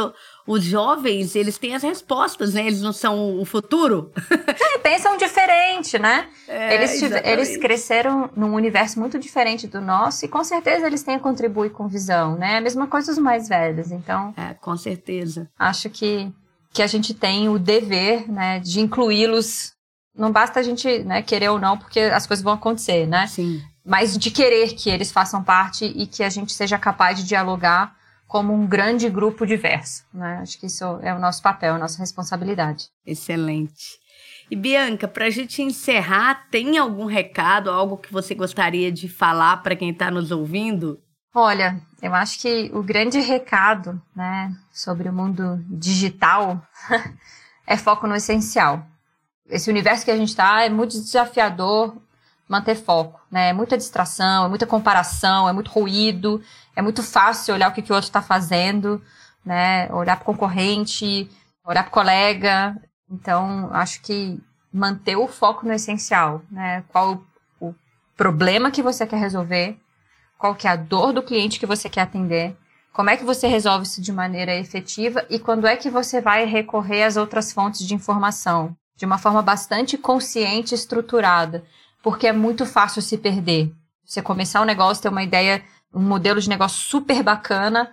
os 0.45 0.63
jovens, 0.63 1.35
eles 1.35 1.57
têm 1.57 1.73
as 1.73 1.81
respostas, 1.81 2.53
né? 2.53 2.67
Eles 2.67 2.81
não 2.81 2.93
são 2.93 3.39
o 3.39 3.45
futuro. 3.45 4.11
Pensam 4.83 5.17
diferente, 5.17 5.97
né? 5.97 6.27
É, 6.47 6.75
eles, 6.75 7.01
eles 7.01 7.57
cresceram 7.57 8.29
num 8.35 8.53
universo 8.53 8.99
muito 8.99 9.17
diferente 9.17 9.65
do 9.67 9.81
nosso 9.81 10.25
e 10.25 10.27
com 10.27 10.43
certeza 10.43 10.85
eles 10.85 11.01
têm 11.01 11.15
a 11.15 11.19
contribuir 11.19 11.71
com 11.71 11.87
visão, 11.87 12.35
né? 12.37 12.57
A 12.57 12.61
mesma 12.61 12.85
coisa 12.85 13.11
os 13.11 13.17
mais 13.17 13.47
velhos, 13.47 13.91
então... 13.91 14.31
É, 14.37 14.53
com 14.53 14.77
certeza. 14.77 15.49
Acho 15.57 15.89
que, 15.89 16.31
que 16.73 16.81
a 16.81 16.87
gente 16.87 17.13
tem 17.13 17.49
o 17.49 17.57
dever, 17.57 18.29
né, 18.29 18.59
de 18.59 18.79
incluí-los. 18.79 19.73
Não 20.15 20.31
basta 20.31 20.59
a 20.59 20.63
gente 20.63 20.99
né, 20.99 21.21
querer 21.21 21.49
ou 21.49 21.59
não, 21.59 21.77
porque 21.77 21.99
as 21.99 22.27
coisas 22.27 22.43
vão 22.43 22.53
acontecer, 22.53 23.07
né? 23.07 23.27
Sim. 23.27 23.61
Mas 23.85 24.17
de 24.17 24.29
querer 24.29 24.75
que 24.75 24.89
eles 24.89 25.11
façam 25.11 25.43
parte 25.43 25.85
e 25.85 26.05
que 26.05 26.23
a 26.23 26.29
gente 26.29 26.51
seja 26.53 26.77
capaz 26.77 27.17
de 27.17 27.25
dialogar 27.25 27.95
como 28.27 28.53
um 28.53 28.67
grande 28.67 29.09
grupo 29.09 29.45
diverso. 29.45 30.03
Né? 30.13 30.39
Acho 30.41 30.59
que 30.59 30.67
isso 30.67 30.83
é 31.01 31.13
o 31.13 31.19
nosso 31.19 31.41
papel, 31.41 31.73
a 31.73 31.79
nossa 31.79 31.97
responsabilidade. 31.97 32.85
Excelente. 33.03 33.97
E 34.51 34.55
Bianca, 34.55 35.07
para 35.07 35.25
a 35.25 35.29
gente 35.29 35.61
encerrar, 35.61 36.47
tem 36.51 36.77
algum 36.77 37.05
recado, 37.05 37.71
algo 37.71 37.97
que 37.97 38.11
você 38.11 38.35
gostaria 38.35 38.91
de 38.91 39.07
falar 39.07 39.57
para 39.63 39.75
quem 39.75 39.89
está 39.89 40.11
nos 40.11 40.31
ouvindo? 40.31 40.99
Olha, 41.33 41.79
eu 42.01 42.13
acho 42.15 42.39
que 42.39 42.71
o 42.73 42.81
grande 42.81 43.19
recado 43.19 44.01
né, 44.15 44.55
sobre 44.73 45.07
o 45.07 45.13
mundo 45.13 45.63
digital 45.69 46.61
é 47.67 47.77
foco 47.77 48.07
no 48.07 48.15
essencial. 48.15 48.83
Esse 49.47 49.69
universo 49.69 50.05
que 50.05 50.11
a 50.11 50.17
gente 50.17 50.29
está 50.29 50.63
é 50.63 50.69
muito 50.69 50.99
desafiador 50.99 51.95
manter 52.47 52.75
foco, 52.75 53.21
né? 53.29 53.49
É 53.49 53.53
muita 53.53 53.77
distração, 53.77 54.45
é 54.45 54.49
muita 54.49 54.65
comparação, 54.65 55.47
é 55.47 55.53
muito 55.53 55.69
ruído, 55.69 56.41
é 56.75 56.81
muito 56.81 57.03
fácil 57.03 57.53
olhar 57.53 57.69
o 57.69 57.73
que, 57.73 57.83
que 57.83 57.91
o 57.91 57.95
outro 57.95 58.09
está 58.09 58.23
fazendo, 58.23 58.99
né? 59.45 59.87
Olhar 59.93 60.15
para 60.15 60.23
o 60.23 60.25
concorrente, 60.25 61.29
olhar 61.63 61.83
para 61.83 61.89
o 61.89 61.93
colega. 61.93 62.75
Então, 63.09 63.69
acho 63.71 64.01
que 64.01 64.39
manter 64.73 65.15
o 65.15 65.27
foco 65.27 65.65
no 65.65 65.73
essencial, 65.73 66.41
né? 66.49 66.83
Qual 66.89 67.23
o 67.61 67.73
problema 68.17 68.71
que 68.71 68.81
você 68.81 69.05
quer 69.05 69.19
resolver, 69.19 69.79
qual 70.39 70.55
que 70.55 70.67
é 70.67 70.71
a 70.71 70.75
dor 70.75 71.13
do 71.13 71.21
cliente 71.21 71.59
que 71.59 71.67
você 71.67 71.87
quer 71.87 72.01
atender, 72.01 72.57
como 72.91 73.11
é 73.11 73.17
que 73.17 73.23
você 73.23 73.47
resolve 73.47 73.85
isso 73.85 74.01
de 74.01 74.11
maneira 74.11 74.55
efetiva 74.55 75.23
e 75.29 75.37
quando 75.37 75.67
é 75.67 75.75
que 75.75 75.91
você 75.91 76.19
vai 76.19 76.45
recorrer 76.45 77.03
às 77.03 77.15
outras 77.15 77.53
fontes 77.53 77.85
de 77.85 77.93
informação 77.93 78.75
de 78.95 79.05
uma 79.05 79.19
forma 79.19 79.43
bastante 79.43 79.97
consciente 79.97 80.73
e 80.73 80.75
estruturada 80.75 81.63
porque 82.01 82.27
é 82.27 82.33
muito 82.33 82.65
fácil 82.65 83.01
se 83.01 83.17
perder. 83.17 83.71
Você 84.05 84.21
começar 84.21 84.61
um 84.61 84.65
negócio, 84.65 85.03
ter 85.03 85.09
uma 85.09 85.23
ideia, 85.23 85.63
um 85.93 86.01
modelo 86.01 86.41
de 86.41 86.49
negócio 86.49 86.79
super 86.79 87.21
bacana, 87.21 87.91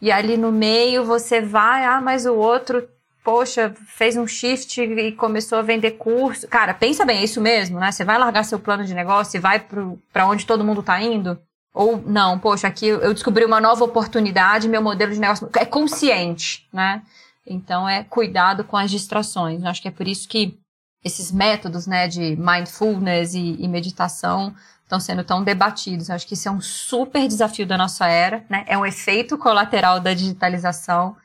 e 0.00 0.10
ali 0.10 0.36
no 0.36 0.52
meio 0.52 1.04
você 1.04 1.40
vai, 1.40 1.84
ah, 1.84 2.00
mas 2.00 2.26
o 2.26 2.34
outro, 2.34 2.86
poxa, 3.22 3.74
fez 3.86 4.16
um 4.16 4.26
shift 4.26 4.80
e 4.80 5.12
começou 5.12 5.58
a 5.58 5.62
vender 5.62 5.92
curso. 5.92 6.46
Cara, 6.48 6.74
pensa 6.74 7.04
bem, 7.06 7.20
é 7.20 7.24
isso 7.24 7.40
mesmo, 7.40 7.78
né? 7.78 7.90
Você 7.90 8.04
vai 8.04 8.18
largar 8.18 8.44
seu 8.44 8.58
plano 8.58 8.84
de 8.84 8.92
negócio 8.92 9.36
e 9.36 9.40
vai 9.40 9.60
para 10.12 10.26
onde 10.26 10.44
todo 10.44 10.64
mundo 10.64 10.80
está 10.80 11.00
indo? 11.00 11.38
Ou 11.74 12.00
não, 12.00 12.38
poxa, 12.38 12.68
aqui 12.68 12.86
eu 12.86 13.12
descobri 13.12 13.44
uma 13.44 13.60
nova 13.60 13.84
oportunidade, 13.84 14.68
meu 14.68 14.80
modelo 14.80 15.12
de 15.12 15.18
negócio 15.18 15.50
é 15.56 15.64
consciente, 15.64 16.68
né? 16.72 17.02
Então 17.44 17.88
é 17.88 18.04
cuidado 18.04 18.62
com 18.62 18.76
as 18.76 18.90
distrações. 18.92 19.64
Acho 19.64 19.82
que 19.82 19.88
é 19.88 19.90
por 19.90 20.06
isso 20.06 20.28
que 20.28 20.56
esses 21.04 21.32
métodos 21.32 21.86
né, 21.86 22.06
de 22.06 22.36
mindfulness 22.36 23.34
e, 23.34 23.56
e 23.58 23.66
meditação 23.66 24.54
estão 24.84 25.00
sendo 25.00 25.24
tão 25.24 25.42
debatidos. 25.42 26.10
acho 26.10 26.26
que 26.26 26.34
isso 26.34 26.48
é 26.48 26.50
um 26.50 26.60
super 26.60 27.26
desafio 27.26 27.66
da 27.66 27.76
nossa 27.76 28.06
era, 28.06 28.44
né? 28.48 28.64
É 28.68 28.78
um 28.78 28.86
efeito 28.86 29.36
colateral 29.36 29.98
da 29.98 30.14
digitalização 30.14 31.16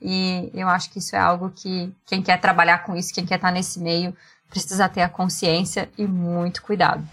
e 0.00 0.50
eu 0.54 0.68
acho 0.68 0.88
que 0.90 1.00
isso 1.00 1.16
é 1.16 1.18
algo 1.18 1.50
que 1.50 1.92
quem 2.06 2.22
quer 2.22 2.40
trabalhar 2.40 2.84
com 2.84 2.94
isso, 2.94 3.12
quem 3.12 3.26
quer 3.26 3.36
estar 3.36 3.50
nesse 3.50 3.80
meio, 3.80 4.16
precisa 4.48 4.88
ter 4.88 5.02
a 5.02 5.08
consciência 5.08 5.88
e 5.98 6.06
muito 6.06 6.62
cuidado. 6.62 7.04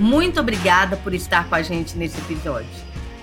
Muito 0.00 0.40
obrigada 0.40 0.96
por 0.96 1.12
estar 1.12 1.46
com 1.46 1.54
a 1.54 1.60
gente 1.60 1.94
nesse 1.94 2.18
episódio. 2.18 2.70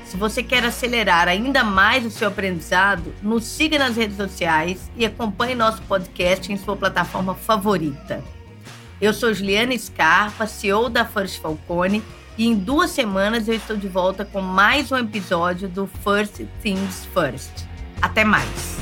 Se 0.06 0.16
você 0.16 0.44
quer 0.44 0.64
acelerar 0.64 1.28
ainda 1.28 1.64
mais 1.64 2.06
o 2.06 2.12
seu 2.12 2.28
aprendizado, 2.28 3.16
nos 3.22 3.46
siga 3.46 3.80
nas 3.80 3.98
redes 3.98 4.16
sociais 4.16 4.92
e 4.96 5.04
acompanhe 5.04 5.56
nosso 5.56 5.82
podcast 5.82 6.54
em 6.54 6.56
sua 6.56 6.78
plataforma 6.78 7.34
favorita. 7.34 8.24
Eu 9.02 9.12
sou 9.12 9.34
Juliana 9.34 9.76
Scarpa, 9.76 10.46
CEO 10.46 10.88
da 10.88 11.04
First 11.04 11.42
Falcone, 11.42 12.04
e 12.38 12.46
em 12.46 12.56
duas 12.56 12.92
semanas 12.92 13.48
eu 13.48 13.56
estou 13.56 13.76
de 13.76 13.88
volta 13.88 14.24
com 14.24 14.40
mais 14.40 14.92
um 14.92 14.98
episódio 14.98 15.68
do 15.68 15.88
First 15.88 16.44
Things 16.62 17.08
First. 17.12 17.66
Até 18.00 18.24
mais! 18.24 18.77